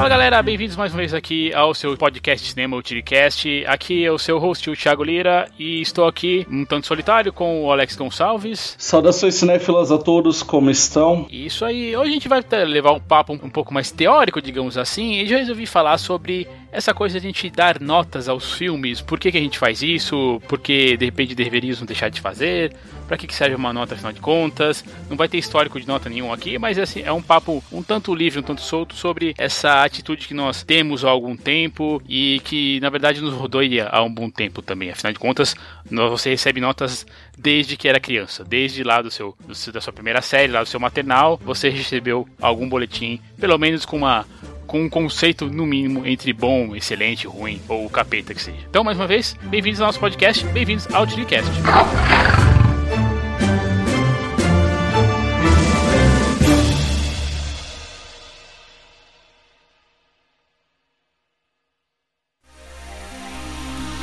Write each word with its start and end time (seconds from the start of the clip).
Fala 0.00 0.08
galera, 0.08 0.42
bem-vindos 0.42 0.76
mais 0.76 0.94
uma 0.94 0.96
vez 1.00 1.12
aqui 1.12 1.52
ao 1.52 1.74
seu 1.74 1.94
podcast 1.94 2.48
cinema, 2.48 2.74
o 2.74 2.80
Tiricast. 2.80 3.66
Aqui 3.66 4.02
é 4.02 4.10
o 4.10 4.16
seu 4.16 4.38
host, 4.38 4.70
o 4.70 4.74
Thiago 4.74 5.04
Lira, 5.04 5.46
e 5.58 5.82
estou 5.82 6.06
aqui 6.06 6.46
um 6.50 6.64
tanto 6.64 6.86
solitário 6.86 7.30
com 7.34 7.66
o 7.66 7.70
Alex 7.70 7.96
Gonçalves. 7.96 8.76
Saudações 8.78 9.34
cinéfilas 9.34 9.92
a 9.92 9.98
todos, 9.98 10.42
como 10.42 10.70
estão? 10.70 11.26
Isso 11.30 11.66
aí, 11.66 11.94
hoje 11.94 12.08
a 12.08 12.12
gente 12.14 12.28
vai 12.28 12.42
levar 12.64 12.92
um 12.92 12.98
papo 12.98 13.34
um 13.34 13.50
pouco 13.50 13.74
mais 13.74 13.90
teórico, 13.90 14.40
digamos 14.40 14.78
assim, 14.78 15.20
e 15.20 15.26
já 15.26 15.36
resolvi 15.36 15.66
falar 15.66 15.98
sobre 15.98 16.48
essa 16.72 16.94
coisa 16.94 17.20
de 17.20 17.26
a 17.26 17.30
gente 17.30 17.50
dar 17.50 17.80
notas 17.80 18.28
aos 18.28 18.52
filmes, 18.52 19.00
por 19.00 19.18
que, 19.18 19.32
que 19.32 19.38
a 19.38 19.40
gente 19.40 19.58
faz 19.58 19.82
isso, 19.82 20.40
porque 20.48 20.96
de 20.96 21.04
repente 21.04 21.34
deveríamos 21.34 21.80
deixar 21.82 22.08
de 22.08 22.20
fazer, 22.20 22.72
para 23.10 23.16
que, 23.16 23.26
que 23.26 23.34
serve 23.34 23.56
uma 23.56 23.72
nota 23.72 23.94
afinal 23.94 24.12
de 24.12 24.20
contas. 24.20 24.84
Não 25.08 25.16
vai 25.16 25.28
ter 25.28 25.36
histórico 25.36 25.80
de 25.80 25.86
nota 25.88 26.08
nenhum 26.08 26.32
aqui, 26.32 26.58
mas 26.58 26.78
assim, 26.78 27.02
é 27.02 27.10
um 27.10 27.20
papo 27.20 27.62
um 27.72 27.82
tanto 27.82 28.14
livre, 28.14 28.38
um 28.38 28.42
tanto 28.42 28.60
solto 28.60 28.94
sobre 28.94 29.34
essa 29.36 29.82
atitude 29.82 30.28
que 30.28 30.34
nós 30.34 30.62
temos 30.62 31.04
há 31.04 31.10
algum 31.10 31.36
tempo 31.36 32.00
e 32.08 32.40
que 32.44 32.78
na 32.78 32.88
verdade 32.88 33.20
nos 33.20 33.34
rodeia 33.34 33.88
há 33.88 34.00
um 34.02 34.12
bom 34.12 34.30
tempo 34.30 34.62
também. 34.62 34.90
Afinal 34.90 35.12
de 35.12 35.18
contas, 35.18 35.56
você 35.90 36.30
recebe 36.30 36.60
notas 36.60 37.04
desde 37.36 37.76
que 37.76 37.88
era 37.88 37.98
criança, 37.98 38.44
desde 38.44 38.84
lá 38.84 39.02
do 39.02 39.10
seu, 39.10 39.36
do, 39.40 39.72
da 39.72 39.80
sua 39.80 39.92
primeira 39.92 40.22
série, 40.22 40.52
lá 40.52 40.62
do 40.62 40.68
seu 40.68 40.78
maternal, 40.78 41.40
você 41.44 41.68
recebeu 41.68 42.28
algum 42.40 42.68
boletim, 42.68 43.20
pelo 43.40 43.58
menos 43.58 43.84
com 43.84 43.96
uma 43.96 44.24
com 44.70 44.82
um 44.84 44.88
conceito, 44.88 45.46
no 45.46 45.66
mínimo, 45.66 46.06
entre 46.06 46.32
bom, 46.32 46.76
excelente, 46.76 47.26
ruim 47.26 47.60
ou 47.68 47.90
capeta 47.90 48.32
que 48.32 48.40
seja. 48.40 48.56
Então, 48.70 48.84
mais 48.84 48.96
uma 48.96 49.06
vez, 49.08 49.36
bem-vindos 49.42 49.80
ao 49.80 49.88
nosso 49.88 49.98
podcast, 49.98 50.46
bem-vindos 50.46 50.86
ao 50.94 51.04
TiriCast. 51.04 51.50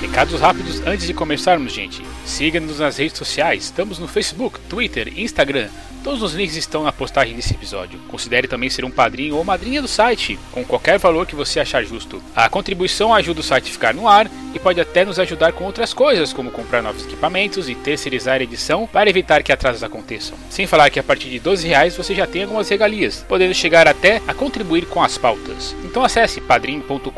Recados 0.02 0.42
rápidos 0.42 0.82
antes 0.86 1.08
de 1.08 1.14
começarmos, 1.14 1.72
gente. 1.72 2.04
Siga-nos 2.26 2.80
nas 2.80 2.98
redes 2.98 3.18
sociais. 3.18 3.64
Estamos 3.64 4.00
no 4.00 4.08
Facebook, 4.08 4.60
Twitter, 4.68 5.18
Instagram. 5.18 5.70
Todos 6.08 6.24
os 6.24 6.34
links 6.34 6.56
estão 6.56 6.84
na 6.86 6.92
postagem 6.94 7.36
desse 7.36 7.54
episódio. 7.54 8.00
Considere 8.08 8.48
também 8.48 8.70
ser 8.70 8.86
um 8.86 8.90
padrinho 8.90 9.36
ou 9.36 9.44
madrinha 9.44 9.82
do 9.82 9.90
site, 9.90 10.40
com 10.54 10.64
qualquer 10.64 10.98
valor 10.98 11.28
que 11.28 11.36
você 11.36 11.60
achar 11.60 11.84
justo. 11.84 12.24
A 12.34 12.48
contribuição 12.48 13.14
ajuda 13.14 13.42
o 13.42 13.44
site 13.44 13.68
a 13.68 13.74
ficar 13.74 13.94
no 13.94 14.08
ar 14.08 14.32
e 14.56 14.58
pode 14.58 14.80
até 14.80 15.04
nos 15.04 15.20
ajudar 15.20 15.52
com 15.52 15.66
outras 15.66 15.94
coisas, 15.94 16.32
como 16.32 16.50
comprar 16.50 16.82
novos 16.82 17.04
equipamentos 17.04 17.68
e 17.68 17.76
terceirizar 17.76 18.40
a 18.40 18.44
edição 18.44 18.88
para 18.88 19.10
evitar 19.10 19.44
que 19.44 19.52
atrasos 19.52 19.84
aconteçam. 19.84 20.38
Sem 20.50 20.66
falar 20.66 20.90
que 20.90 20.98
a 20.98 21.04
partir 21.04 21.28
de 21.28 21.42
12 21.42 21.68
reais 21.68 21.98
você 21.98 22.16
já 22.16 22.26
tem 22.26 22.44
algumas 22.44 22.70
regalias, 22.70 23.26
podendo 23.28 23.54
chegar 23.54 23.86
até 23.86 24.22
a 24.26 24.34
contribuir 24.34 24.86
com 24.86 25.04
as 25.04 25.18
pautas. 25.18 25.76
Então 25.84 26.06
acesse 26.06 26.40
padrim.com.br 26.40 27.12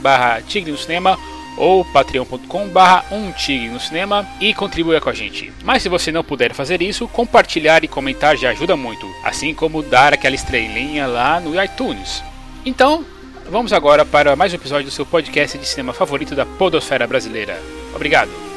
barra 0.00 0.42
Tigre 0.42 0.72
no 0.72 0.78
Cinema 0.78 1.16
ou 1.56 1.84
patreon.com 1.84 2.68
barra 2.68 3.04
um 3.10 3.32
tigre 3.32 3.68
no 3.68 3.80
cinema 3.80 4.26
e 4.40 4.54
contribua 4.54 5.00
com 5.00 5.10
a 5.10 5.14
gente. 5.14 5.52
Mas 5.62 5.82
se 5.82 5.88
você 5.88 6.10
não 6.10 6.24
puder 6.24 6.52
fazer 6.52 6.82
isso, 6.82 7.08
compartilhar 7.08 7.84
e 7.84 7.88
comentar 7.88 8.36
já 8.36 8.50
ajuda 8.50 8.76
muito, 8.76 9.06
assim 9.22 9.54
como 9.54 9.82
dar 9.82 10.12
aquela 10.12 10.34
estrelinha 10.34 11.06
lá 11.06 11.40
no 11.40 11.60
iTunes. 11.62 12.22
Então, 12.64 13.04
vamos 13.50 13.72
agora 13.72 14.04
para 14.04 14.36
mais 14.36 14.52
um 14.52 14.56
episódio 14.56 14.86
do 14.86 14.90
seu 14.90 15.06
podcast 15.06 15.58
de 15.58 15.66
cinema 15.66 15.92
favorito 15.92 16.34
da 16.34 16.46
podosfera 16.46 17.06
brasileira. 17.06 17.60
Obrigado! 17.94 18.53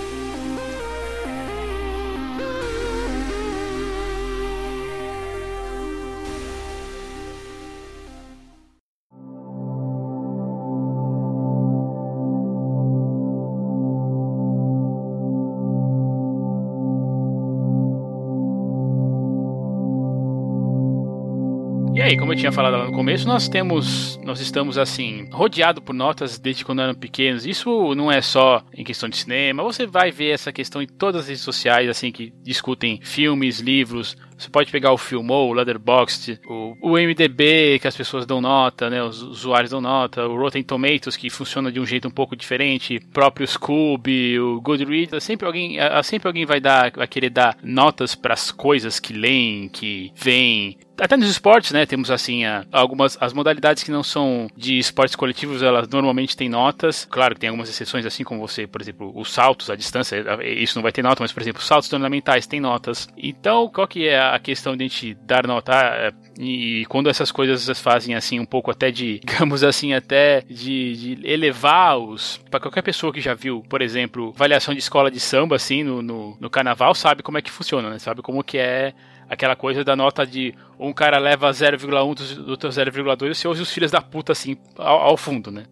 Como 22.28 22.34
eu 22.34 22.40
tinha 22.40 22.52
falado 22.52 22.74
lá 22.74 22.86
no 22.86 22.92
começo, 22.92 23.26
nós 23.26 23.48
temos, 23.48 24.20
nós 24.22 24.42
estamos 24.42 24.78
assim, 24.78 25.30
rodeado 25.32 25.82
por 25.82 25.94
notas 25.94 26.38
desde 26.38 26.66
quando 26.66 26.82
eram 26.82 26.94
pequenos. 26.94 27.46
Isso 27.46 27.96
não 27.96 28.12
é 28.12 28.22
só 28.22 28.62
em 28.74 28.84
questão 28.84 29.08
de 29.08 29.16
cinema, 29.16 29.64
você 29.64 29.88
vai 29.88 30.12
ver 30.12 30.32
essa 30.32 30.52
questão 30.52 30.82
em 30.82 30.88
todas 30.88 31.22
as 31.22 31.28
redes 31.30 31.42
sociais, 31.42 31.88
assim, 31.88 32.12
que 32.12 32.34
discutem 32.44 33.00
filmes, 33.02 33.62
livros, 33.62 34.18
você 34.38 34.50
pode 34.50 34.72
pegar 34.72 34.92
o 34.92 34.98
Filmou, 34.98 35.50
o 35.50 35.54
Letterboxd, 35.54 36.40
o, 36.48 36.76
o 36.82 36.92
MDB, 36.94 37.80
que 37.80 37.88
as 37.88 37.96
pessoas 37.96 38.26
dão 38.26 38.40
nota, 38.40 38.90
né? 38.90 39.04
Os 39.04 39.22
usuários 39.22 39.72
dão 39.72 39.82
nota, 39.82 40.28
o 40.28 40.38
Rotten 40.38 40.64
Tomatoes, 40.64 41.18
que 41.18 41.30
funciona 41.30 41.72
de 41.72 41.80
um 41.80 41.86
jeito 41.86 42.08
um 42.08 42.12
pouco 42.12 42.36
diferente, 42.36 43.00
próprio 43.12 43.48
Scooby, 43.48 44.40
o 44.40 44.62
Goodreads. 44.62 45.24
Sempre 45.24 45.48
alguém, 45.48 45.78
sempre 46.04 46.28
alguém 46.28 46.46
vai 46.46 46.60
dar, 46.60 46.92
vai 46.92 47.08
querer 47.08 47.30
dar 47.30 47.58
notas 47.64 48.14
para 48.16 48.34
as 48.34 48.52
coisas 48.52 49.00
que 49.00 49.14
leem, 49.14 49.70
que 49.70 50.12
veem, 50.16 50.78
até 51.00 51.16
nos 51.16 51.30
esportes, 51.30 51.72
né, 51.72 51.86
temos 51.86 52.10
assim 52.10 52.42
algumas 52.72 53.18
as 53.22 53.32
modalidades 53.32 53.84
que 53.84 53.92
não 53.92 54.02
são 54.02 54.48
de 54.56 54.78
esportes 54.80 55.16
coletivos, 55.16 55.62
elas 55.62 55.88
normalmente 55.88 56.36
têm 56.36 56.50
notas. 56.50 57.06
Claro 57.06 57.36
que 57.36 57.42
tem 57.42 57.50
algumas 57.50 57.70
exceções, 57.70 58.06
assim 58.06 58.24
como 58.24 58.46
você, 58.46 58.66
por 58.66 58.82
exemplo, 58.82 59.12
os 59.16 59.32
saltos 59.32 59.70
à 59.70 59.76
distância, 59.76 60.24
isso 60.44 60.78
não 60.78 60.84
vai 60.84 60.92
ter 60.92 61.04
nota, 61.04 61.22
mas 61.22 61.32
por 61.32 61.42
exemplo, 61.42 61.62
os 61.62 61.68
saltos 61.68 61.92
ornamentais 61.94 62.48
têm 62.48 62.60
notas. 62.60 63.08
Então, 63.16 63.70
qual 63.70 63.88
que 63.88 64.08
é 64.08 64.18
a 64.18 64.27
questão 64.40 64.76
de 64.76 64.84
a 64.84 64.88
gente 64.88 65.14
dar 65.14 65.46
nota? 65.46 65.74
É, 65.74 66.12
e 66.40 66.86
quando 66.88 67.10
essas 67.10 67.32
coisas 67.32 67.80
fazem 67.80 68.16
assim 68.16 68.40
um 68.40 68.46
pouco 68.46 68.72
até 68.72 68.92
de, 68.92 69.20
digamos 69.26 69.64
assim, 69.64 69.94
até 69.94 70.42
de, 70.42 71.16
de 71.16 71.28
elevar 71.28 71.98
os 71.98 72.38
para 72.50 72.60
qualquer 72.60 72.82
pessoa 72.82 73.14
que 73.14 73.22
já 73.22 73.34
viu, 73.34 73.64
por 73.70 73.82
exemplo, 73.82 74.34
avaliação 74.36 74.74
de 74.74 74.80
escola 74.80 75.12
de 75.12 75.20
samba 75.20 75.56
assim 75.56 75.84
no, 75.84 76.02
no, 76.02 76.38
no 76.40 76.50
carnaval, 76.50 76.94
sabe 76.94 77.24
como 77.24 77.38
é 77.38 77.42
que 77.42 77.52
funciona, 77.52 77.90
né? 77.90 78.00
Sabe 78.00 78.22
como 78.22 78.44
que 78.44 78.58
é 78.58 78.94
aquela 79.30 79.56
coisa 79.56 79.84
da 79.84 79.96
nota 79.96 80.26
de 80.26 80.54
um 80.80 80.94
cara 80.94 81.18
leva 81.18 81.50
0,1 81.50 82.36
do 82.36 82.52
outro 82.52 82.70
0,2 82.70 83.32
e 83.32 83.36
você 83.36 83.48
ouve 83.48 83.62
os 83.62 83.72
filhos 83.72 83.92
da 83.92 84.02
puta 84.02 84.32
assim 84.32 84.58
ao, 84.78 85.00
ao 85.00 85.18
fundo, 85.18 85.52
né? 85.52 85.66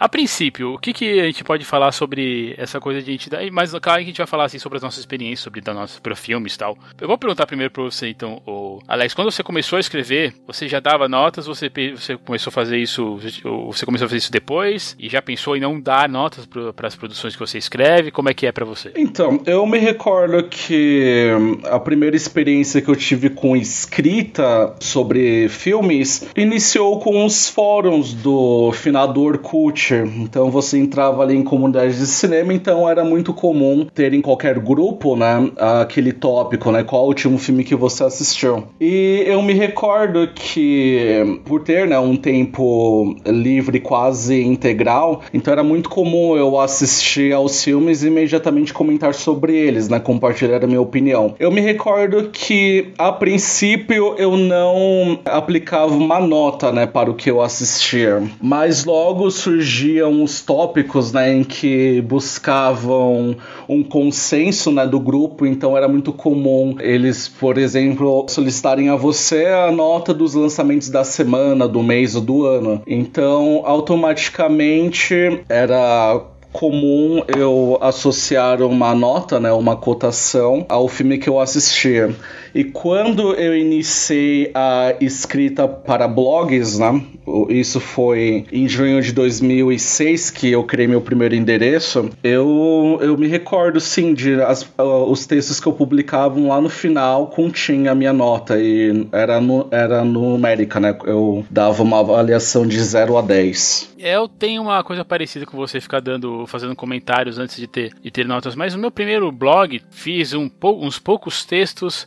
A 0.00 0.08
princípio, 0.08 0.74
o 0.74 0.78
que, 0.78 0.92
que 0.92 1.18
a 1.18 1.24
gente 1.24 1.42
pode 1.42 1.64
falar 1.64 1.90
sobre 1.90 2.54
essa 2.56 2.78
coisa 2.78 3.02
de 3.02 3.10
identidade? 3.10 3.50
Mas 3.50 3.72
claro 3.72 3.98
que 3.98 4.04
a 4.04 4.06
gente 4.06 4.18
vai 4.18 4.28
falar 4.28 4.44
assim, 4.44 4.58
sobre 4.58 4.76
as 4.76 4.82
nossas 4.82 5.00
experiências, 5.00 5.40
sobre 5.40 5.60
da 5.60 5.74
nossa, 5.74 6.00
filmes 6.14 6.54
e 6.54 6.58
tal. 6.58 6.78
Eu 7.00 7.08
vou 7.08 7.18
perguntar 7.18 7.46
primeiro 7.46 7.72
para 7.72 7.82
você, 7.82 8.08
então, 8.08 8.40
o 8.46 8.67
Alex, 8.86 9.14
quando 9.14 9.30
você 9.30 9.42
começou 9.42 9.76
a 9.76 9.80
escrever, 9.80 10.34
você 10.46 10.68
já 10.68 10.80
dava 10.80 11.08
notas? 11.08 11.46
Você, 11.46 11.70
você 11.96 12.16
começou 12.16 12.50
a 12.50 12.52
fazer 12.52 12.78
isso? 12.78 13.18
Você 13.66 13.84
começou 13.84 14.06
a 14.06 14.08
fazer 14.08 14.18
isso 14.18 14.32
depois? 14.32 14.96
E 14.98 15.08
já 15.08 15.20
pensou 15.20 15.56
em 15.56 15.60
não 15.60 15.80
dar 15.80 16.08
notas 16.08 16.46
para 16.46 16.88
as 16.88 16.96
produções 16.96 17.34
que 17.34 17.40
você 17.40 17.58
escreve? 17.58 18.10
Como 18.10 18.28
é 18.28 18.34
que 18.34 18.46
é 18.46 18.52
para 18.52 18.64
você? 18.64 18.92
Então, 18.96 19.40
eu 19.46 19.66
me 19.66 19.78
recordo 19.78 20.42
que 20.44 21.30
a 21.64 21.78
primeira 21.78 22.16
experiência 22.16 22.80
que 22.80 22.88
eu 22.88 22.96
tive 22.96 23.30
com 23.30 23.56
escrita 23.56 24.74
sobre 24.80 25.48
filmes 25.48 26.28
iniciou 26.36 26.98
com 27.00 27.24
os 27.24 27.48
fóruns 27.48 28.14
do 28.14 28.72
finador 28.72 29.38
Cult 29.38 29.78
então 30.18 30.50
você 30.50 30.78
entrava 30.78 31.22
ali 31.22 31.36
em 31.36 31.42
comunidades 31.42 31.98
de 31.98 32.06
cinema, 32.06 32.52
então 32.52 32.88
era 32.88 33.04
muito 33.04 33.32
comum 33.32 33.86
ter 33.92 34.12
em 34.12 34.20
qualquer 34.20 34.58
grupo, 34.58 35.16
né, 35.16 35.50
aquele 35.80 36.12
tópico, 36.12 36.70
né, 36.70 36.82
qual 36.82 37.04
o 37.04 37.08
último 37.08 37.38
filme 37.38 37.64
que 37.64 37.74
você 37.74 38.04
assistiu. 38.04 38.67
E 38.80 39.24
eu 39.26 39.42
me 39.42 39.52
recordo 39.52 40.28
que 40.34 41.40
por 41.44 41.62
ter, 41.62 41.86
né, 41.86 41.98
um 41.98 42.16
tempo 42.16 43.16
livre 43.26 43.80
quase 43.80 44.42
integral, 44.42 45.22
então 45.32 45.52
era 45.52 45.62
muito 45.62 45.88
comum 45.88 46.36
eu 46.36 46.58
assistir 46.58 47.32
aos 47.32 47.62
filmes 47.62 48.02
e 48.02 48.08
imediatamente 48.08 48.72
comentar 48.72 49.14
sobre 49.14 49.56
eles, 49.56 49.88
né, 49.88 49.98
compartilhar 49.98 50.62
a 50.62 50.66
minha 50.66 50.80
opinião. 50.80 51.34
Eu 51.38 51.50
me 51.50 51.60
recordo 51.60 52.30
que 52.30 52.92
a 52.98 53.12
princípio 53.12 54.14
eu 54.18 54.36
não 54.36 55.18
aplicava 55.24 55.94
uma 55.94 56.20
nota, 56.20 56.72
né, 56.72 56.86
para 56.86 57.10
o 57.10 57.14
que 57.14 57.30
eu 57.30 57.40
assistia, 57.40 58.22
mas 58.40 58.84
logo 58.84 59.30
surgiam 59.30 60.22
os 60.22 60.40
tópicos 60.40 61.12
né, 61.12 61.34
em 61.34 61.44
que 61.44 62.00
buscavam 62.02 63.36
um 63.68 63.82
consenso 63.82 64.70
né, 64.70 64.86
do 64.86 65.00
grupo, 65.00 65.46
então 65.46 65.76
era 65.76 65.88
muito 65.88 66.12
comum 66.12 66.76
eles, 66.80 67.28
por 67.28 67.58
exemplo, 67.58 68.26
solicitarem 68.58 68.88
a 68.88 68.96
você 68.96 69.46
a 69.46 69.70
nota 69.70 70.12
dos 70.12 70.34
lançamentos 70.34 70.88
da 70.88 71.04
semana, 71.04 71.68
do 71.68 71.82
mês 71.82 72.14
ou 72.14 72.20
do 72.20 72.44
ano. 72.44 72.82
Então, 72.86 73.62
automaticamente 73.64 75.40
era 75.48 76.20
comum 76.52 77.22
eu 77.36 77.78
associar 77.80 78.62
uma 78.62 78.94
nota, 78.94 79.38
né, 79.38 79.52
uma 79.52 79.76
cotação 79.76 80.64
ao 80.68 80.88
filme 80.88 81.18
que 81.18 81.28
eu 81.28 81.40
assistia. 81.40 82.14
E 82.54 82.64
quando 82.64 83.34
eu 83.34 83.56
iniciei 83.56 84.50
a 84.54 84.94
escrita 85.00 85.68
para 85.68 86.08
blogs, 86.08 86.78
né, 86.78 87.02
isso 87.48 87.80
foi 87.80 88.46
em 88.50 88.68
junho 88.68 89.00
de 89.02 89.12
2006 89.12 90.30
que 90.30 90.50
eu 90.50 90.64
criei 90.64 90.88
meu 90.88 91.00
primeiro 91.00 91.34
endereço, 91.34 92.10
eu, 92.22 92.98
eu 93.00 93.16
me 93.16 93.28
recordo 93.28 93.80
sim 93.80 94.14
de 94.14 94.40
as, 94.42 94.62
uh, 94.62 95.04
os 95.08 95.26
textos 95.26 95.60
que 95.60 95.66
eu 95.66 95.72
publicava 95.72 96.40
lá 96.40 96.60
no 96.60 96.68
final 96.68 97.28
continha 97.28 97.92
a 97.92 97.94
minha 97.94 98.12
nota 98.12 98.58
e 98.58 99.06
era, 99.12 99.40
no, 99.40 99.68
era 99.70 100.04
numérica, 100.04 100.80
né? 100.80 100.96
Eu 101.04 101.44
dava 101.50 101.82
uma 101.82 102.00
avaliação 102.00 102.66
de 102.66 102.78
0 102.80 103.16
a 103.16 103.22
10. 103.22 103.94
Eu 103.98 104.28
tenho 104.28 104.62
uma 104.62 104.82
coisa 104.84 105.04
parecida 105.04 105.44
com 105.44 105.56
você 105.56 105.80
ficar 105.80 106.00
dando, 106.00 106.37
fazendo 106.46 106.76
comentários 106.76 107.38
antes 107.38 107.56
de 107.56 107.66
ter, 107.66 107.94
de 108.00 108.10
ter 108.10 108.26
notas, 108.26 108.54
mas 108.54 108.74
no 108.74 108.80
meu 108.80 108.90
primeiro 108.90 109.30
blog 109.32 109.80
fiz 109.90 110.32
um, 110.32 110.50
uns 110.62 110.98
poucos 110.98 111.44
textos 111.44 112.06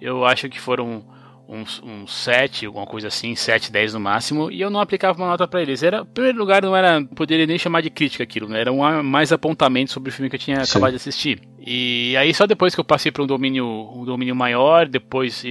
eu 0.00 0.24
acho 0.24 0.48
que 0.48 0.60
foram 0.60 1.04
uns, 1.48 1.82
uns 1.82 2.14
7, 2.14 2.66
alguma 2.66 2.86
coisa 2.86 3.08
assim, 3.08 3.34
7, 3.34 3.72
10 3.72 3.94
no 3.94 4.00
máximo, 4.00 4.50
e 4.50 4.60
eu 4.60 4.70
não 4.70 4.80
aplicava 4.80 5.18
uma 5.18 5.28
nota 5.28 5.48
para 5.48 5.62
eles. 5.62 5.82
Era, 5.82 6.00
em 6.00 6.04
primeiro 6.04 6.38
lugar, 6.38 6.62
não 6.62 6.76
era, 6.76 7.02
poderia 7.16 7.46
nem 7.46 7.58
chamar 7.58 7.80
de 7.80 7.90
crítica 7.90 8.22
aquilo, 8.22 8.48
né? 8.48 8.60
Era 8.60 8.72
um 8.72 9.02
mais 9.02 9.32
apontamento 9.32 9.92
sobre 9.92 10.10
o 10.10 10.12
filme 10.12 10.28
que 10.28 10.36
eu 10.36 10.40
tinha 10.40 10.64
Sim. 10.64 10.72
acabado 10.72 10.90
de 10.90 10.96
assistir. 10.96 11.40
E 11.70 12.16
aí 12.16 12.32
só 12.32 12.46
depois 12.46 12.74
que 12.74 12.80
eu 12.80 12.84
passei 12.84 13.12
para 13.12 13.22
um 13.22 13.26
domínio, 13.26 13.66
um 13.94 14.02
domínio 14.02 14.34
maior, 14.34 14.88
depois 14.88 15.44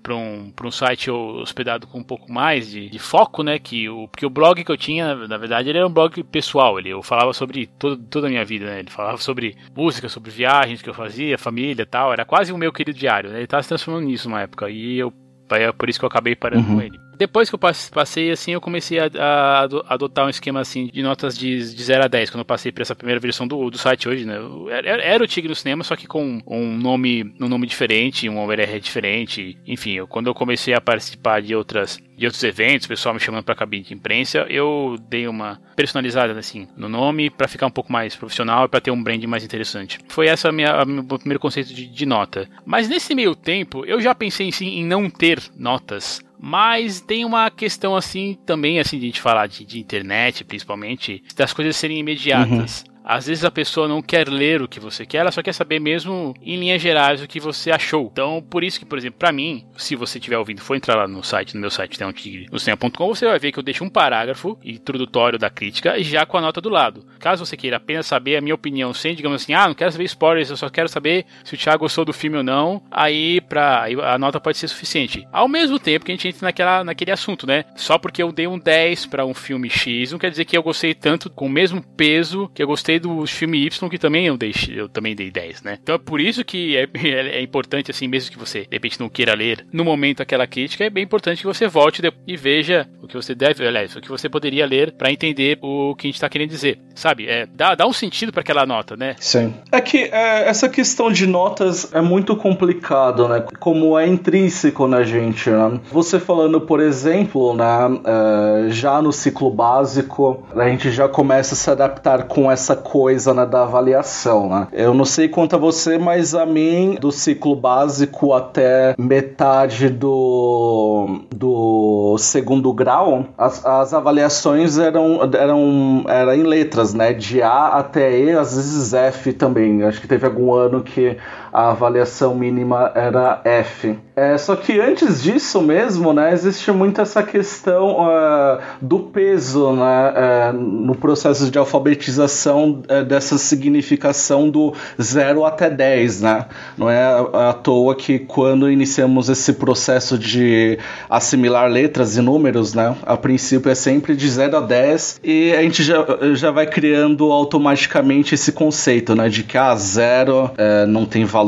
para 0.00 0.14
um, 0.14 0.52
um 0.62 0.70
site 0.70 1.10
hospedado 1.10 1.88
com 1.88 1.98
um 1.98 2.04
pouco 2.04 2.32
mais 2.32 2.70
de, 2.70 2.88
de, 2.88 2.98
foco, 3.00 3.42
né? 3.42 3.58
Que 3.58 3.88
o, 3.88 4.06
porque 4.06 4.24
o 4.24 4.30
blog 4.30 4.62
que 4.62 4.70
eu 4.70 4.76
tinha, 4.76 5.12
na 5.26 5.36
verdade, 5.36 5.68
ele 5.68 5.78
era 5.78 5.86
um 5.88 5.92
blog 5.92 6.22
pessoal. 6.22 6.78
Ele, 6.78 6.90
eu 6.90 7.02
falava 7.02 7.32
sobre 7.32 7.66
todo, 7.66 7.96
toda 7.96 8.28
a 8.28 8.30
minha 8.30 8.44
vida, 8.44 8.66
né? 8.66 8.78
Ele 8.78 8.90
falava 8.90 9.16
sobre 9.16 9.56
música, 9.74 10.08
sobre 10.08 10.30
viagens 10.30 10.82
que 10.82 10.88
eu 10.88 10.94
fazia, 10.94 11.36
família 11.36 11.84
tal. 11.84 12.12
Era 12.12 12.24
quase 12.24 12.52
o 12.52 12.56
meu 12.56 12.72
querido 12.72 12.96
diário, 12.96 13.30
né? 13.30 13.38
Ele 13.38 13.44
estava 13.44 13.64
se 13.64 13.70
transformando 13.70 14.06
nisso 14.06 14.28
uma 14.28 14.42
época. 14.42 14.70
E 14.70 14.98
eu, 14.98 15.12
é 15.50 15.72
por 15.72 15.88
isso 15.88 15.98
que 15.98 16.04
eu 16.04 16.08
acabei 16.08 16.36
parando 16.36 16.68
uhum. 16.68 16.76
com 16.76 16.82
ele. 16.82 17.09
Depois 17.20 17.50
que 17.50 17.54
eu 17.54 17.58
passei, 17.58 18.30
assim, 18.30 18.52
eu 18.52 18.62
comecei 18.62 18.98
a, 18.98 19.10
a, 19.14 19.64
adotar 19.92 20.24
um 20.24 20.30
esquema, 20.30 20.58
assim, 20.58 20.86
de 20.86 21.02
notas 21.02 21.36
de, 21.36 21.58
de 21.58 21.82
0 21.82 22.04
a 22.04 22.08
10, 22.08 22.30
quando 22.30 22.38
eu 22.38 22.46
passei 22.46 22.72
por 22.72 22.80
essa 22.80 22.94
primeira 22.94 23.20
versão 23.20 23.46
do, 23.46 23.68
do 23.68 23.76
site 23.76 24.08
hoje, 24.08 24.24
né? 24.24 24.36
Era, 24.70 25.02
era 25.02 25.22
o 25.22 25.26
Tigre 25.26 25.50
no 25.50 25.54
cinema, 25.54 25.84
só 25.84 25.94
que 25.96 26.06
com 26.06 26.40
um 26.46 26.78
nome, 26.78 27.34
um 27.38 27.46
nome 27.46 27.66
diferente, 27.66 28.26
um 28.26 28.42
URL 28.42 28.80
diferente, 28.80 29.58
enfim, 29.66 29.96
eu, 29.96 30.08
quando 30.08 30.28
eu 30.28 30.34
comecei 30.34 30.72
a 30.72 30.80
participar 30.80 31.42
de 31.42 31.54
outras 31.54 31.98
de 32.16 32.26
outros 32.26 32.44
eventos, 32.44 32.84
o 32.84 32.88
pessoal 32.88 33.14
me 33.14 33.20
chamando 33.20 33.44
para 33.44 33.54
cabine 33.54 33.82
de 33.82 33.94
imprensa, 33.94 34.46
eu 34.50 34.98
dei 35.08 35.26
uma 35.26 35.58
personalizada 35.74 36.38
assim 36.38 36.68
no 36.76 36.86
nome 36.86 37.30
para 37.30 37.48
ficar 37.48 37.66
um 37.66 37.70
pouco 37.70 37.90
mais 37.90 38.14
profissional 38.14 38.66
e 38.66 38.68
para 38.68 38.78
ter 38.78 38.90
um 38.90 39.02
brand 39.02 39.24
mais 39.24 39.42
interessante. 39.42 39.98
Foi 40.06 40.26
essa 40.26 40.50
a 40.50 40.52
minha, 40.52 40.70
a 40.70 40.84
meu 40.84 41.02
primeiro 41.04 41.40
conceito 41.40 41.72
de, 41.72 41.86
de, 41.86 42.04
nota. 42.04 42.46
Mas 42.66 42.90
nesse 42.90 43.14
meio 43.14 43.34
tempo, 43.34 43.86
eu 43.86 44.02
já 44.02 44.14
pensei 44.14 44.52
sim, 44.52 44.66
em 44.66 44.84
não 44.84 45.08
ter 45.08 45.40
notas 45.56 46.22
mas 46.40 47.00
tem 47.00 47.24
uma 47.24 47.50
questão 47.50 47.94
assim 47.94 48.38
também, 48.46 48.80
assim, 48.80 48.98
de 48.98 49.04
a 49.04 49.08
gente 49.08 49.20
falar 49.20 49.46
de, 49.46 49.64
de 49.64 49.78
internet, 49.78 50.42
principalmente, 50.42 51.22
das 51.36 51.52
coisas 51.52 51.76
serem 51.76 51.98
imediatas. 51.98 52.84
Uhum. 52.86 52.89
Às 53.10 53.26
vezes 53.26 53.44
a 53.44 53.50
pessoa 53.50 53.88
não 53.88 54.00
quer 54.00 54.28
ler 54.28 54.62
o 54.62 54.68
que 54.68 54.78
você 54.78 55.04
quer, 55.04 55.18
ela 55.18 55.32
só 55.32 55.42
quer 55.42 55.52
saber 55.52 55.80
mesmo 55.80 56.32
em 56.40 56.56
linhas 56.56 56.80
gerais 56.80 57.20
o 57.20 57.26
que 57.26 57.40
você 57.40 57.72
achou. 57.72 58.08
Então, 58.12 58.40
por 58.40 58.62
isso 58.62 58.78
que, 58.78 58.86
por 58.86 58.96
exemplo, 58.96 59.18
para 59.18 59.32
mim, 59.32 59.66
se 59.76 59.96
você 59.96 60.18
estiver 60.18 60.38
ouvindo, 60.38 60.60
for 60.60 60.76
entrar 60.76 60.94
lá 60.94 61.08
no 61.08 61.20
site, 61.24 61.56
no 61.56 61.60
meu 61.60 61.72
site, 61.72 61.96
cinema.com, 61.96 63.08
você 63.08 63.26
vai 63.26 63.36
ver 63.40 63.50
que 63.50 63.58
eu 63.58 63.64
deixo 63.64 63.82
um 63.82 63.90
parágrafo 63.90 64.56
introdutório 64.64 65.40
da 65.40 65.50
crítica 65.50 65.98
e 65.98 66.04
já 66.04 66.24
com 66.24 66.38
a 66.38 66.40
nota 66.40 66.60
do 66.60 66.68
lado. 66.68 67.04
Caso 67.18 67.44
você 67.44 67.56
queira 67.56 67.78
apenas 67.78 68.06
saber 68.06 68.36
a 68.36 68.40
minha 68.40 68.54
opinião, 68.54 68.94
sem, 68.94 69.16
digamos 69.16 69.42
assim, 69.42 69.54
ah, 69.54 69.66
não 69.66 69.74
quero 69.74 69.90
saber 69.90 70.04
spoilers, 70.04 70.48
eu 70.48 70.56
só 70.56 70.68
quero 70.68 70.88
saber 70.88 71.26
se 71.42 71.56
o 71.56 71.58
Thiago 71.58 71.80
gostou 71.80 72.04
do 72.04 72.12
filme 72.12 72.36
ou 72.36 72.44
não, 72.44 72.80
aí, 72.92 73.40
pra, 73.40 73.86
a 74.04 74.18
nota 74.18 74.38
pode 74.38 74.56
ser 74.56 74.68
suficiente. 74.68 75.26
Ao 75.32 75.48
mesmo 75.48 75.80
tempo 75.80 76.04
que 76.04 76.12
a 76.12 76.14
gente 76.14 76.28
entra 76.28 76.46
naquela, 76.46 76.84
naquele 76.84 77.10
assunto, 77.10 77.44
né? 77.44 77.64
Só 77.74 77.98
porque 77.98 78.22
eu 78.22 78.30
dei 78.30 78.46
um 78.46 78.56
10 78.56 79.06
para 79.06 79.26
um 79.26 79.34
filme 79.34 79.68
X, 79.68 80.12
não 80.12 80.18
quer 80.20 80.30
dizer 80.30 80.44
que 80.44 80.56
eu 80.56 80.62
gostei 80.62 80.94
tanto, 80.94 81.28
com 81.28 81.46
o 81.46 81.50
mesmo 81.50 81.82
peso 81.82 82.48
que 82.54 82.62
eu 82.62 82.68
gostei 82.68 82.99
gostei 83.00 83.20
do 83.20 83.26
filme 83.26 83.66
Y, 83.66 83.88
que 83.88 83.98
também 83.98 84.26
eu, 84.26 84.36
dei, 84.36 84.52
eu 84.68 84.88
também 84.88 85.16
dei 85.16 85.30
10, 85.30 85.62
né? 85.62 85.78
Então 85.82 85.94
é 85.94 85.98
por 85.98 86.20
isso 86.20 86.44
que 86.44 86.76
é, 86.76 86.82
é, 86.94 87.38
é, 87.38 87.42
importante, 87.42 87.90
assim, 87.90 88.06
mesmo 88.06 88.30
que 88.30 88.38
você, 88.38 88.60
de 88.60 88.68
repente, 88.70 89.00
não 89.00 89.08
queira 89.08 89.34
ler 89.34 89.66
no 89.72 89.84
momento 89.84 90.22
aquela 90.22 90.46
crítica, 90.46 90.84
é 90.84 90.90
bem 90.90 91.04
importante 91.04 91.40
que 91.40 91.46
você 91.46 91.66
volte 91.66 92.02
e 92.26 92.36
veja 92.36 92.86
o 93.02 93.06
que 93.06 93.14
você 93.14 93.34
deve, 93.34 93.66
aliás, 93.66 93.96
o 93.96 94.00
que 94.00 94.08
você 94.08 94.28
poderia 94.28 94.66
ler 94.66 94.92
para 94.92 95.10
entender 95.10 95.58
o 95.62 95.94
que 95.96 96.06
a 96.06 96.08
gente 96.08 96.16
está 96.16 96.28
querendo 96.28 96.50
dizer. 96.50 96.78
Sabe? 96.94 97.26
É, 97.26 97.46
dá, 97.46 97.74
dá 97.74 97.86
um 97.86 97.92
sentido 97.92 98.32
para 98.32 98.42
aquela 98.42 98.66
nota, 98.66 98.96
né? 98.96 99.16
Sim. 99.18 99.54
É 99.72 99.80
que 99.80 99.98
é, 99.98 100.48
essa 100.48 100.68
questão 100.68 101.10
de 101.10 101.26
notas 101.26 101.92
é 101.94 102.00
muito 102.00 102.36
complicado, 102.36 103.28
né? 103.28 103.44
Como 103.58 103.98
é 103.98 104.06
intrínseco 104.06 104.86
na 104.86 105.02
gente, 105.02 105.48
né? 105.48 105.80
Você 105.90 106.18
falando, 106.18 106.60
por 106.60 106.80
exemplo, 106.80 107.54
né, 107.54 107.64
é, 108.04 108.70
já 108.70 109.00
no 109.00 109.12
ciclo 109.12 109.50
básico, 109.50 110.44
a 110.54 110.68
gente 110.68 110.90
já 110.90 111.08
começa 111.08 111.54
a 111.54 111.56
se 111.56 111.70
adaptar 111.70 112.24
com 112.24 112.50
essa 112.50 112.76
coisa 112.80 113.32
né, 113.32 113.46
da 113.46 113.62
avaliação. 113.62 114.48
Né? 114.48 114.68
Eu 114.72 114.92
não 114.94 115.04
sei 115.04 115.28
quanto 115.28 115.56
a 115.56 115.58
você, 115.58 115.98
mas 115.98 116.34
a 116.34 116.44
mim, 116.44 116.96
do 117.00 117.12
ciclo 117.12 117.54
básico 117.54 118.32
até 118.32 118.94
metade 118.98 119.88
do, 119.88 121.20
do 121.34 122.16
segundo 122.18 122.72
grau, 122.72 123.26
as, 123.38 123.64
as 123.64 123.94
avaliações 123.94 124.78
eram, 124.78 125.20
eram 125.38 126.04
era 126.08 126.36
em 126.36 126.42
letras, 126.42 126.94
né? 126.94 127.12
De 127.12 127.42
A 127.42 127.68
até 127.68 128.18
E, 128.18 128.30
às 128.32 128.56
vezes 128.56 128.92
F 128.92 129.32
também. 129.32 129.82
Acho 129.84 130.00
que 130.00 130.08
teve 130.08 130.26
algum 130.26 130.52
ano 130.52 130.82
que 130.82 131.16
a 131.52 131.70
avaliação 131.70 132.34
mínima 132.34 132.92
era 132.94 133.40
F. 133.44 133.98
É, 134.14 134.36
só 134.36 134.54
que 134.54 134.78
antes 134.78 135.22
disso 135.22 135.62
mesmo, 135.62 136.12
né, 136.12 136.32
existe 136.32 136.70
muito 136.72 137.00
essa 137.00 137.22
questão 137.22 138.06
uh, 138.06 138.58
do 138.80 138.98
peso 138.98 139.72
né, 139.72 140.50
uh, 140.50 140.52
no 140.52 140.94
processo 140.94 141.50
de 141.50 141.58
alfabetização 141.58 142.82
uh, 142.90 143.04
dessa 143.04 143.38
significação 143.38 144.50
do 144.50 144.74
0 145.00 145.44
até 145.44 145.70
10. 145.70 146.20
Né? 146.20 146.46
Não 146.76 146.90
é 146.90 147.02
à 147.32 147.52
toa 147.54 147.94
que 147.94 148.18
quando 148.18 148.70
iniciamos 148.70 149.28
esse 149.28 149.54
processo 149.54 150.18
de 150.18 150.78
assimilar 151.08 151.70
letras 151.70 152.16
e 152.16 152.20
números, 152.20 152.74
né, 152.74 152.94
a 153.06 153.16
princípio 153.16 153.70
é 153.70 153.74
sempre 153.74 154.14
de 154.14 154.28
0 154.28 154.58
a 154.58 154.60
10 154.60 155.20
e 155.24 155.52
a 155.52 155.62
gente 155.62 155.82
já, 155.82 156.04
já 156.34 156.50
vai 156.50 156.66
criando 156.66 157.32
automaticamente 157.32 158.34
esse 158.34 158.52
conceito 158.52 159.14
né, 159.14 159.28
de 159.28 159.42
que 159.42 159.56
a 159.56 159.70
ah, 159.70 159.76
0 159.76 160.50
eh, 160.56 160.86
não 160.86 161.06
tem 161.06 161.24
valor, 161.24 161.39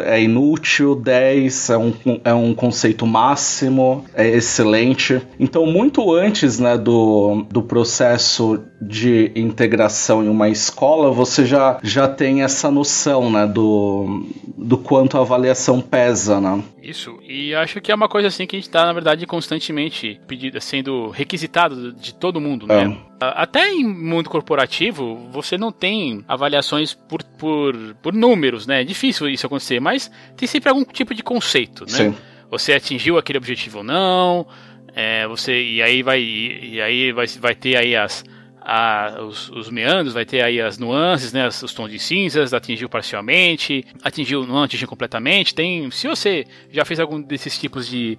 é 0.00 0.22
inútil, 0.22 0.94
10 0.94 1.70
é 1.70 1.76
um 1.76 1.92
é 2.24 2.34
um 2.34 2.54
conceito 2.54 3.06
máximo, 3.06 4.04
é 4.14 4.28
excelente. 4.28 5.20
Então, 5.38 5.66
muito 5.66 6.12
antes 6.12 6.58
né, 6.58 6.76
do, 6.76 7.44
do 7.50 7.62
processo 7.62 8.60
de 8.84 9.30
integração 9.36 10.24
em 10.24 10.28
uma 10.28 10.48
escola, 10.48 11.12
você 11.12 11.46
já, 11.46 11.78
já 11.82 12.08
tem 12.08 12.42
essa 12.42 12.70
noção 12.70 13.30
né, 13.30 13.46
do, 13.46 14.26
do 14.58 14.76
quanto 14.76 15.16
a 15.16 15.20
avaliação 15.20 15.80
pesa. 15.80 16.40
Né? 16.40 16.62
Isso, 16.82 17.16
e 17.22 17.54
acho 17.54 17.80
que 17.80 17.92
é 17.92 17.94
uma 17.94 18.08
coisa 18.08 18.28
assim 18.28 18.44
que 18.44 18.56
a 18.56 18.58
gente 18.58 18.68
está, 18.68 18.84
na 18.84 18.92
verdade, 18.92 19.24
constantemente 19.24 20.20
pedido, 20.26 20.60
sendo 20.60 21.10
requisitado 21.10 21.92
de 21.92 22.12
todo 22.12 22.40
mundo, 22.40 22.66
né? 22.66 22.98
É. 22.98 23.12
Até 23.36 23.70
em 23.70 23.84
mundo 23.84 24.28
corporativo, 24.28 25.28
você 25.30 25.56
não 25.56 25.70
tem 25.70 26.24
avaliações 26.26 26.92
por, 26.92 27.22
por, 27.22 27.76
por 28.02 28.12
números, 28.12 28.66
né? 28.66 28.80
É 28.80 28.84
difícil 28.84 29.28
isso 29.28 29.46
acontecer, 29.46 29.78
mas 29.78 30.10
tem 30.36 30.48
sempre 30.48 30.70
algum 30.70 30.84
tipo 30.84 31.14
de 31.14 31.22
conceito, 31.22 31.84
né? 31.84 31.96
Sim. 31.96 32.14
Você 32.50 32.72
atingiu 32.72 33.16
aquele 33.16 33.38
objetivo 33.38 33.78
ou 33.78 33.84
não, 33.84 34.46
é, 34.94 35.26
você, 35.28 35.62
e 35.62 35.80
aí 35.80 36.02
vai, 36.02 36.20
e 36.20 36.80
aí 36.80 37.12
vai, 37.12 37.26
vai 37.26 37.54
ter 37.54 37.76
aí 37.76 37.96
as, 37.96 38.24
a, 38.64 39.22
os, 39.22 39.50
os, 39.50 39.70
meandros, 39.70 40.14
vai 40.14 40.24
ter 40.24 40.42
aí 40.42 40.60
as 40.60 40.78
nuances, 40.78 41.32
né, 41.32 41.48
os 41.48 41.72
tons 41.72 41.90
de 41.90 41.98
cinzas, 41.98 42.54
atingiu 42.54 42.88
parcialmente, 42.88 43.84
atingiu, 44.02 44.46
não 44.46 44.62
atingiu 44.62 44.88
completamente. 44.88 45.54
Tem, 45.54 45.90
se 45.90 46.06
você 46.06 46.46
já 46.70 46.84
fez 46.84 47.00
algum 47.00 47.20
desses 47.20 47.58
tipos 47.58 47.86
de, 47.88 48.18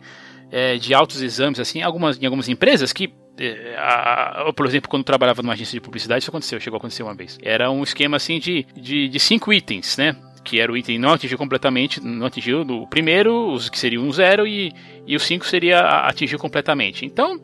é, 0.51 0.77
de 0.77 0.93
altos 0.93 1.21
exames, 1.21 1.59
assim, 1.59 1.81
algumas, 1.81 2.21
em 2.21 2.25
algumas 2.25 2.49
empresas 2.49 2.93
que 2.93 3.13
é, 3.39 3.75
a, 3.77 4.49
a, 4.49 4.53
por 4.53 4.65
exemplo, 4.65 4.89
quando 4.89 5.03
trabalhava 5.03 5.41
numa 5.41 5.53
agência 5.53 5.73
de 5.73 5.81
publicidade, 5.81 6.23
isso 6.23 6.29
aconteceu, 6.29 6.59
chegou 6.59 6.77
a 6.77 6.79
acontecer 6.79 7.03
uma 7.03 7.15
vez. 7.15 7.37
Era 7.41 7.71
um 7.71 7.81
esquema 7.83 8.17
assim 8.17 8.39
de, 8.39 8.65
de, 8.75 9.07
de 9.07 9.19
cinco 9.19 9.51
itens, 9.51 9.97
né? 9.97 10.15
Que 10.43 10.59
era 10.59 10.71
o 10.71 10.77
item 10.77 10.99
não 10.99 11.13
atingiu 11.13 11.37
completamente, 11.37 12.01
não 12.01 12.25
atingiu 12.27 12.61
o 12.61 12.87
primeiro, 12.87 13.51
os 13.51 13.69
que 13.69 13.79
seriam 13.79 14.03
um 14.03 14.11
zero, 14.11 14.45
e, 14.45 14.73
e 15.07 15.15
o 15.15 15.19
cinco 15.19 15.47
seria 15.47 15.79
atingiu 16.05 16.37
completamente. 16.37 17.05
Então, 17.05 17.41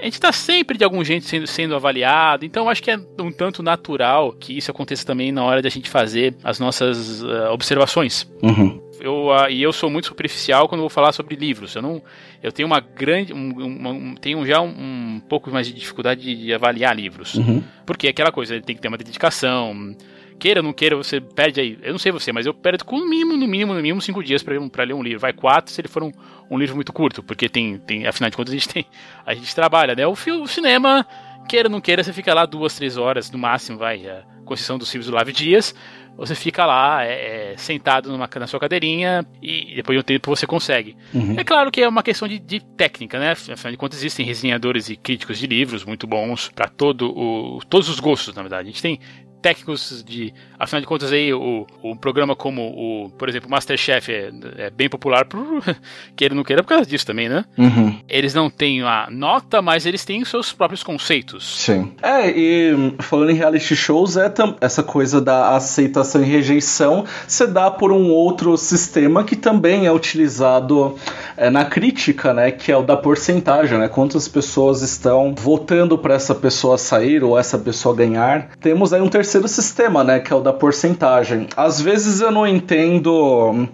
a 0.00 0.04
gente 0.04 0.14
está 0.14 0.32
sempre 0.32 0.78
de 0.78 0.84
algum 0.84 1.04
jeito 1.04 1.26
sendo, 1.26 1.46
sendo 1.46 1.74
avaliado, 1.74 2.44
então 2.44 2.68
acho 2.68 2.82
que 2.82 2.90
é 2.90 2.98
um 3.18 3.30
tanto 3.30 3.62
natural 3.62 4.32
que 4.32 4.56
isso 4.56 4.70
aconteça 4.70 5.04
também 5.04 5.32
na 5.32 5.44
hora 5.44 5.60
de 5.60 5.68
a 5.68 5.70
gente 5.70 5.88
fazer 5.88 6.34
as 6.42 6.58
nossas 6.58 7.22
uh, 7.22 7.50
observações. 7.52 8.30
Uhum. 8.42 8.80
Eu, 9.00 9.26
uh, 9.26 9.48
e 9.48 9.62
eu 9.62 9.72
sou 9.72 9.90
muito 9.90 10.08
superficial 10.08 10.68
quando 10.68 10.80
vou 10.80 10.90
falar 10.90 11.12
sobre 11.12 11.36
livros. 11.36 11.74
Eu 11.74 11.82
não, 11.82 12.02
eu 12.42 12.50
tenho 12.50 12.66
uma 12.66 12.80
grande, 12.80 13.32
um, 13.32 13.50
uma, 13.50 13.90
um, 13.90 14.14
tenho 14.14 14.44
já 14.46 14.60
um, 14.60 14.68
um, 14.68 15.22
pouco 15.28 15.50
mais 15.50 15.66
de 15.66 15.72
dificuldade 15.72 16.22
de, 16.22 16.34
de 16.34 16.54
avaliar 16.54 16.96
livros, 16.96 17.34
uhum. 17.34 17.62
porque 17.86 18.06
é 18.06 18.10
aquela 18.10 18.32
coisa, 18.32 18.54
ele 18.54 18.64
tem 18.64 18.74
que 18.74 18.82
ter 18.82 18.88
uma 18.88 18.98
dedicação 18.98 19.94
queira 20.38 20.60
ou 20.60 20.64
não 20.64 20.72
queira, 20.72 20.96
você 20.96 21.20
perde 21.20 21.60
aí. 21.60 21.78
Eu 21.82 21.92
não 21.92 21.98
sei 21.98 22.12
você, 22.12 22.32
mas 22.32 22.46
eu 22.46 22.54
perdo 22.54 22.84
com 22.84 22.98
no 22.98 23.06
mínimo, 23.08 23.36
no 23.36 23.46
mínimo, 23.46 23.74
no 23.74 23.82
mínimo 23.82 24.00
cinco 24.00 24.22
dias 24.22 24.42
para 24.42 24.84
ler 24.84 24.94
um 24.94 25.02
livro. 25.02 25.18
Vai 25.18 25.32
quatro 25.32 25.72
se 25.72 25.80
ele 25.80 25.88
for 25.88 26.02
um, 26.02 26.12
um 26.50 26.58
livro 26.58 26.74
muito 26.74 26.92
curto, 26.92 27.22
porque 27.22 27.48
tem, 27.48 27.78
tem, 27.78 28.06
afinal 28.06 28.30
de 28.30 28.36
contas, 28.36 28.52
a 28.52 28.56
gente 28.56 28.68
tem. 28.68 28.86
A 29.24 29.34
gente 29.34 29.54
trabalha, 29.54 29.94
né? 29.94 30.06
O, 30.06 30.14
filme, 30.14 30.42
o 30.42 30.46
cinema, 30.46 31.06
queira 31.48 31.68
ou 31.68 31.72
não 31.72 31.80
queira, 31.80 32.02
você 32.02 32.12
fica 32.12 32.32
lá 32.32 32.46
duas, 32.46 32.74
três 32.74 32.96
horas, 32.96 33.30
no 33.30 33.38
máximo, 33.38 33.78
vai. 33.78 34.06
A 34.08 34.24
concessão 34.44 34.78
dos 34.78 34.90
filmes 34.90 35.06
do 35.06 35.14
Live 35.14 35.32
Dias. 35.32 35.74
Você 36.16 36.34
fica 36.34 36.66
lá, 36.66 37.04
é, 37.04 37.52
é, 37.52 37.56
sentado 37.56 38.10
numa, 38.10 38.28
na 38.34 38.46
sua 38.48 38.58
cadeirinha, 38.58 39.24
e 39.40 39.76
depois 39.76 39.96
de 39.96 40.00
um 40.00 40.02
tempo 40.02 40.34
você 40.34 40.48
consegue. 40.48 40.96
Uhum. 41.14 41.36
É 41.38 41.44
claro 41.44 41.70
que 41.70 41.80
é 41.80 41.88
uma 41.88 42.02
questão 42.02 42.26
de, 42.26 42.40
de, 42.40 42.58
técnica, 42.58 43.20
né? 43.20 43.30
Afinal 43.30 43.70
de 43.70 43.76
contas, 43.76 43.98
existem 44.00 44.26
resenhadores 44.26 44.88
e 44.88 44.96
críticos 44.96 45.38
de 45.38 45.46
livros 45.46 45.84
muito 45.84 46.08
bons 46.08 46.48
para 46.48 46.66
todo 46.66 47.16
o, 47.16 47.60
todos 47.68 47.88
os 47.88 48.00
gostos, 48.00 48.34
na 48.34 48.42
verdade. 48.42 48.62
A 48.62 48.72
gente 48.72 48.82
tem 48.82 48.98
técnicos 49.40 50.04
de. 50.06 50.32
Afinal 50.58 50.80
de 50.80 50.86
contas, 50.86 51.12
aí, 51.12 51.32
o, 51.32 51.66
o 51.82 51.96
programa 51.96 52.34
como 52.34 52.62
o, 52.62 53.10
por 53.10 53.28
exemplo, 53.28 53.48
Masterchef 53.48 54.10
é, 54.10 54.30
é 54.56 54.70
bem 54.70 54.88
popular 54.88 55.24
por 55.24 55.62
queira 56.16 56.34
ou 56.34 56.36
não 56.36 56.44
queira 56.44 56.62
por 56.62 56.70
causa 56.70 56.84
disso 56.84 57.06
também, 57.06 57.28
né? 57.28 57.44
Uhum. 57.56 57.96
Eles 58.08 58.34
não 58.34 58.50
têm 58.50 58.82
a 58.82 59.08
nota, 59.10 59.62
mas 59.62 59.86
eles 59.86 60.04
têm 60.04 60.22
os 60.22 60.28
seus 60.28 60.52
próprios 60.52 60.82
conceitos. 60.82 61.60
Sim. 61.60 61.92
É, 62.02 62.28
e 62.28 62.94
falando 62.98 63.30
em 63.30 63.34
reality 63.34 63.76
shows, 63.76 64.16
é 64.16 64.32
essa 64.60 64.82
coisa 64.82 65.20
da 65.20 65.54
aceitação 65.54 66.22
e 66.22 66.26
rejeição 66.26 67.04
se 67.26 67.46
dá 67.46 67.70
por 67.70 67.92
um 67.92 68.10
outro 68.10 68.56
sistema 68.56 69.22
que 69.22 69.36
também 69.36 69.86
é 69.86 69.92
utilizado 69.92 70.96
é, 71.36 71.48
na 71.50 71.64
crítica, 71.64 72.34
né? 72.34 72.50
Que 72.50 72.72
é 72.72 72.76
o 72.76 72.82
da 72.82 72.96
porcentagem, 72.96 73.78
né? 73.78 73.88
Quantas 73.88 74.26
pessoas 74.26 74.82
estão 74.82 75.34
votando 75.36 75.96
para 75.96 76.14
essa 76.14 76.34
pessoa 76.34 76.76
sair 76.76 77.22
ou 77.22 77.38
essa 77.38 77.56
pessoa 77.56 77.94
ganhar. 77.94 78.50
Temos 78.60 78.92
aí 78.92 79.00
um 79.00 79.08
terceiro 79.08 79.27
terceiro 79.28 79.46
sistema, 79.46 80.02
né, 80.02 80.20
que 80.20 80.32
é 80.32 80.36
o 80.36 80.40
da 80.40 80.54
porcentagem. 80.54 81.48
Às 81.54 81.78
vezes 81.78 82.22
eu 82.22 82.30
não 82.30 82.46
entendo 82.46 83.68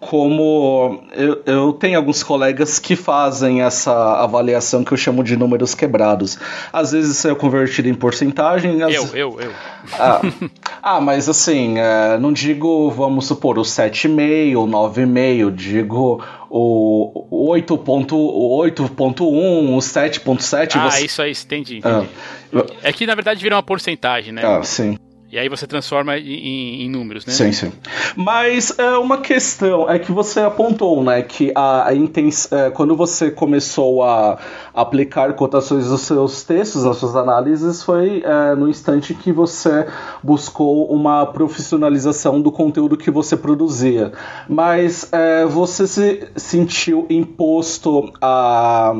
como 0.00 1.02
eu, 1.12 1.42
eu 1.44 1.72
tenho 1.72 1.96
alguns 1.96 2.22
colegas 2.22 2.78
que 2.78 2.94
fazem 2.94 3.62
essa 3.62 3.92
avaliação 4.22 4.84
que 4.84 4.92
eu 4.92 4.96
chamo 4.96 5.24
de 5.24 5.36
números 5.36 5.74
quebrados. 5.74 6.38
Às 6.72 6.92
vezes 6.92 7.16
isso 7.16 7.28
é 7.28 7.34
convertido 7.34 7.88
em 7.88 7.94
porcentagem. 7.94 8.82
Às... 8.82 8.94
Eu, 8.94 9.06
eu, 9.14 9.40
eu. 9.40 9.52
Ah, 9.94 10.20
ah 10.82 11.00
mas 11.00 11.28
assim, 11.28 11.78
é, 11.78 12.16
não 12.18 12.32
digo, 12.32 12.90
vamos 12.90 13.26
supor, 13.26 13.58
o 13.58 13.62
7,5, 13.62 14.56
o 14.56 14.66
9,5, 14.66 15.50
digo 15.54 16.24
o 16.48 17.52
8.1, 17.52 18.12
o 18.12 19.78
7.7. 19.78 20.76
Ah, 20.76 20.90
você... 20.90 21.04
isso 21.04 21.22
aí, 21.22 21.32
entendi, 21.32 21.78
entendi. 21.78 22.08
Ah. 22.54 22.64
É 22.82 22.92
que 22.92 23.06
na 23.06 23.14
verdade 23.14 23.42
vira 23.42 23.56
uma 23.56 23.62
porcentagem, 23.62 24.32
né? 24.32 24.42
Ah, 24.44 24.62
sim. 24.62 24.96
E 25.30 25.38
aí 25.38 25.46
você 25.46 25.66
transforma 25.66 26.16
em, 26.16 26.84
em, 26.84 26.88
números, 26.88 27.26
né? 27.26 27.32
Sim, 27.34 27.52
sim. 27.52 27.70
Mas 28.16 28.78
é 28.78 28.96
uma 28.96 29.18
questão 29.18 29.88
é 29.88 29.98
que 29.98 30.10
você 30.10 30.40
apontou, 30.40 31.04
né? 31.04 31.20
Que 31.20 31.52
a, 31.54 31.88
a 31.88 31.92
é, 31.92 32.70
quando 32.70 32.96
você 32.96 33.30
começou 33.30 34.02
a 34.02 34.38
aplicar 34.72 35.34
cotações 35.34 35.90
nos 35.90 36.00
seus 36.00 36.42
textos, 36.44 36.84
nas 36.84 36.96
suas 36.96 37.14
análises, 37.14 37.82
foi 37.82 38.22
é, 38.24 38.54
no 38.54 38.70
instante 38.70 39.12
que 39.12 39.30
você 39.30 39.86
buscou 40.22 40.90
uma 40.90 41.26
profissionalização 41.26 42.40
do 42.40 42.50
conteúdo 42.50 42.96
que 42.96 43.10
você 43.10 43.36
produzia. 43.36 44.12
Mas 44.48 45.12
é, 45.12 45.44
você 45.44 45.86
se 45.86 46.26
sentiu 46.36 47.06
imposto 47.10 48.10
a 48.18 48.94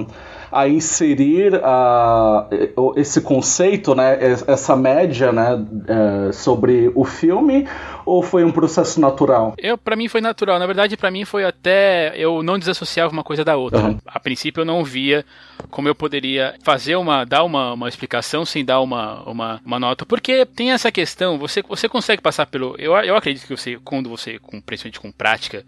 a 0.50 0.68
inserir 0.68 1.60
esse 2.96 3.20
conceito, 3.20 3.94
né, 3.94 4.18
essa 4.46 4.76
média, 4.76 5.32
né, 5.32 5.64
é, 5.86 6.32
sobre 6.32 6.90
o 6.94 7.04
filme, 7.04 7.66
ou 8.04 8.22
foi 8.22 8.44
um 8.44 8.50
processo 8.50 9.00
natural? 9.00 9.54
Eu, 9.58 9.76
para 9.76 9.94
mim 9.94 10.08
foi 10.08 10.20
natural. 10.20 10.58
Na 10.58 10.66
verdade, 10.66 10.96
para 10.96 11.10
mim 11.10 11.24
foi 11.24 11.44
até 11.44 12.12
eu 12.16 12.42
não 12.42 12.58
desassociava 12.58 13.12
uma 13.12 13.24
coisa 13.24 13.44
da 13.44 13.56
outra. 13.56 13.80
Uhum. 13.80 13.98
A 14.06 14.18
princípio 14.18 14.62
eu 14.62 14.64
não 14.64 14.82
via 14.82 15.24
como 15.70 15.88
eu 15.88 15.94
poderia 15.94 16.54
fazer 16.62 16.96
uma 16.96 17.24
dar 17.24 17.44
uma, 17.44 17.74
uma 17.74 17.88
explicação 17.88 18.44
sem 18.44 18.64
dar 18.64 18.80
uma, 18.80 19.22
uma, 19.28 19.60
uma 19.64 19.78
nota, 19.78 20.06
porque 20.06 20.46
tem 20.46 20.72
essa 20.72 20.90
questão. 20.90 21.38
Você 21.38 21.62
você 21.62 21.88
consegue 21.88 22.22
passar 22.22 22.46
pelo 22.46 22.74
eu, 22.78 22.92
eu 22.96 23.16
acredito 23.16 23.46
que 23.46 23.56
você 23.56 23.78
quando 23.84 24.08
você 24.08 24.38
com 24.38 24.60
principalmente 24.60 25.00
com 25.00 25.12
prática 25.12 25.64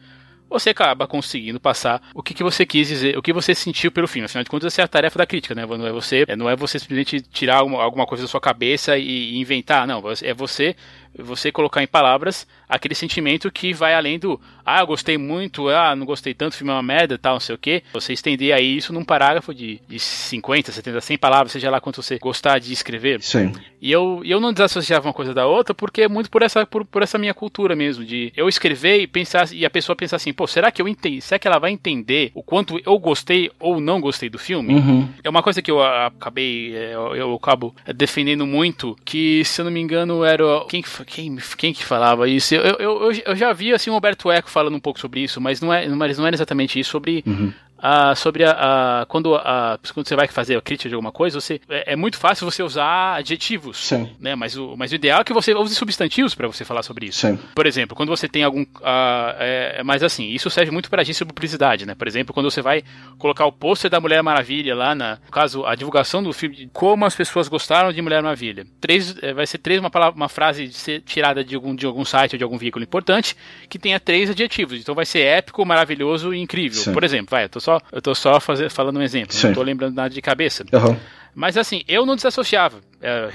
você 0.51 0.71
acaba 0.71 1.07
conseguindo 1.07 1.61
passar 1.61 2.03
o 2.13 2.23
que, 2.23 2.35
que 2.35 2.43
você 2.43 2.67
quis 2.67 2.89
dizer, 2.89 3.17
o 3.17 3.23
que 3.23 3.33
você 3.33 3.55
sentiu 3.55 3.93
pelo 3.93 4.09
filme. 4.09 4.27
Afinal 4.27 4.45
de 4.45 4.51
contas, 4.51 4.73
essa 4.73 4.83
é 4.83 4.85
a 4.85 4.89
tarefa 4.89 5.19
da 5.19 5.27
crítica, 5.27 5.55
né? 5.55 5.65
Não 5.65 5.87
é 5.87 5.93
você, 5.93 6.27
não 6.37 6.51
é 6.51 6.57
você 6.57 6.79
simplesmente 6.79 7.21
tirar 7.21 7.59
alguma, 7.59 8.07
coisa 8.07 8.25
da 8.25 8.29
sua 8.29 8.41
cabeça 8.41 8.99
e 8.99 9.39
inventar, 9.39 9.87
não. 9.87 10.03
É 10.23 10.35
você 10.35 10.75
você 11.19 11.51
colocar 11.51 11.83
em 11.83 11.87
palavras 11.87 12.47
aquele 12.69 12.95
sentimento 12.95 13.51
que 13.51 13.73
vai 13.73 13.95
além 13.95 14.19
do 14.19 14.41
ah, 14.65 14.81
eu 14.81 14.87
gostei 14.87 15.19
muito, 15.19 15.69
ah, 15.69 15.97
não 15.97 16.07
gostei 16.07 16.33
tanto, 16.33 16.53
o 16.53 16.57
filme 16.57 16.71
é 16.71 16.77
uma 16.77 16.83
merda, 16.83 17.19
tal, 17.19 17.35
não 17.35 17.41
sei 17.41 17.55
o 17.55 17.59
que. 17.59 17.83
Você 17.93 18.13
estender 18.13 18.55
aí 18.55 18.77
isso 18.77 18.93
num 18.93 19.05
parágrafo 19.05 19.53
de, 19.53 19.81
de 19.89 19.99
50, 19.99 20.71
70, 20.71 21.01
100 21.01 21.19
palavras, 21.19 21.51
seja 21.51 21.69
lá 21.71 21.81
quanto 21.81 22.01
você 22.01 22.19
gostar 22.19 22.61
de 22.61 22.73
escrever. 22.73 23.21
Sim. 23.21 23.53
E 23.81 23.91
eu, 23.91 24.23
eu 24.25 24.39
não 24.39 24.53
desassociava 24.53 25.09
uma 25.09 25.15
coisa 25.15 25.35
da 25.35 25.47
outra 25.47 25.75
porque 25.75 26.03
é 26.03 26.09
muito 26.09 26.31
por 26.31 26.43
essa, 26.43 26.65
por, 26.65 26.85
por 26.85 27.03
essa 27.03 27.19
minha 27.19 27.35
cultura 27.35 27.75
mesmo, 27.75 28.05
de 28.05 28.33
eu 28.37 28.49
escrever 28.49 29.01
e 29.01 29.07
pensar, 29.09 29.53
e 29.53 29.65
a 29.67 29.71
pessoa 29.71 29.97
pensar 29.97 30.17
assim, 30.17 30.33
pô, 30.33 30.47
será 30.47 30.71
que 30.71 30.81
eu 30.81 30.87
entendi? 30.87 31.21
Será 31.21 31.39
que 31.39 31.49
ela 31.49 31.59
vai 31.59 31.73
entender 31.73 32.31
o 32.33 32.43
quanto 32.43 32.81
eu 32.87 32.97
gostei 32.99 33.51
ou 33.59 33.81
não 33.81 34.01
gostei 34.01 34.29
do 34.29 34.39
filme? 34.39 34.75
Uhum. 34.75 35.09
É 35.25 35.29
uma 35.29 35.43
coisa 35.43 35.61
que 35.61 35.71
eu 35.71 35.83
acabei, 35.83 36.77
é, 36.77 36.95
eu, 36.95 37.17
eu 37.17 37.35
acabo 37.35 37.75
defendendo 37.95 38.47
muito, 38.47 38.97
que 39.05 39.45
se 39.45 39.61
eu 39.61 39.65
não 39.65 39.73
me 39.73 39.81
engano 39.81 40.23
era. 40.23 40.45
Quem, 40.69 40.85
quem, 41.05 41.37
quem 41.57 41.73
que 41.73 41.85
falava 41.85 42.29
isso? 42.29 42.55
Eu, 42.55 42.77
eu, 42.79 43.13
eu, 43.25 43.37
já 43.37 43.53
vi 43.53 43.73
assim 43.73 43.91
o 43.91 43.95
Roberto 43.95 44.31
Eco 44.31 44.51
falando 44.51 44.77
um 44.77 44.81
pouco 44.81 45.01
sobre 45.01 45.21
isso, 45.21 45.41
mas 45.41 45.61
não 45.61 45.73
é, 45.73 45.89
mas 45.89 46.19
não 46.19 46.27
é 46.27 46.31
exatamente 46.31 46.79
isso, 46.79 46.91
sobre 46.91 47.23
uhum 47.27 47.53
ah, 47.83 48.15
sobre 48.15 48.45
a, 48.45 49.03
a 49.03 49.07
quando, 49.07 49.35
a, 49.35 49.79
quando 49.95 50.07
você 50.07 50.17
vai 50.17 50.29
fazer 50.29 50.57
a 50.57 50.61
crítica 50.61 50.89
de 50.89 50.95
alguma 50.95 51.13
coisa, 51.13 51.41
você, 51.41 51.61
é, 51.69 51.93
é 51.93 51.97
muito 51.97 52.19
fácil 52.19 52.51
você 52.51 52.63
usar 52.63 53.17
adjetivos. 53.17 53.79
Sim. 53.79 54.11
Né? 54.21 54.35
Mas, 54.35 54.57
o, 54.57 54.77
mas 54.77 54.93
o 54.93 54.95
ideal 54.95 55.21
é 55.21 55.25
que 55.25 55.33
você 55.33 55.55
use 55.55 55.75
substantivos 55.75 56.35
para 56.35 56.47
você 56.47 56.65
falar 56.65 56.83
sobre 56.83 57.07
isso. 57.07 57.27
Sim. 57.27 57.39
Por 57.55 57.67
exemplo, 57.67 57.97
quando 57.97 58.11
você 58.11 58.29
tem 58.29 58.45
algum. 58.45 58.65
Ah, 58.83 59.35
é, 59.39 59.83
mas 59.83 60.03
assim, 60.03 60.29
isso 60.31 60.51
serve 60.51 60.71
muito 60.71 60.91
para 60.91 61.03
agência 61.03 61.25
de 61.25 61.33
publicidade, 61.33 61.87
né? 61.87 61.95
Por 61.95 62.07
exemplo, 62.07 62.35
quando 62.35 62.51
você 62.51 62.61
vai 62.61 62.83
colocar 63.19 63.47
o 63.47 63.53
pôster 63.53 63.91
da 63.91 64.01
Mulher 64.01 64.23
Maravilha 64.23 64.75
lá, 64.75 64.95
na, 64.95 65.19
no 65.25 65.31
caso, 65.31 65.65
a 65.65 65.75
divulgação 65.75 66.23
do 66.23 66.33
filme, 66.33 66.69
como 66.73 67.05
as 67.05 67.15
pessoas 67.15 67.49
gostaram 67.49 67.93
de 67.93 68.03
Mulher 68.03 68.23
Maravilha. 68.23 68.67
Três, 68.81 69.17
é, 69.23 69.33
vai 69.33 69.47
ser 69.47 69.59
três, 69.59 69.81
uma, 69.81 69.91
palavra, 69.91 70.17
uma 70.17 70.29
frase 70.29 70.73
ser 70.73 71.01
tirada 71.03 71.45
de 71.45 71.55
algum, 71.55 71.75
de 71.75 71.87
algum 71.87 72.05
site 72.05 72.35
ou 72.35 72.39
de 72.39 72.45
algum 72.45 72.59
veículo 72.59 72.83
importante 72.83 73.37
que 73.69 73.79
tenha 73.79 73.99
três 74.01 74.31
adjetivos. 74.31 74.79
Então 74.79 74.95
vai 74.95 75.07
ser 75.07 75.21
épico, 75.21 75.65
maravilhoso 75.65 76.35
e 76.35 76.39
incrível. 76.39 76.83
Sim. 76.83 76.93
Por 76.93 77.05
exemplo, 77.05 77.29
vai, 77.31 77.45
eu 77.45 77.49
tô 77.49 77.61
só, 77.61 77.70
eu 77.93 78.01
tô 78.01 78.15
só 78.15 78.41
fazer, 78.41 78.71
falando 78.71 78.99
um 78.99 79.03
exemplo, 79.03 79.35
Sim. 79.35 79.49
não 79.49 79.55
tô 79.55 79.63
lembrando 79.63 79.95
nada 79.95 80.11
de 80.11 80.23
cabeça. 80.23 80.65
Uhum. 80.73 80.97
Mas 81.35 81.57
assim, 81.57 81.83
eu 81.87 82.05
não 82.05 82.17
desassociava, 82.17 82.81
é, 83.01 83.29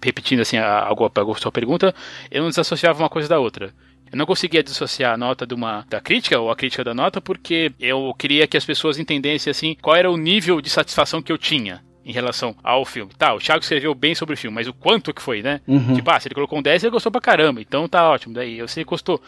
repetindo 0.00 0.40
assim 0.40 0.56
a, 0.56 0.88
a, 0.88 1.38
sua 1.38 1.50
pergunta, 1.50 1.94
eu 2.30 2.42
não 2.42 2.48
desassociava 2.48 3.02
uma 3.02 3.08
coisa 3.08 3.28
da 3.28 3.38
outra. 3.38 3.72
Eu 4.12 4.18
não 4.18 4.26
conseguia 4.26 4.62
dissociar 4.62 5.14
a 5.14 5.16
nota 5.16 5.46
de 5.46 5.54
uma, 5.54 5.84
da 5.88 6.00
crítica 6.00 6.38
ou 6.38 6.50
a 6.50 6.56
crítica 6.56 6.82
da 6.82 6.92
nota 6.92 7.20
porque 7.20 7.72
eu 7.78 8.12
queria 8.18 8.46
que 8.46 8.56
as 8.56 8.64
pessoas 8.64 8.98
entendessem 8.98 9.50
assim 9.50 9.76
qual 9.80 9.94
era 9.96 10.10
o 10.10 10.16
nível 10.16 10.60
de 10.60 10.68
satisfação 10.68 11.22
que 11.22 11.30
eu 11.30 11.38
tinha 11.38 11.80
em 12.10 12.12
relação 12.12 12.54
ao 12.62 12.84
filme. 12.84 13.12
Tá, 13.16 13.32
o 13.32 13.38
Thiago 13.38 13.62
escreveu 13.62 13.94
bem 13.94 14.14
sobre 14.14 14.34
o 14.34 14.36
filme, 14.36 14.54
mas 14.54 14.66
o 14.66 14.72
quanto 14.72 15.14
que 15.14 15.22
foi, 15.22 15.42
né? 15.42 15.60
Uhum. 15.66 15.94
Tipo, 15.94 16.10
ah, 16.10 16.18
se 16.18 16.28
ele 16.28 16.34
colocou 16.34 16.58
um 16.58 16.62
10, 16.62 16.82
ele 16.82 16.90
gostou 16.90 17.10
pra 17.10 17.20
caramba, 17.20 17.60
então 17.60 17.88
tá 17.88 18.08
ótimo. 18.10 18.34
Daí, 18.34 18.58
eu 18.58 18.68
sei 18.68 18.84
que 18.84 18.90
gostou, 18.90 19.22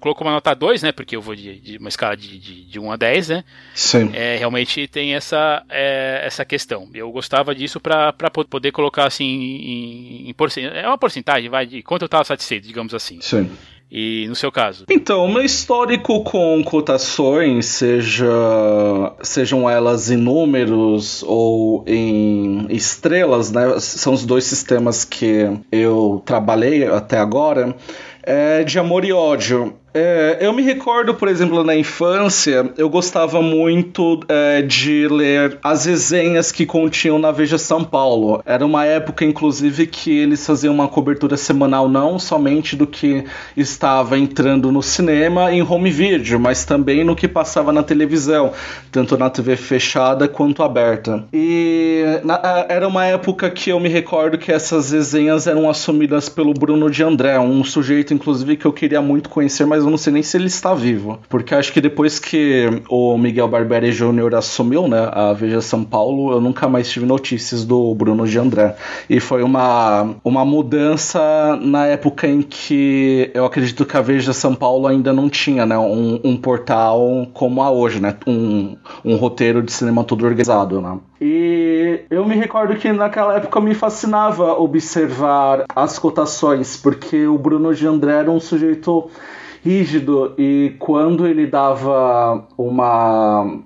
colocou 0.00 0.26
uma 0.26 0.32
nota 0.32 0.54
2, 0.54 0.82
né? 0.82 0.92
Porque 0.92 1.14
eu 1.14 1.20
vou 1.20 1.36
de, 1.36 1.60
de 1.60 1.76
uma 1.76 1.88
escala 1.88 2.16
de, 2.16 2.38
de, 2.38 2.64
de 2.64 2.80
1 2.80 2.92
a 2.92 2.96
10, 2.96 3.28
né? 3.28 3.44
Sim. 3.74 4.10
É, 4.14 4.36
realmente 4.36 4.86
tem 4.88 5.14
essa, 5.14 5.62
é, 5.68 6.22
essa 6.24 6.44
questão. 6.44 6.88
Eu 6.94 7.10
gostava 7.12 7.54
disso 7.54 7.78
pra, 7.78 8.12
pra 8.12 8.30
poder 8.30 8.72
colocar 8.72 9.06
assim 9.06 9.24
em, 9.24 10.30
em 10.30 10.34
porcentagem. 10.34 10.78
É 10.78 10.88
uma 10.88 10.98
porcentagem, 10.98 11.50
vai, 11.50 11.66
de 11.66 11.82
quanto 11.82 12.02
eu 12.02 12.08
tava 12.08 12.24
satisfeito, 12.24 12.66
digamos 12.66 12.94
assim. 12.94 13.20
Sim. 13.20 13.50
E 13.90 14.26
no 14.28 14.34
seu 14.34 14.50
caso? 14.50 14.84
Então, 14.90 15.28
meu 15.28 15.44
histórico 15.44 16.24
com 16.24 16.62
cotações, 16.64 17.66
seja 17.66 18.26
sejam 19.22 19.68
elas 19.70 20.10
em 20.10 20.16
números 20.16 21.22
ou 21.22 21.84
em 21.86 22.66
estrelas, 22.70 23.52
né? 23.52 23.78
São 23.78 24.12
os 24.12 24.24
dois 24.24 24.44
sistemas 24.44 25.04
que 25.04 25.48
eu 25.70 26.22
trabalhei 26.24 26.86
até 26.86 27.18
agora 27.18 27.76
é 28.22 28.64
de 28.64 28.78
amor 28.78 29.04
e 29.04 29.12
ódio. 29.12 29.76
É, 29.96 30.38
eu 30.40 30.52
me 30.52 30.60
recordo, 30.60 31.14
por 31.14 31.28
exemplo, 31.28 31.62
na 31.62 31.76
infância, 31.76 32.68
eu 32.76 32.90
gostava 32.90 33.40
muito 33.40 34.18
é, 34.28 34.60
de 34.60 35.06
ler 35.06 35.56
as 35.62 35.84
resenhas 35.84 36.50
que 36.50 36.66
continham 36.66 37.16
na 37.16 37.30
Veja 37.30 37.58
São 37.58 37.84
Paulo. 37.84 38.42
Era 38.44 38.66
uma 38.66 38.84
época, 38.84 39.24
inclusive, 39.24 39.86
que 39.86 40.10
eles 40.10 40.44
faziam 40.44 40.74
uma 40.74 40.88
cobertura 40.88 41.36
semanal 41.36 41.88
não 41.88 42.18
somente 42.18 42.74
do 42.74 42.88
que 42.88 43.24
estava 43.56 44.18
entrando 44.18 44.72
no 44.72 44.82
cinema 44.82 45.52
em 45.52 45.62
home 45.62 45.92
video, 45.92 46.40
mas 46.40 46.64
também 46.64 47.04
no 47.04 47.14
que 47.14 47.28
passava 47.28 47.72
na 47.72 47.84
televisão, 47.84 48.52
tanto 48.90 49.16
na 49.16 49.30
TV 49.30 49.54
fechada 49.54 50.26
quanto 50.26 50.64
aberta. 50.64 51.24
E 51.32 52.02
na, 52.24 52.66
era 52.68 52.88
uma 52.88 53.06
época 53.06 53.48
que 53.48 53.70
eu 53.70 53.78
me 53.78 53.88
recordo 53.88 54.38
que 54.38 54.50
essas 54.50 54.90
resenhas 54.90 55.46
eram 55.46 55.70
assumidas 55.70 56.28
pelo 56.28 56.52
Bruno 56.52 56.90
de 56.90 57.04
André, 57.04 57.38
um 57.38 57.62
sujeito, 57.62 58.12
inclusive, 58.12 58.56
que 58.56 58.66
eu 58.66 58.72
queria 58.72 59.00
muito 59.00 59.28
conhecer, 59.28 59.64
mas 59.64 59.83
eu 59.84 59.90
não 59.90 59.98
sei 59.98 60.12
nem 60.12 60.22
se 60.22 60.36
ele 60.36 60.46
está 60.46 60.74
vivo. 60.74 61.18
Porque 61.28 61.54
acho 61.54 61.72
que 61.72 61.80
depois 61.80 62.18
que 62.18 62.82
o 62.88 63.16
Miguel 63.16 63.48
Barbieri 63.48 63.90
Jr. 63.90 64.34
assumiu, 64.36 64.88
né, 64.88 65.08
a 65.12 65.32
Veja 65.32 65.60
São 65.60 65.84
Paulo, 65.84 66.32
eu 66.32 66.40
nunca 66.40 66.68
mais 66.68 66.88
tive 66.88 67.06
notícias 67.06 67.64
do 67.64 67.94
Bruno 67.94 68.26
de 68.26 68.38
André. 68.38 68.76
E 69.08 69.20
foi 69.20 69.42
uma, 69.42 70.14
uma 70.24 70.44
mudança 70.44 71.58
na 71.60 71.86
época 71.86 72.26
em 72.26 72.42
que 72.42 73.30
eu 73.34 73.44
acredito 73.44 73.84
que 73.84 73.96
a 73.96 74.00
Veja 74.00 74.32
São 74.32 74.54
Paulo 74.54 74.86
ainda 74.86 75.12
não 75.12 75.28
tinha, 75.28 75.66
né, 75.66 75.78
um, 75.78 76.20
um 76.24 76.36
portal 76.36 77.26
como 77.32 77.62
há 77.62 77.70
hoje, 77.70 78.00
né, 78.00 78.16
um, 78.26 78.76
um 79.04 79.16
roteiro 79.16 79.62
de 79.62 79.72
cinema 79.72 80.04
todo 80.04 80.24
organizado, 80.24 80.80
né. 80.80 80.98
E 81.20 82.00
eu 82.10 82.26
me 82.26 82.34
recordo 82.34 82.76
que 82.76 82.92
naquela 82.92 83.36
época 83.36 83.60
me 83.60 83.74
fascinava 83.74 84.52
observar 84.58 85.64
as 85.74 85.98
cotações, 85.98 86.76
porque 86.76 87.26
o 87.26 87.38
Bruno 87.38 87.74
de 87.74 87.86
André 87.86 88.12
era 88.12 88.30
um 88.30 88.40
sujeito 88.40 89.10
rígido 89.64 90.34
e 90.36 90.76
quando 90.78 91.26
ele 91.26 91.46
dava 91.46 92.46
uma 92.58 93.62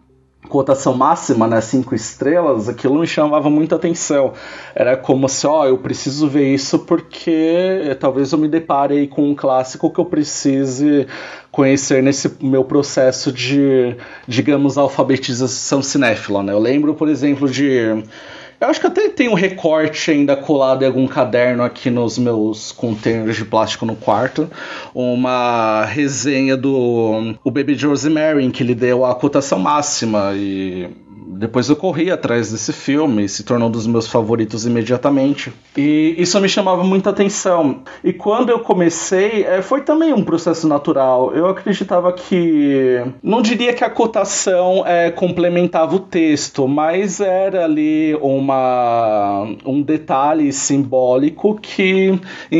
cotação 0.48 0.94
máxima, 0.94 1.46
né, 1.46 1.60
cinco 1.60 1.94
estrelas, 1.94 2.68
aquilo 2.68 3.00
me 3.00 3.06
chamava 3.06 3.50
muita 3.50 3.74
atenção. 3.74 4.32
Era 4.74 4.96
como 4.96 5.28
se, 5.28 5.46
ó, 5.46 5.66
eu 5.66 5.76
preciso 5.76 6.28
ver 6.28 6.54
isso 6.54 6.78
porque 6.78 7.96
talvez 7.98 8.32
eu 8.32 8.38
me 8.38 8.48
depare 8.48 9.08
com 9.08 9.28
um 9.28 9.34
clássico 9.34 9.90
que 9.90 9.98
eu 9.98 10.04
precise 10.04 11.06
conhecer 11.50 12.02
nesse 12.02 12.32
meu 12.40 12.64
processo 12.64 13.32
de, 13.32 13.96
digamos, 14.26 14.78
alfabetização 14.78 15.82
cinéfila, 15.82 16.42
né? 16.42 16.52
Eu 16.52 16.60
lembro, 16.60 16.94
por 16.94 17.08
exemplo, 17.08 17.50
de 17.50 18.02
eu 18.60 18.68
acho 18.68 18.80
que 18.80 18.86
até 18.86 19.08
tem 19.08 19.28
um 19.28 19.34
recorte 19.34 20.10
ainda 20.10 20.36
colado 20.36 20.82
em 20.82 20.86
algum 20.86 21.06
caderno 21.06 21.62
aqui 21.62 21.90
nos 21.90 22.18
meus 22.18 22.72
containers 22.72 23.36
de 23.36 23.44
plástico 23.44 23.86
no 23.86 23.94
quarto. 23.94 24.50
Uma 24.94 25.84
resenha 25.84 26.56
do 26.56 27.34
o 27.44 27.50
Baby 27.50 27.74
Rosemary, 27.74 28.44
em 28.44 28.50
que 28.50 28.62
ele 28.62 28.74
deu 28.74 29.04
a 29.04 29.14
cotação 29.14 29.58
máxima 29.58 30.32
e 30.34 30.90
depois 31.30 31.68
eu 31.68 31.76
corri 31.76 32.10
atrás 32.10 32.50
desse 32.50 32.72
filme, 32.72 33.28
se 33.28 33.44
tornou 33.44 33.68
um 33.68 33.70
dos 33.70 33.86
meus 33.86 34.08
favoritos 34.08 34.64
imediatamente. 34.64 35.52
E 35.76 36.14
isso 36.16 36.40
me 36.40 36.48
chamava 36.48 36.82
muita 36.82 37.10
atenção. 37.10 37.82
E 38.02 38.12
quando 38.12 38.48
eu 38.48 38.60
comecei, 38.60 39.44
é, 39.44 39.60
foi 39.60 39.82
também 39.82 40.12
um 40.12 40.24
processo 40.24 40.66
natural. 40.66 41.32
Eu 41.34 41.46
acreditava 41.46 42.12
que. 42.12 43.02
Não 43.22 43.42
diria 43.42 43.74
que 43.74 43.84
a 43.84 43.90
cotação 43.90 44.84
é, 44.86 45.10
complementava 45.10 45.96
o 45.96 46.00
texto, 46.00 46.66
mas 46.66 47.20
era 47.20 47.64
ali 47.64 48.16
uma, 48.22 49.46
um 49.66 49.82
detalhe 49.82 50.52
simbólico 50.52 51.58
que 51.60 52.18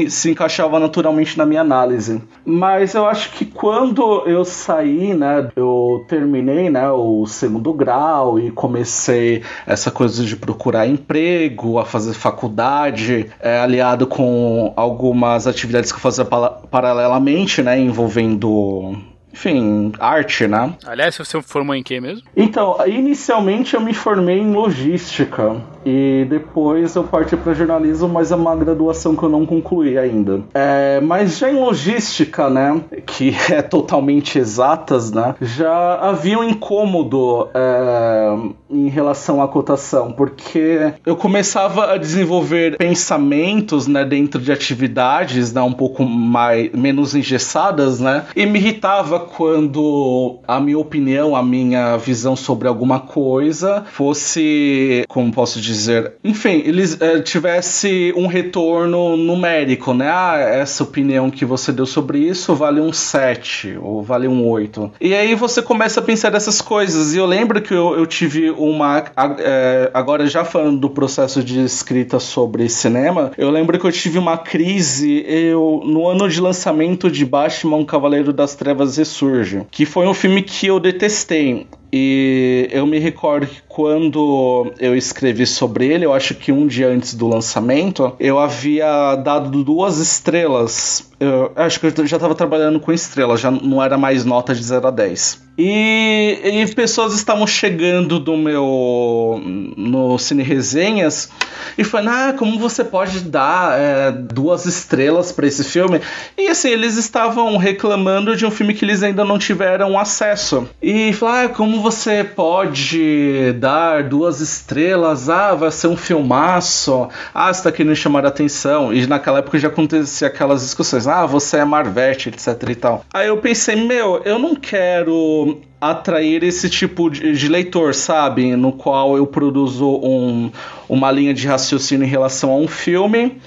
se 0.09 0.31
encaixava 0.31 0.79
naturalmente 0.79 1.39
na 1.39 1.47
minha 1.47 1.63
análise. 1.63 2.21
Mas 2.45 2.95
eu 2.95 3.07
acho 3.07 3.33
que 3.33 3.45
quando 3.45 4.23
eu 4.27 4.45
saí, 4.45 5.15
né, 5.15 5.49
eu 5.57 6.05
terminei 6.09 6.69
né, 6.69 6.91
o 6.91 7.27
segundo 7.27 7.73
grau 7.73 8.39
e 8.39 8.51
comecei 8.59 9.45
essa 9.65 9.89
coisa 9.89 10.25
de 10.25 10.35
procurar 10.35 10.85
emprego, 10.89 11.79
a 11.79 11.85
fazer 11.85 12.13
faculdade, 12.13 13.31
é, 13.39 13.61
aliado 13.61 14.05
com 14.05 14.73
algumas 14.75 15.47
atividades 15.47 15.93
que 15.93 15.99
eu 15.99 16.03
fazia 16.03 16.25
paralelamente, 16.25 17.63
né, 17.63 17.79
envolvendo 17.79 18.97
enfim, 19.33 19.93
arte, 20.01 20.49
né? 20.49 20.75
Aliás, 20.85 21.17
você 21.17 21.41
formou 21.43 21.77
em 21.77 21.83
que 21.83 22.01
mesmo? 22.01 22.27
Então, 22.37 22.77
inicialmente 22.87 23.75
eu 23.75 23.81
me 23.81 23.95
formei 23.95 24.39
em 24.39 24.53
logística 24.53 25.63
e 25.91 26.27
depois 26.27 26.95
eu 26.95 27.03
parti 27.03 27.35
para 27.35 27.55
jornalismo, 27.55 28.09
mas 28.09 28.31
é 28.31 28.37
uma 28.37 28.55
graduação 28.55 29.17
que 29.17 29.23
eu 29.23 29.29
não 29.31 29.47
concluí 29.47 29.97
ainda. 29.97 30.43
É, 30.53 31.01
mas 31.01 31.39
já 31.39 31.51
em 31.51 31.59
logística, 31.59 32.51
né, 32.51 32.79
que 33.07 33.35
é 33.51 33.63
totalmente 33.63 34.39
exatas, 34.39 35.11
né, 35.11 35.35
já 35.41 35.95
havia 35.95 36.39
um 36.39 36.45
incômodo 36.45 37.49
é, 37.55 38.37
em 38.71 38.89
relação 38.89 39.41
à 39.41 39.49
cotação, 39.49 40.13
porque 40.13 40.93
eu 41.07 41.17
começava 41.17 41.95
a 41.95 41.97
desenvolver 41.97 42.77
pensamentos, 42.77 43.87
né, 43.87 44.05
dentro 44.05 44.43
de 44.43 44.53
atividades, 44.53 45.55
né, 45.55 45.63
um 45.63 45.73
pouco 45.73 46.05
mais 46.05 46.71
menos 46.73 47.15
engessadas, 47.15 47.99
né, 47.99 48.27
e 48.37 48.45
me 48.45 48.59
irritava 48.59 49.21
quando 49.21 50.39
a 50.47 50.61
minha 50.61 50.79
opinião, 50.79 51.35
a 51.35 51.43
minha 51.43 51.97
visão 51.97 52.37
sobre 52.37 52.69
alguma 52.69 53.01
coisa 53.01 53.87
fosse, 53.91 55.07
como 55.09 55.33
posso 55.33 55.59
dizer, 55.59 55.78
enfim, 56.25 56.63
eles 56.65 57.01
é, 57.01 57.21
tivesse 57.21 58.13
um 58.17 58.27
retorno 58.27 59.17
numérico, 59.17 59.93
né? 59.93 60.09
Ah, 60.11 60.39
essa 60.39 60.83
opinião 60.83 61.31
que 61.31 61.45
você 61.45 61.71
deu 61.71 61.87
sobre 61.87 62.19
isso 62.19 62.55
vale 62.55 62.81
um 62.81 62.93
7 62.93 63.79
ou 63.81 64.03
vale 64.03 64.27
um 64.27 64.47
8. 64.47 64.93
E 65.01 65.15
aí 65.15 65.35
você 65.35 65.63
começa 65.63 66.01
a 66.01 66.03
pensar 66.03 66.31
dessas 66.31 66.61
coisas. 66.61 67.15
E 67.15 67.19
eu 67.19 67.27
lembro 67.27 67.61
que 67.61 67.75
eu, 67.75 67.97
eu 67.97 68.07
tive 68.07 68.51
uma. 68.51 69.05
É, 69.39 69.91
agora, 69.93 70.27
já 70.27 70.45
falando 70.45 70.81
do 70.81 70.91
processo 70.91 71.43
de 71.43 71.63
escrita 71.63 72.19
sobre 72.19 72.69
cinema, 72.69 73.33
eu 73.37 73.51
lembro 73.51 73.79
que 73.79 73.87
eu 73.87 73.93
tive 73.93 74.19
uma 74.19 74.39
crise 74.39 75.25
eu, 75.27 75.83
no 75.85 76.09
ano 76.09 76.29
de 76.29 76.41
lançamento 76.41 77.11
de 77.11 77.25
Batman 77.25 77.85
Cavaleiro 77.85 78.33
das 78.33 78.55
Trevas 78.55 78.97
Ressurge, 78.97 79.67
que 79.71 79.85
foi 79.85 80.07
um 80.07 80.15
filme 80.15 80.43
que 80.43 80.67
eu 80.67 80.81
detestei. 80.81 81.67
E 81.93 82.69
eu 82.71 82.87
me 82.87 82.99
recordo 82.99 83.47
que 83.47 83.63
quando 83.67 84.73
eu 84.79 84.95
escrevi 84.95 85.47
sobre 85.47 85.87
ele, 85.87 86.05
eu 86.05 86.13
acho 86.13 86.35
que 86.35 86.53
um 86.53 86.67
dia 86.67 86.89
antes 86.89 87.15
do 87.15 87.27
lançamento, 87.27 88.15
eu 88.21 88.39
havia 88.39 89.15
dado 89.17 89.65
duas 89.65 89.99
estrelas. 89.99 91.11
Eu 91.19 91.53
acho 91.57 91.81
que 91.81 91.87
eu 91.87 92.07
já 92.07 92.17
estava 92.17 92.35
trabalhando 92.35 92.79
com 92.79 92.93
estrelas, 92.93 93.41
já 93.41 93.51
não 93.51 93.83
era 93.83 93.97
mais 93.97 94.25
nota 94.25 94.55
de 94.55 94.63
0 94.63 94.89
a 94.89 94.91
10. 94.91 95.48
E, 95.59 96.39
e, 96.45 96.67
pessoas 96.73 97.15
estavam 97.15 97.45
chegando 97.45 98.21
do 98.21 98.37
meu 98.37 99.43
no 99.77 100.17
Cine 100.17 100.45
Resenhas 100.45 101.31
e 101.77 101.83
falando: 101.83 102.11
Ah, 102.11 102.35
como 102.39 102.61
você 102.61 102.85
pode 102.85 103.21
dar 103.21 103.77
é, 103.77 104.13
duas 104.13 104.67
estrelas 104.67 105.33
para 105.33 105.49
esse 105.49 105.65
filme? 105.65 106.01
E 106.37 106.47
assim, 106.47 106.69
eles 106.69 106.97
estavam 106.97 107.57
reclamando 107.57 108.37
de 108.37 108.47
um 108.47 108.53
filme 108.53 108.73
que 108.73 108.85
eles 108.85 109.03
ainda 109.03 109.25
não 109.25 109.37
tiveram 109.37 109.99
acesso. 109.99 110.69
E 110.81 111.13
falaram: 111.13 111.47
ah, 111.47 111.49
como 111.49 111.83
você 111.83 112.23
pode 112.23 113.53
dar 113.55 114.05
duas 114.05 114.41
estrelas? 114.41 115.29
Ah, 115.29 115.57
vai 115.57 115.73
ser 115.73 115.89
um 115.89 115.97
filmaço. 115.97 117.09
Ah, 117.35 117.53
você 117.53 117.65
tá 117.65 117.73
querendo 117.73 117.97
chamar 117.97 118.25
a 118.25 118.29
atenção. 118.29 118.95
E 118.95 119.09
naquela 119.09 119.41
época 119.41 119.59
já 119.59 119.67
acontecia 119.67 120.29
aquelas 120.29 120.61
discussões: 120.61 121.09
Ah, 121.09 121.27
você 121.27 121.57
é 121.57 121.65
Marvete, 121.65 122.29
etc 122.29 122.63
e 122.69 122.75
tal. 122.77 123.05
Aí 123.13 123.27
eu 123.27 123.39
pensei: 123.39 123.75
Meu, 123.75 124.23
eu 124.25 124.39
não 124.39 124.55
quero 124.55 125.48
atrair 125.81 126.43
esse 126.43 126.69
tipo 126.69 127.09
de, 127.09 127.33
de, 127.33 127.49
leitor, 127.49 127.95
sabe? 127.95 128.57
No 128.57 128.73
qual 128.73 129.17
eu 129.17 129.27
produzo 129.27 129.87
um, 129.87 130.51
uma 130.89 131.11
linha 131.11 131.33
de 131.33 131.47
raciocínio 131.47 132.05
em 132.05 132.11
relação 132.11 132.51
a 132.51 132.57
um 132.57 132.67
filme 132.67 133.41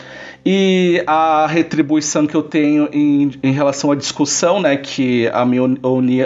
e 0.46 1.04
a 1.06 1.46
retribuição 1.48 2.26
que 2.26 2.36
eu 2.36 2.44
tenho 2.44 2.90
em, 2.92 3.32
em 3.44 3.52
relação 3.52 3.92
à 3.92 3.96
discussão, 3.96 4.60
né, 4.62 4.76
que 4.78 5.28
a 5.34 5.46
minha, 5.46 5.64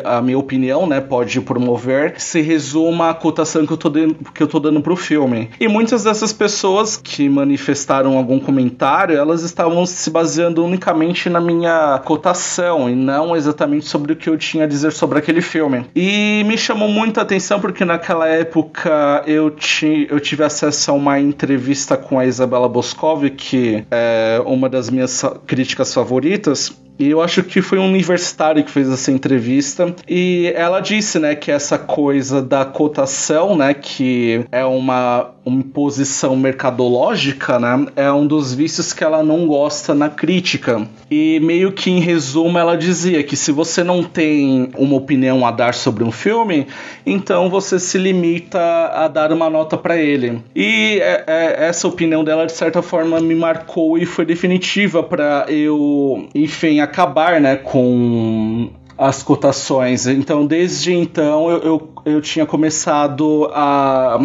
a 0.04 0.21
minha 0.21 0.38
opinião, 0.38 0.88
né, 0.88 1.01
pode 1.01 1.39
promover, 1.41 2.15
se 2.17 2.41
resuma 2.41 3.10
à 3.10 3.13
cotação 3.13 3.65
que 3.65 3.73
eu 3.73 3.78
tô 3.78 3.89
dando, 3.89 4.15
que 4.34 4.41
eu 4.41 4.47
tô 4.47 4.60
dando 4.60 4.82
pro 4.82 4.95
filme. 4.95 5.49
E 5.60 5.67
muitas 5.67 6.04
dessas 6.04 6.32
pessoas 6.32 6.97
que 6.97 7.28
manifestaram 7.28 8.17
algum 8.17 8.39
comentário, 8.39 9.17
elas 9.17 9.43
estavam 9.43 9.86
se 9.86 10.10
baseando 10.10 10.63
unicamente 10.63 11.30
na 11.30 11.41
minha 11.41 11.99
cotação 12.06 12.89
e 12.89 12.95
não 12.95 13.36
exatamente 13.36 13.86
sobre 13.86 14.13
o 14.13 14.15
que 14.15 14.30
eu 14.30 14.38
tinha 14.38 14.63
a 14.63 14.67
dizer 14.67 14.91
sobre 14.91 15.19
aquele 15.19 15.41
filme. 15.41 15.86
E 15.95 16.43
me 16.45 16.58
chamou 16.58 16.88
muita 16.88 17.21
atenção 17.21 17.60
porque 17.60 17.84
naquela 17.84 18.28
época 18.28 19.23
eu, 19.28 19.49
ti, 19.51 20.08
eu 20.10 20.19
tive 20.19 20.43
acesso 20.43 20.91
a 20.91 20.93
uma 20.93 21.19
entrevista 21.19 21.97
com 21.97 22.19
a 22.19 22.25
Isabela 22.25 22.69
Boscov, 22.69 23.30
que 23.30 23.86
é 23.91 24.05
uma 24.46 24.70
das 24.70 24.89
minhas 24.89 25.24
críticas 25.46 25.94
favoritas 25.94 26.72
E 26.97 27.10
eu 27.10 27.21
acho 27.21 27.43
que 27.43 27.62
foi 27.62 27.77
um 27.77 27.86
universitário 27.86 28.63
que 28.63 28.71
fez 28.71 28.89
essa 28.89 29.12
entrevista. 29.12 29.93
E 30.08 30.51
ela 30.55 30.79
disse, 30.79 31.19
né, 31.19 31.36
que 31.36 31.51
essa 31.51 31.77
coisa 31.77 32.41
da 32.41 32.63
cotação, 32.63 33.55
né, 33.55 33.73
que 33.73 34.45
é 34.51 34.63
uma, 34.63 35.31
uma 35.45 35.60
imposição 35.60 36.36
mercadológica, 36.36 37.60
né, 37.60 37.86
é 37.95 38.12
um 38.12 38.25
dos 38.25 38.53
vícios 38.53 38.93
que 38.93 39.03
ela 39.03 39.23
não 39.23 39.45
gosta 39.47 39.93
na 39.93 40.10
crítica. 40.10 40.88
E 41.12 41.39
meio 41.41 41.71
que 41.71 41.91
em 41.91 41.99
resumo 41.99 42.58
ela 42.58 42.77
dizia 42.77 43.23
que 43.23 43.36
se 43.36 43.51
você 43.51 43.84
não 43.84 44.03
tem 44.03 44.69
uma 44.77 44.95
opinião 44.95 45.45
a 45.45 45.51
dar 45.51 45.73
sobre 45.73 46.03
um 46.03 46.12
filme, 46.12 46.67
então 47.05 47.49
você 47.49 47.77
se 47.79 47.97
limita 47.97 48.60
a 48.60 49.08
dar 49.08 49.31
uma 49.31 49.49
nota 49.49 49.77
para 49.77 49.97
ele. 49.97 50.41
E 50.55 50.99
é, 51.01 51.23
é, 51.27 51.65
essa 51.67 51.88
opinião 51.88 52.23
dela 52.23 52.45
de 52.45 52.53
certa 52.53 52.81
forma 52.81 53.19
me 53.19 53.36
marcou 53.36 53.97
e 53.97 54.05
foi 54.05 54.25
definitiva 54.25 55.03
para 55.03 55.45
eu, 55.49 56.27
enfim, 56.34 56.79
acabar, 56.86 57.39
né, 57.41 57.56
com 57.58 58.71
as 58.98 59.21
cotações. 59.21 60.08
Então, 60.08 60.45
desde 60.45 60.93
então, 60.93 61.50
eu, 61.50 61.58
eu, 61.60 61.93
eu 62.06 62.21
tinha 62.21 62.45
começado 62.45 63.50
a 63.54 64.19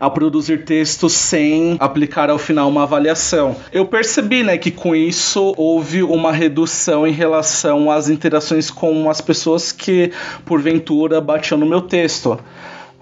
a 0.00 0.10
produzir 0.10 0.64
textos 0.64 1.12
sem 1.12 1.76
aplicar 1.78 2.30
ao 2.30 2.38
final 2.38 2.68
uma 2.68 2.82
avaliação. 2.82 3.56
Eu 3.72 3.86
percebi, 3.86 4.42
né, 4.42 4.58
que 4.58 4.70
com 4.70 4.94
isso 4.94 5.54
houve 5.56 6.02
uma 6.02 6.32
redução 6.32 7.06
em 7.06 7.12
relação 7.12 7.90
às 7.90 8.08
interações 8.08 8.70
com 8.70 9.08
as 9.08 9.20
pessoas 9.20 9.72
que 9.72 10.10
porventura 10.44 11.20
batiam 11.20 11.58
no 11.58 11.66
meu 11.66 11.82
texto. 11.82 12.38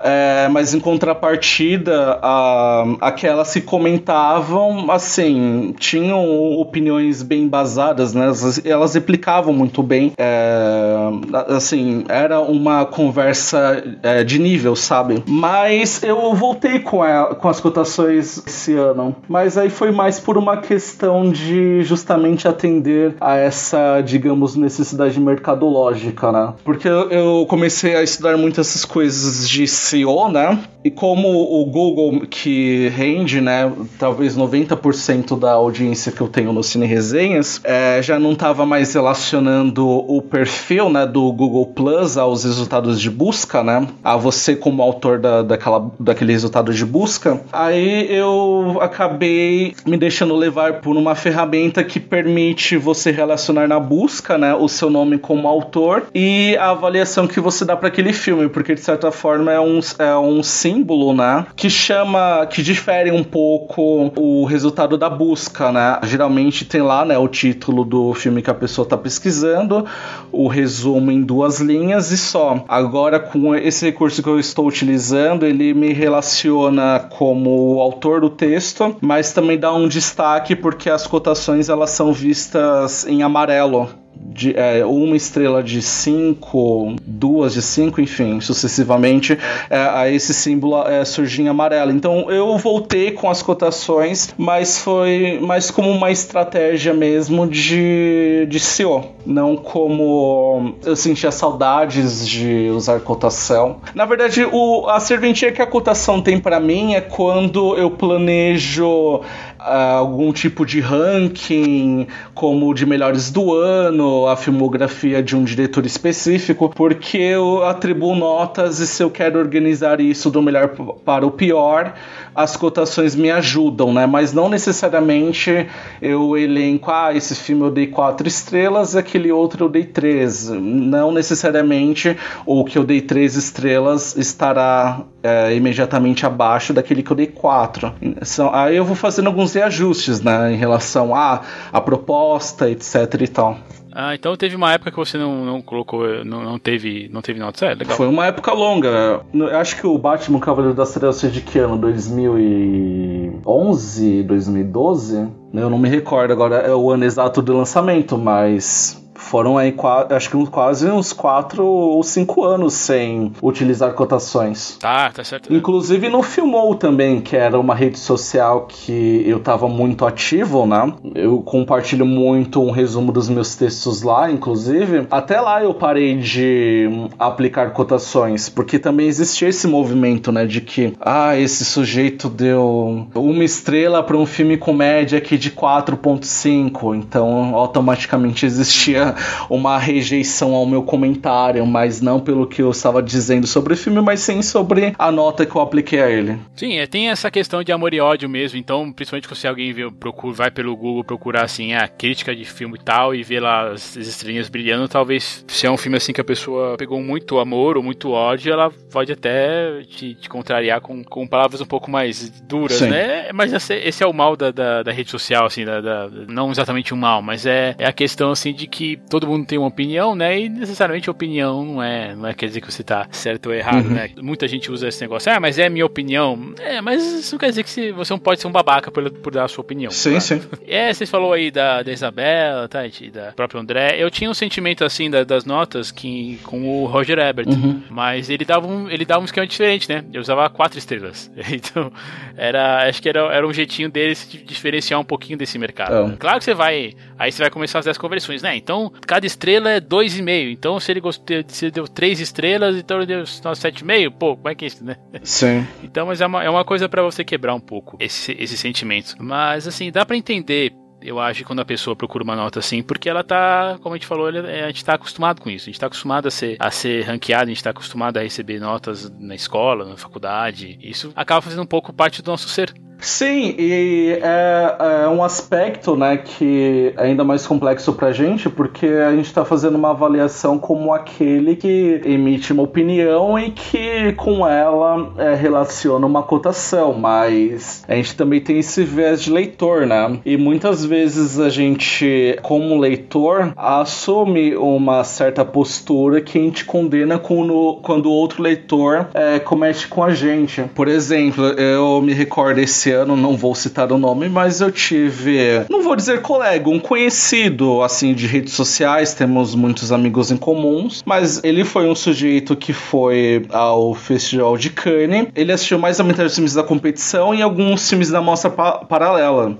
É, 0.01 0.49
mas 0.49 0.75
em 0.75 0.81
contrapartida, 0.81 2.19
a, 2.23 2.85
aquelas 3.01 3.53
que 3.53 3.61
comentavam, 3.61 4.91
assim, 4.91 5.75
tinham 5.79 6.53
opiniões 6.59 7.23
bem 7.23 7.45
embasadas, 7.45 8.13
né? 8.13 8.25
Elas, 8.25 8.67
elas 8.67 8.95
replicavam 8.95 9.53
muito 9.53 9.83
bem. 9.83 10.13
É, 10.19 11.09
assim, 11.49 12.05
era 12.09 12.41
uma 12.41 12.85
conversa 12.85 13.83
é, 14.03 14.23
de 14.23 14.39
nível, 14.39 14.77
sabe? 14.77 15.23
Mas 15.27 16.03
eu 16.03 16.35
voltei 16.35 16.79
com, 16.81 17.03
a, 17.03 17.35
com 17.35 17.49
as 17.49 17.61
cotações 17.61 18.43
esse 18.47 18.75
ano. 18.75 19.17
Mas 19.29 19.57
aí 19.57 19.71
foi 19.71 19.91
mais 19.91 20.21
por 20.21 20.37
uma 20.37 20.59
questão 20.59 21.31
de 21.31 21.83
justamente 21.83 22.47
atender 22.47 23.15
a 23.21 23.37
essa, 23.37 24.01
digamos, 24.01 24.57
necessidade 24.57 25.19
mercadológica, 25.21 26.31
né? 26.31 26.53
Porque 26.65 26.89
eu, 26.89 27.11
eu 27.11 27.47
comecei 27.49 27.97
a 27.97 28.03
estudar 28.03 28.37
muito 28.37 28.61
essas 28.61 28.85
coisas 28.85 29.49
de 29.49 29.67
SEO, 29.87 30.29
né? 30.29 30.59
E 30.87 30.91
como 30.91 31.29
o 31.29 31.65
Google, 31.65 32.29
que 32.31 32.89
rende, 32.91 33.41
né, 33.41 33.73
talvez 33.99 34.37
90% 34.37 35.37
da 35.37 35.51
audiência 35.51 36.13
que 36.13 36.21
eu 36.21 36.29
tenho 36.29 36.53
no 36.53 36.63
Cine 36.63 36.87
Resenhas, 36.87 37.61
é, 37.65 38.01
já 38.01 38.21
não 38.21 38.35
estava 38.35 38.65
mais 38.65 38.95
relacionando 38.95 39.85
o 39.85 40.23
perfil, 40.23 40.89
né, 40.89 41.05
do 41.05 41.33
Google 41.33 41.67
Plus 41.67 42.17
aos 42.17 42.45
resultados 42.45 43.01
de 43.01 43.11
busca, 43.11 43.65
né, 43.65 43.85
a 44.05 44.17
você 44.17 44.55
como 44.55 44.81
autor 44.81 45.19
da, 45.19 45.43
daquela, 45.43 45.91
daquele 45.99 46.31
resultado 46.31 46.73
de 46.73 46.85
busca, 46.85 47.41
aí 47.53 48.07
eu 48.09 48.79
acabei 48.81 49.75
me 49.85 49.97
deixando 49.97 50.37
levar 50.37 50.75
por 50.75 50.97
uma 50.97 51.17
ferramenta 51.17 51.83
que 51.83 51.99
permite 51.99 52.77
você 52.77 53.11
relacionar 53.11 53.67
na 53.67 53.81
busca, 53.81 54.39
né, 54.39 54.55
o 54.55 54.69
seu 54.69 54.89
nome 54.89 55.19
como 55.19 55.49
autor 55.49 56.05
e 56.15 56.57
a 56.59 56.71
avaliação 56.71 57.27
que 57.27 57.41
você 57.41 57.65
dá 57.65 57.77
para 57.77 57.89
aquele 57.89 58.13
filme, 58.13 58.49
porque 58.49 58.73
de 58.73 58.81
certa 58.83 59.11
forma 59.11 59.53
é 59.53 59.59
um, 59.59 59.76
é 59.99 60.17
um 60.17 60.43
símbolo, 60.43 61.15
né? 61.15 61.47
Que 61.55 61.71
chama, 61.71 62.47
que 62.47 62.63
difere 62.63 63.11
um 63.11 63.25
pouco 63.25 64.13
o 64.17 64.45
resultado 64.45 64.97
da 64.97 65.09
busca, 65.09 65.73
né? 65.73 65.99
Geralmente 66.05 66.65
tem 66.65 66.83
lá, 66.83 67.05
né, 67.05 67.19
o 67.19 67.29
título 67.29 67.85
do 67.85 68.15
filme 68.15 68.43
que 68.43 68.51
a 68.51 68.55
pessoa 68.55 68.85
está 68.85 68.97
pesquisando, 68.97 69.85
o 70.33 70.49
resumo 70.49 71.11
em 71.11 71.23
duas 71.23 71.61
linhas 71.61 72.11
e 72.11 72.17
só. 72.17 72.65
Agora, 72.69 73.19
com 73.19 73.55
esse 73.55 73.87
recurso 73.87 74.23
que 74.23 74.29
eu 74.29 74.39
estou 74.39 74.67
utilizando, 74.67 75.47
ele 75.47 75.75
me 75.75 75.93
relaciona 75.93 77.01
como 77.11 77.81
autor 77.81 78.21
do 78.21 78.31
texto, 78.31 78.97
mas 79.01 79.33
também 79.33 79.59
dá 79.59 79.73
um 79.73 79.89
destaque 79.89 80.55
porque 80.57 80.91
as 80.91 81.07
cotações 81.07 81.69
elas 81.69 81.91
são 81.91 82.13
vistas 82.13 83.07
em 83.07 83.23
amarelo 83.23 84.06
de, 84.21 84.55
é, 84.57 84.85
uma 84.85 85.17
estrela 85.17 85.63
de 85.63 85.81
5, 85.81 86.97
duas 87.05 87.55
de 87.55 87.63
5, 87.63 88.01
enfim, 88.01 88.41
sucessivamente, 88.41 89.39
é, 89.71 89.77
a 89.77 90.11
esse 90.11 90.35
símbolo 90.35 90.87
é, 90.87 91.05
surgir 91.05 91.43
em 91.43 91.49
amarelo. 91.49 91.91
Então 91.91 92.31
eu 92.31 92.57
voltei 92.59 93.13
com 93.13 93.31
as 93.31 93.43
cotações, 93.43 94.35
mas 94.37 94.79
foi 94.79 95.39
mais 95.41 95.71
como 95.71 95.91
uma 95.91 96.11
estratégia 96.11 96.93
mesmo 96.93 97.47
de, 97.47 98.47
de 98.49 98.61
SEO, 98.61 99.05
não 99.25 99.57
como 99.57 100.75
eu 100.85 100.95
sentia 100.95 101.31
saudades 101.31 102.27
de 102.27 102.69
usar 102.71 103.01
cotação. 103.01 103.77
Na 103.95 104.05
verdade, 104.05 104.47
o, 104.51 104.87
a 104.89 105.01
serventia 105.01 105.51
que 105.51 105.63
a 105.63 105.67
cotação 105.67 106.21
tem 106.21 106.39
para 106.39 106.61
mim 106.61 106.95
é 106.95 107.01
quando 107.01 107.77
eu 107.77 107.91
planejo 107.91 109.23
algum 109.59 110.33
tipo 110.33 110.65
de 110.65 110.81
ranking, 110.81 112.07
como 112.35 112.73
de 112.75 112.87
melhores 112.87 113.31
do 113.31 113.53
ano, 113.53 114.06
a 114.29 114.37
filmografia 114.37 115.23
de 115.23 115.37
um 115.37 115.45
diretor 115.45 115.85
específico, 115.85 116.69
porque 116.69 117.19
eu 117.19 117.65
atribuo 117.65 118.15
notas 118.15 118.79
e 118.79 118.87
se 118.87 119.03
eu 119.03 119.11
quero 119.11 119.39
organizar 119.39 120.01
isso 120.01 120.31
do 120.31 120.41
melhor 120.41 120.69
para 121.05 121.27
o 121.27 121.31
pior, 121.31 121.95
as 122.35 122.57
cotações 122.57 123.15
me 123.15 123.31
ajudam, 123.31 123.93
né? 123.93 124.07
Mas 124.07 124.33
não 124.33 124.49
necessariamente 124.49 125.67
eu 126.01 126.37
elenco, 126.37 126.91
ah, 126.91 127.15
esse 127.15 127.35
filme 127.35 127.63
eu 127.63 127.71
dei 127.71 127.87
quatro 127.87 128.29
estrelas, 128.29 128.95
aquele 128.95 129.33
outro 129.33 129.65
eu 129.65 129.69
dei 129.69 129.85
três. 129.85 130.49
Não 130.51 131.11
necessariamente 131.11 132.17
o 132.45 132.65
que 132.65 132.79
eu 132.79 132.85
dei 132.85 133.01
três 133.01 133.37
estrelas 133.37 134.17
estará 134.17 135.03
é, 135.27 135.55
imediatamente 135.55 136.25
abaixo 136.25 136.73
daquele 136.73 137.03
que 137.03 137.11
eu 137.11 137.17
dei 137.17 137.27
quatro. 137.27 137.93
Então, 138.01 138.55
aí 138.55 138.77
eu 138.77 138.85
vou 138.85 138.97
fazendo 138.97 139.27
alguns 139.27 139.55
reajustes, 139.55 140.21
né? 140.21 140.53
Em 140.53 140.57
relação 140.57 141.15
a, 141.15 141.43
a 141.73 141.81
proposta, 141.81 142.71
etc 142.71 143.21
e 143.21 143.29
tal. 143.29 143.59
Ah, 143.99 144.15
então 144.15 144.37
teve 144.37 144.55
uma 144.55 144.75
época 144.75 144.91
que 144.91 144.97
você 144.99 145.17
não, 145.17 145.43
não 145.43 145.63
colocou, 145.63 146.23
não, 146.23 146.45
não 146.45 146.59
teve, 146.59 147.09
não 147.11 147.23
teve 147.23 147.41
notas. 147.41 147.63
É, 147.63 147.73
legal. 147.73 147.97
Foi 147.97 148.07
uma 148.07 148.27
época 148.27 148.53
longa. 148.53 149.23
Eu 149.33 149.57
acho 149.57 149.81
que 149.81 149.87
o 149.87 149.97
Batman 149.97 150.39
Cavaleiro 150.39 150.77
das 150.77 150.93
Trevas 150.93 151.19
foi 151.19 151.31
de 151.31 151.41
que 151.41 151.59
ano? 151.59 151.79
2011, 151.79 154.23
2012? 154.25 155.27
Eu 155.55 155.71
não 155.71 155.79
me 155.79 155.89
recordo 155.89 156.31
agora 156.31 156.57
é 156.57 156.75
o 156.75 156.91
ano 156.91 157.07
exato 157.07 157.41
do 157.41 157.57
lançamento, 157.57 158.19
mas 158.19 159.03
foram 159.19 159.59
aí 159.59 159.75
acho 160.11 160.31
que 160.31 160.47
quase 160.47 160.89
uns 160.89 161.13
4 161.13 161.65
ou 161.65 162.03
5 162.03 162.45
anos 162.45 162.75
sem 162.75 163.33
utilizar 163.43 163.93
cotações. 163.95 164.77
Tá, 164.81 165.11
tá 165.11 165.25
certo. 165.25 165.53
Inclusive 165.53 166.09
no 166.09 166.23
Filmou 166.23 166.75
também, 166.75 167.21
que 167.21 167.37
era 167.37 167.59
uma 167.59 167.75
rede 167.75 167.99
social 167.99 168.67
que 168.69 169.25
eu 169.27 169.41
tava 169.41 169.69
muito 169.69 170.07
ativo, 170.07 170.67
né? 170.67 170.93
Eu 171.15 171.43
compartilho 171.43 172.07
muito 172.07 172.63
um 172.63 172.71
resumo 172.71 173.13
dos 173.13 173.29
meus 173.29 173.55
textos 173.55 174.03
lá, 174.03 174.31
inclusive. 174.31 175.07
Até 175.11 175.41
lá 175.41 175.63
eu 175.63 175.75
parei 175.75 176.17
de 176.17 176.89
aplicar 177.19 177.71
cotações, 177.73 178.49
porque 178.49 178.79
também 178.79 179.07
existia 179.07 179.49
esse 179.49 179.67
movimento, 179.67 180.31
né, 180.33 180.47
de 180.47 180.61
que 180.61 180.93
ah, 181.01 181.37
esse 181.37 181.65
sujeito 181.65 182.29
deu 182.29 183.07
uma 183.15 183.45
estrela 183.45 184.03
para 184.03 184.17
um 184.17 184.27
filme 184.27 184.57
comédia 184.57 185.19
aqui 185.19 185.37
de 185.39 185.51
4.5, 185.51 186.97
então 186.97 187.55
automaticamente 187.55 188.45
existia 188.47 189.06
uma 189.51 189.79
rejeição 189.79 190.55
ao 190.55 190.67
meu 190.67 190.83
comentário, 190.83 191.65
mas 191.67 192.01
não 192.01 192.21
pelo 192.21 192.47
que 192.47 192.63
eu 192.63 192.71
estava 192.71 193.03
dizendo 193.03 193.47
sobre 193.47 193.75
o 193.75 193.77
filme, 193.77 194.01
mas 194.01 194.21
sim 194.21 194.43
sobre 194.43 194.95
a 194.99 195.11
nota 195.11 195.45
que 195.47 195.55
eu 195.55 195.61
apliquei 195.61 196.01
a 196.01 196.11
ele. 196.11 196.39
Sim, 196.55 196.79
é, 196.79 196.87
tem 196.87 197.09
essa 197.09 197.31
questão 197.31 197.63
de 197.63 197.73
amor 197.73 197.93
e 197.95 198.01
ódio 198.01 198.29
mesmo, 198.29 198.59
então, 198.59 198.93
principalmente 198.93 199.27
se 199.37 199.47
alguém 199.47 199.73
vê, 199.73 199.91
procura, 199.91 200.35
vai 200.35 200.51
pelo 200.51 200.77
Google 200.77 201.05
procurar 201.05 201.45
assim, 201.45 201.75
a 201.75 201.87
crítica 201.87 202.35
de 202.35 202.45
filme 202.45 202.79
e 202.81 202.85
tal, 202.85 203.15
e 203.15 203.23
vê 203.23 203.41
lá 203.41 203.71
as, 203.71 203.97
as 203.97 204.07
estrelinhas 204.07 204.49
brilhando, 204.49 204.89
talvez 204.89 205.45
se 205.47 205.67
é 205.67 205.71
um 205.71 205.77
filme 205.77 205.97
assim 205.97 206.13
que 206.13 206.21
a 206.21 206.25
pessoa 206.25 206.77
pegou 206.77 207.01
muito 207.01 207.39
amor 207.39 207.77
ou 207.77 207.83
muito 207.83 208.11
ódio, 208.11 208.53
ela 208.53 208.71
pode 208.91 209.13
até 209.13 209.83
te, 209.83 210.15
te 210.15 210.29
contrariar 210.29 210.81
com, 210.81 211.03
com 211.05 211.27
palavras 211.27 211.61
um 211.61 211.67
pouco 211.67 211.91
mais 211.91 212.31
duras, 212.43 212.79
sim. 212.79 212.89
né? 212.89 213.31
Mas 213.33 213.53
esse, 213.53 213.75
esse, 213.75 214.03
é 214.03 214.07
o 214.07 214.13
mal 214.13 214.37
da, 214.37 214.51
da, 214.51 214.83
da 214.83 214.93
rede 214.93 215.11
social, 215.11 215.47
assim, 215.47 215.65
da, 215.65 215.81
da, 215.81 216.09
não 216.29 216.51
exatamente 216.51 216.93
o 216.93 216.97
mal, 216.97 217.23
mas 217.23 217.47
é, 217.47 217.75
é 217.79 217.87
a 217.87 217.93
questão 217.93 218.31
assim 218.31 218.53
de 218.53 218.67
que 218.67 218.96
todo 219.09 219.27
mundo 219.27 219.47
tem 219.47 219.59
uma 219.59 219.69
opinião, 219.69 220.15
né? 220.15 220.41
E 220.41 220.49
necessariamente 220.49 221.11
opinião 221.11 221.65
não 221.65 221.83
é, 221.83 222.15
não 222.15 222.29
é 222.29 222.35
quer 222.35 222.47
dizer 222.47 222.61
que 222.61 222.73
você 222.73 222.83
tá 222.83 223.07
certo 223.11 223.47
ou 223.47 223.55
errado, 223.55 223.87
uhum. 223.87 223.95
né? 223.95 224.11
Muita 224.17 224.47
gente 224.49 224.71
usa 224.71 224.89
esse 224.89 225.01
negócio, 225.01 225.31
ah, 225.33 225.41
mas 225.41 225.59
é 225.59 225.69
minha 225.69 225.87
opinião. 225.87 226.55
É, 226.59 226.81
mas 226.81 227.03
isso 227.03 227.35
não 227.35 227.39
quer 227.39 227.49
dizer 227.51 227.63
que 227.63 227.93
você 227.93 228.13
não 228.13 228.19
pode 228.19 228.41
ser 228.41 228.47
um 228.47 228.53
babaca 228.53 228.91
por, 228.91 229.11
por 229.11 229.33
dar 229.33 229.45
a 229.45 229.49
sua 229.49 229.63
opinião. 229.63 229.91
Sim, 229.91 230.15
tá? 230.15 230.21
sim. 230.21 230.43
É, 230.67 230.93
você 230.93 231.07
falou 231.07 231.33
aí 231.33 231.51
da, 231.51 231.83
da 231.83 231.93
Isabela, 231.93 232.69
tá? 232.69 232.87
E 232.87 233.11
da 233.11 233.33
própria 233.33 233.61
André. 233.61 233.97
Eu 233.99 234.11
tinha 234.11 234.31
um 234.31 234.35
sentimento 234.35 234.85
assim 234.85 235.11
da, 235.11 235.25
das 235.25 235.45
notas 235.45 235.91
que, 235.91 236.39
com 236.45 236.69
o 236.69 236.87
Roger 236.87 237.19
Ebert, 237.19 237.49
uhum. 237.49 237.83
mas 237.91 238.31
ele 238.31 238.45
dava, 238.45 238.67
um, 238.67 238.91
ele 238.91 239.05
dava 239.05 239.21
um 239.21 239.25
esquema 239.25 239.47
diferente, 239.47 239.89
né? 239.89 240.05
Eu 240.13 240.21
usava 240.21 240.49
quatro 240.51 240.79
estrelas. 240.79 241.31
Então, 241.57 241.91
era, 242.37 242.87
acho 242.87 243.01
que 243.01 243.09
era, 243.09 243.21
era 243.33 243.47
um 243.47 243.53
jeitinho 243.53 243.89
dele 243.89 244.15
se 244.15 244.37
diferenciar 244.39 245.01
um 245.01 245.05
pouquinho 245.05 245.39
desse 245.39 245.59
mercado. 245.59 246.13
É. 246.13 246.17
Claro 246.17 246.39
que 246.39 246.45
você 246.45 246.55
vai, 246.55 246.95
aí 247.19 247.33
você 247.33 247.43
vai 247.43 247.51
começar 247.51 247.79
a 247.79 247.83
fazer 247.83 247.91
as 247.91 247.99
conversões, 247.99 248.43
né? 248.43 248.55
Então, 248.57 248.86
Então, 248.87 249.01
cada 249.07 249.27
estrela 249.27 249.71
é 249.71 249.81
2,5. 249.81 250.53
Então, 250.53 250.79
se 250.81 250.93
ele 250.93 251.01
gostou, 251.01 251.37
se 251.49 251.67
ele 251.67 251.73
deu 251.73 251.89
3 251.89 252.21
estrelas, 252.21 252.77
então 252.77 252.99
ele 252.99 253.07
deu 253.07 253.23
7,5. 253.23 254.11
Pô, 254.13 254.37
como 254.37 254.49
é 254.49 254.55
que 254.55 254.65
é 254.65 254.69
isso, 254.69 254.85
né? 254.85 254.97
Sim. 255.23 255.67
Então, 255.83 256.07
mas 256.07 256.21
é 256.21 256.27
uma, 256.27 256.45
é 256.45 256.51
uma 256.51 256.65
coisa 256.65 256.89
para 256.89 257.03
você 257.03 257.25
quebrar 257.25 257.55
um 257.55 257.61
pouco 257.61 257.97
esse, 258.01 258.33
esse 258.39 258.57
sentimento. 258.57 259.17
Mas, 259.19 259.67
assim, 259.67 259.91
dá 259.91 260.05
para 260.05 260.17
entender 260.17 260.73
eu 261.07 261.21
acho, 261.21 261.45
quando 261.45 261.61
a 261.61 261.65
pessoa 261.65 261.95
procura 261.95 262.25
uma 262.25 262.35
nota 262.35 262.59
assim, 262.59 262.83
porque 262.83 263.09
ela 263.09 263.23
tá, 263.23 263.79
como 263.81 263.95
a 263.95 263.99
gente 263.99 264.07
falou, 264.07 264.27
a 264.27 264.67
gente 264.67 264.85
tá 264.85 264.95
acostumado 264.95 265.41
com 265.41 265.49
isso. 265.49 265.65
A 265.65 265.71
gente 265.71 265.81
tá 265.81 265.87
acostumado 265.87 266.27
a 266.27 266.31
ser, 266.31 266.57
a 266.59 266.71
ser 266.71 267.03
ranqueado, 267.05 267.45
a 267.45 267.49
gente 267.49 267.63
tá 267.63 267.71
acostumado 267.71 268.19
a 268.19 268.23
receber 268.23 268.59
notas 268.59 269.11
na 269.19 269.35
escola, 269.35 269.85
na 269.85 269.97
faculdade. 269.97 270.79
Isso 270.83 271.13
acaba 271.15 271.41
fazendo 271.41 271.63
um 271.63 271.67
pouco 271.67 271.93
parte 271.93 272.23
do 272.23 272.31
nosso 272.31 272.49
ser. 272.49 272.75
Sim, 272.99 273.55
e 273.59 274.19
é, 274.23 274.77
é, 275.05 275.09
um 275.09 275.23
aspecto 275.23 275.95
né, 275.97 276.17
que 276.17 276.93
é 276.97 277.05
ainda 277.05 277.23
mais 277.25 277.47
complexo 277.47 277.93
pra 277.93 278.13
gente, 278.13 278.49
porque 278.49 278.87
a 278.87 279.15
gente 279.15 279.27
está 279.27 279.45
fazendo 279.45 279.77
uma 279.77 279.91
avaliação 279.91 280.59
como 280.59 280.93
aquele 280.93 281.57
que 281.57 282.01
emite 282.05 282.53
uma 282.53 282.63
opinião 282.63 283.39
e 283.39 283.51
que 283.51 284.13
com 284.15 284.47
ela 284.47 285.13
é, 285.19 285.35
relaciona 285.35 286.07
uma 286.07 286.23
cotação, 286.23 286.95
mas 286.95 287.85
a 287.87 287.95
gente 287.95 288.17
também 288.17 288.41
tem 288.41 288.59
esse 288.59 288.83
viés 288.83 289.23
de 289.23 289.31
leitor, 289.31 289.87
né? 289.87 290.19
E 290.25 290.37
muitas 290.37 290.85
vezes 290.85 290.96
a 291.39 291.49
gente, 291.49 292.39
como 292.43 292.79
leitor, 292.79 293.53
assume 293.57 294.57
uma 294.57 295.05
certa 295.05 295.45
postura 295.45 296.21
que 296.21 296.39
a 296.39 296.41
gente 296.41 296.65
condena 296.65 297.19
quando, 297.19 297.79
quando 297.83 298.11
outro 298.11 298.43
leitor 298.43 299.09
é, 299.15 299.39
comete 299.39 299.89
com 299.89 300.03
a 300.03 300.15
gente. 300.15 300.63
Por 300.75 300.89
exemplo, 300.89 301.45
eu 301.45 302.01
me 302.03 302.13
recordo 302.13 302.59
esse 302.59 302.91
ano, 302.91 303.17
não 303.17 303.37
vou 303.37 303.55
citar 303.55 303.93
o 303.93 303.99
nome, 303.99 304.29
mas 304.29 304.61
eu 304.61 304.71
tive, 304.71 305.65
não 305.69 305.83
vou 305.83 305.97
dizer 305.97 306.23
colega, 306.23 306.69
um 306.69 306.81
conhecido 306.81 307.83
assim 307.83 308.15
de 308.15 308.27
redes 308.27 308.55
sociais, 308.55 309.15
temos 309.15 309.55
muitos 309.55 309.93
amigos 309.93 310.31
em 310.31 310.37
comuns, 310.37 311.03
mas 311.05 311.43
ele 311.45 311.65
foi 311.65 311.89
um 311.89 311.95
sujeito 311.95 312.57
que 312.57 312.73
foi 312.73 313.47
ao 313.51 313.95
Festival 313.95 314.57
de 314.57 314.71
Cannes. 314.71 315.29
Ele 315.35 315.53
assistiu 315.53 315.79
mais 315.79 315.99
da 315.99 316.05
metade 316.05 316.25
dos 316.25 316.35
filmes 316.35 316.55
da 316.55 316.63
competição 316.63 317.35
e 317.35 317.43
alguns 317.43 317.89
filmes 317.89 318.11
da 318.11 318.21
mostra 318.21 318.51
pa 318.51 318.79
paralela. 318.79 319.57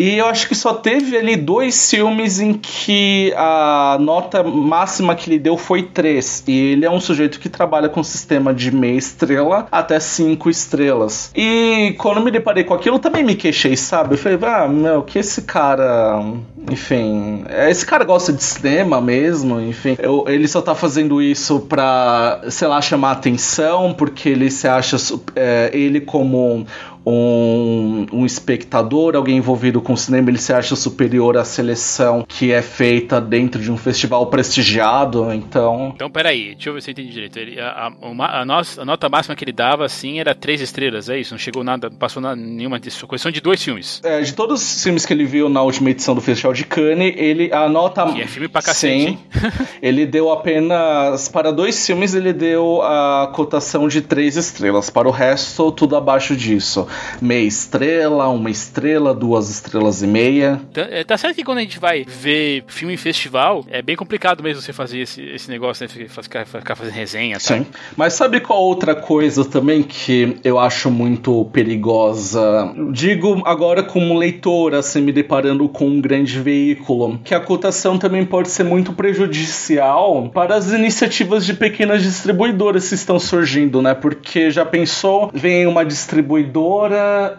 E 0.00 0.16
eu 0.16 0.24
acho 0.24 0.48
que 0.48 0.54
só 0.54 0.72
teve 0.72 1.14
ali 1.14 1.36
dois 1.36 1.90
filmes 1.90 2.40
em 2.40 2.54
que 2.54 3.34
a 3.36 3.98
nota 4.00 4.42
máxima 4.42 5.14
que 5.14 5.28
ele 5.28 5.38
deu 5.38 5.58
foi 5.58 5.82
3. 5.82 6.44
E 6.48 6.72
ele 6.72 6.86
é 6.86 6.90
um 6.90 6.98
sujeito 6.98 7.38
que 7.38 7.50
trabalha 7.50 7.86
com 7.86 8.02
sistema 8.02 8.54
de 8.54 8.74
meia 8.74 8.96
estrela 8.96 9.68
até 9.70 10.00
5 10.00 10.48
estrelas. 10.48 11.30
E 11.36 11.94
quando 11.98 12.22
me 12.22 12.30
deparei 12.30 12.64
com 12.64 12.72
aquilo, 12.72 12.98
também 12.98 13.22
me 13.22 13.34
queixei, 13.34 13.76
sabe? 13.76 14.14
Eu 14.14 14.18
falei, 14.18 14.38
ah, 14.42 14.66
meu, 14.66 15.02
que 15.02 15.18
esse 15.18 15.42
cara. 15.42 16.24
Enfim, 16.70 17.44
esse 17.68 17.84
cara 17.84 18.02
gosta 18.02 18.32
de 18.32 18.42
cinema 18.42 19.02
mesmo, 19.02 19.60
enfim. 19.60 19.96
Eu, 19.98 20.24
ele 20.26 20.48
só 20.48 20.62
tá 20.62 20.74
fazendo 20.74 21.20
isso 21.20 21.60
pra, 21.60 22.40
sei 22.48 22.68
lá, 22.68 22.80
chamar 22.80 23.12
atenção, 23.12 23.92
porque 23.92 24.30
ele 24.30 24.50
se 24.50 24.66
acha. 24.66 24.96
É, 25.36 25.70
ele 25.74 26.00
como 26.00 26.66
um, 27.04 28.06
um 28.12 28.26
espectador, 28.26 29.16
alguém 29.16 29.36
envolvido 29.36 29.80
com 29.80 29.96
cinema, 29.96 30.30
ele 30.30 30.38
se 30.38 30.52
acha 30.52 30.76
superior 30.76 31.36
à 31.36 31.44
seleção 31.44 32.24
que 32.26 32.52
é 32.52 32.62
feita 32.62 33.20
dentro 33.20 33.60
de 33.60 33.70
um 33.70 33.76
festival 33.76 34.26
prestigiado, 34.26 35.32
então... 35.32 35.92
Então, 35.94 36.10
peraí, 36.10 36.54
deixa 36.54 36.68
eu 36.68 36.74
ver 36.74 36.82
se 36.82 36.90
eu 36.90 36.92
entendi 36.92 37.10
direito. 37.10 37.38
Ele, 37.38 37.60
a, 37.60 37.90
a, 37.90 38.40
a, 38.40 38.44
nossa, 38.44 38.82
a 38.82 38.84
nota 38.84 39.08
máxima 39.08 39.34
que 39.34 39.44
ele 39.44 39.52
dava, 39.52 39.84
assim, 39.84 40.20
era 40.20 40.34
três 40.34 40.60
estrelas, 40.60 41.08
é 41.08 41.18
isso? 41.18 41.32
Não 41.32 41.38
chegou 41.38 41.64
nada, 41.64 41.88
não 41.88 41.96
passou 41.96 42.22
nada, 42.22 42.36
nenhuma 42.36 42.78
disso. 42.78 43.06
Questão 43.06 43.30
de 43.30 43.40
dois 43.40 43.62
filmes. 43.62 44.00
É, 44.04 44.20
de 44.20 44.32
todos 44.34 44.62
os 44.62 44.82
filmes 44.82 45.06
que 45.06 45.12
ele 45.12 45.24
viu 45.24 45.48
na 45.48 45.62
última 45.62 45.90
edição 45.90 46.14
do 46.14 46.20
Festival 46.20 46.52
de 46.52 46.64
Cannes, 46.64 47.14
ele, 47.16 47.52
a 47.52 47.68
nota... 47.68 48.06
Que 48.12 48.22
é 48.22 48.26
filme 48.26 48.48
pra 48.48 48.62
cacete, 48.62 49.10
Sim, 49.12 49.18
ele 49.80 50.06
deu 50.06 50.30
apenas... 50.30 51.28
Para 51.28 51.52
dois 51.52 51.86
filmes, 51.86 52.14
ele 52.14 52.32
deu 52.32 52.82
a 52.82 53.30
cotação 53.34 53.88
de 53.88 54.00
três 54.00 54.36
estrelas. 54.36 54.90
Para 54.90 55.08
o 55.08 55.10
resto, 55.10 55.72
tudo 55.72 55.96
abaixo 55.96 56.36
disso 56.36 56.89
meia 57.20 57.46
estrela, 57.46 58.28
uma 58.28 58.50
estrela, 58.50 59.14
duas 59.14 59.50
estrelas 59.50 60.02
e 60.02 60.06
meia. 60.06 60.60
Tá, 60.72 60.82
é, 60.82 61.04
tá 61.04 61.16
certo 61.16 61.36
que 61.36 61.44
quando 61.44 61.58
a 61.58 61.62
gente 61.62 61.78
vai 61.78 62.04
ver 62.04 62.64
filme 62.66 62.94
em 62.94 62.96
festival, 62.96 63.64
é 63.68 63.82
bem 63.82 63.96
complicado 63.96 64.42
mesmo 64.42 64.62
você 64.62 64.72
fazer 64.72 65.00
esse, 65.00 65.22
esse 65.22 65.50
negócio, 65.50 65.86
né? 65.86 66.08
Ficar, 66.08 66.46
ficar 66.46 66.74
fazendo 66.74 66.94
resenha 66.94 67.34
tá? 67.34 67.40
Sim. 67.40 67.66
Mas 67.96 68.14
sabe 68.14 68.40
qual 68.40 68.62
outra 68.62 68.94
coisa 68.94 69.44
também 69.44 69.82
que 69.82 70.38
eu 70.44 70.58
acho 70.58 70.90
muito 70.90 71.44
perigosa? 71.46 72.72
Digo 72.92 73.42
agora 73.44 73.82
como 73.82 74.16
leitor, 74.16 74.74
assim, 74.74 75.00
me 75.00 75.12
deparando 75.12 75.68
com 75.68 75.86
um 75.86 76.00
grande 76.00 76.40
veículo, 76.40 77.20
que 77.24 77.34
a 77.34 77.40
cotação 77.40 77.98
também 77.98 78.24
pode 78.24 78.50
ser 78.50 78.64
muito 78.64 78.92
prejudicial 78.92 80.30
para 80.32 80.56
as 80.56 80.72
iniciativas 80.72 81.44
de 81.44 81.54
pequenas 81.54 82.02
distribuidoras 82.02 82.88
que 82.88 82.94
estão 82.94 83.18
surgindo, 83.18 83.82
né? 83.82 83.94
Porque 83.94 84.50
já 84.50 84.64
pensou, 84.64 85.30
vem 85.32 85.66
uma 85.66 85.84
distribuidora 85.84 86.79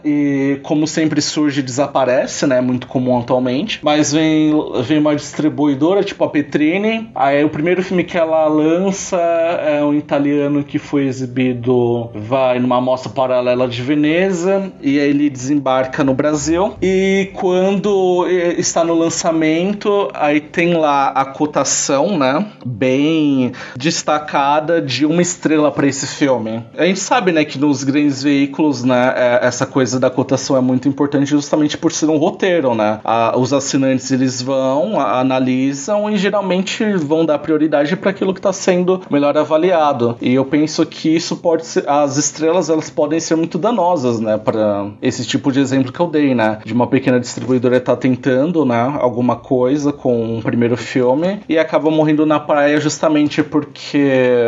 e, 0.04 0.60
como 0.64 0.88
sempre, 0.88 1.22
surge 1.22 1.60
e 1.60 1.64
desaparece, 1.64 2.46
né? 2.46 2.62
Muito 2.62 2.88
comum 2.88 3.18
atualmente. 3.20 3.80
Mas 3.82 4.14
vem, 4.14 4.54
vem 4.84 5.00
uma 5.00 5.16
distribuidora, 5.16 6.04
tipo 6.04 6.24
a 6.24 6.30
Petrini. 6.30 7.10
Aí 7.16 7.44
o 7.44 7.50
primeiro 7.50 7.84
filme 7.84 8.04
que 8.04 8.18
ela 8.18 8.46
lança 8.48 9.18
é 9.18 9.84
um 9.84 9.94
italiano 9.94 10.64
que 10.64 10.78
foi 10.80 11.06
exibido, 11.06 12.10
vai 12.14 12.60
numa 12.60 12.82
mostra 12.82 13.12
paralela 13.12 13.68
de 13.68 13.82
Veneza, 13.82 14.72
e 14.82 15.00
aí 15.00 15.10
ele 15.10 15.30
desembarca 15.30 16.04
no 16.04 16.14
Brasil. 16.14 16.74
E 16.82 17.30
quando 17.34 18.28
está 18.58 18.84
no 18.84 18.94
lançamento, 18.94 20.10
aí 20.14 20.40
tem 20.40 20.74
lá 20.74 21.10
a 21.10 21.26
cotação, 21.26 22.18
né? 22.18 22.46
Bem 22.66 23.52
destacada 23.76 24.82
de 24.82 25.06
uma 25.06 25.22
estrela 25.22 25.72
para 25.72 25.88
esse 25.88 26.08
filme. 26.08 26.64
A 26.78 26.86
gente 26.86 27.00
sabe, 27.00 27.32
né, 27.32 27.46
que 27.46 27.58
nos 27.58 27.84
grandes 27.84 28.24
veículos, 28.24 28.84
né, 28.84 29.31
é, 29.32 29.48
essa 29.48 29.66
coisa 29.66 29.98
da 29.98 30.10
cotação 30.10 30.58
é 30.58 30.62
muito 30.62 30.90
importante 30.90 31.30
justamente 31.30 31.78
por 31.78 31.94
ser 31.94 32.08
um 32.08 32.18
roteiro, 32.18 32.76
né? 32.76 33.00
A, 33.02 33.38
os 33.38 33.54
assinantes 33.54 34.12
eles 34.12 34.42
vão, 34.42 35.00
a, 35.00 35.22
analisam 35.22 36.10
e 36.10 36.18
geralmente 36.18 36.84
vão 36.98 37.26
dar 37.26 37.40
prioridade 37.40 37.96
para 37.96 38.10
aquilo 38.10 38.34
que 38.34 38.40
está 38.40 38.52
sendo 38.52 39.02
melhor 39.10 39.38
avaliado. 39.38 40.18
E 40.22 40.34
eu 40.34 40.44
penso 40.44 40.86
que 40.86 41.16
isso 41.16 41.38
pode 41.38 41.66
ser, 41.66 41.88
as 41.88 42.18
estrelas 42.18 42.70
elas 42.70 42.90
podem 42.90 43.22
ser 43.22 43.38
muito 43.38 43.58
danosas, 43.58 44.20
né? 44.20 44.38
Para 44.38 44.90
esse 45.02 45.26
tipo 45.26 45.50
de 45.50 45.62
exemplo 45.62 45.94
que 45.94 46.00
eu 46.00 46.08
dei, 46.08 46.36
né? 46.36 46.60
De 46.66 46.74
uma 46.74 46.88
pequena 46.88 47.20
distribuidora 47.20 47.78
estar 47.78 47.96
tá 47.96 48.02
tentando, 48.02 48.66
né? 48.66 48.98
Alguma 49.00 49.38
coisa 49.38 49.94
com 49.94 50.38
um 50.38 50.42
primeiro 50.42 50.76
filme 50.76 51.40
e 51.48 51.58
acaba 51.58 51.90
morrendo 51.90 52.26
na 52.26 52.40
praia 52.40 52.80
justamente 52.82 53.42
porque 53.42 54.44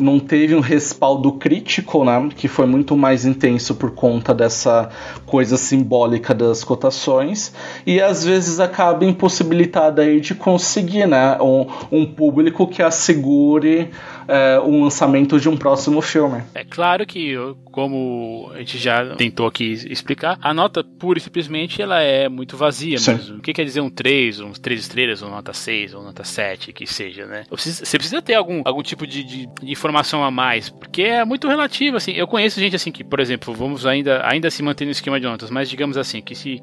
não 0.00 0.18
teve 0.18 0.54
um 0.54 0.60
respaldo 0.60 1.32
crítico, 1.32 2.02
né? 2.02 2.30
Que 2.34 2.48
foi 2.48 2.64
muito 2.64 2.96
mais 2.96 3.26
intenso 3.26 3.74
por 3.74 3.90
conta 3.90 4.21
conta 4.22 4.32
dessa 4.32 4.88
coisa 5.26 5.56
simbólica 5.56 6.32
das 6.32 6.62
cotações 6.62 7.52
e 7.84 8.00
às 8.00 8.24
vezes 8.24 8.60
acaba 8.60 9.04
impossibilitada 9.04 10.02
aí 10.02 10.20
de 10.20 10.34
conseguir 10.34 11.06
né, 11.06 11.36
um, 11.40 11.66
um 11.90 12.06
público 12.06 12.68
que 12.68 12.80
assegure 12.80 13.90
é, 14.28 14.60
um 14.60 14.84
lançamento 14.84 15.38
de 15.38 15.48
um 15.48 15.56
próximo 15.56 16.00
filme. 16.00 16.42
É 16.54 16.64
claro 16.64 17.06
que, 17.06 17.34
como 17.64 18.50
a 18.54 18.58
gente 18.58 18.78
já 18.78 19.14
tentou 19.16 19.46
aqui 19.46 19.72
explicar, 19.90 20.38
a 20.40 20.52
nota 20.52 20.84
pura 20.84 21.18
e 21.18 21.22
simplesmente 21.22 21.80
ela 21.80 22.00
é 22.00 22.28
muito 22.28 22.56
vazia 22.56 22.98
Sim. 22.98 23.14
mesmo. 23.14 23.36
O 23.38 23.40
que 23.40 23.52
quer 23.52 23.64
dizer 23.64 23.80
um 23.80 23.90
3, 23.90 24.40
uns 24.40 24.58
3 24.58 24.80
estrelas, 24.80 25.22
ou 25.22 25.30
nota 25.30 25.52
6, 25.52 25.94
ou 25.94 26.02
nota 26.02 26.24
7, 26.24 26.72
que 26.72 26.86
seja, 26.86 27.26
né? 27.26 27.44
Você 27.50 27.98
precisa 27.98 28.20
ter 28.20 28.34
algum, 28.34 28.62
algum 28.64 28.82
tipo 28.82 29.06
de, 29.06 29.22
de, 29.24 29.46
de 29.46 29.72
informação 29.72 30.24
a 30.24 30.30
mais, 30.30 30.68
porque 30.68 31.02
é 31.02 31.24
muito 31.24 31.48
relativo, 31.48 31.96
assim. 31.96 32.12
Eu 32.12 32.26
conheço 32.26 32.60
gente 32.60 32.76
assim 32.76 32.90
que, 32.90 33.04
por 33.04 33.20
exemplo, 33.20 33.54
vamos 33.54 33.86
ainda, 33.86 34.26
ainda 34.26 34.50
se 34.50 34.62
manter 34.62 34.84
no 34.84 34.90
esquema 34.90 35.18
de 35.18 35.26
notas, 35.26 35.50
mas 35.50 35.68
digamos 35.68 35.96
assim, 35.96 36.20
que 36.20 36.34
se 36.34 36.60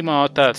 uma 0.00 0.12
nota 0.12 0.52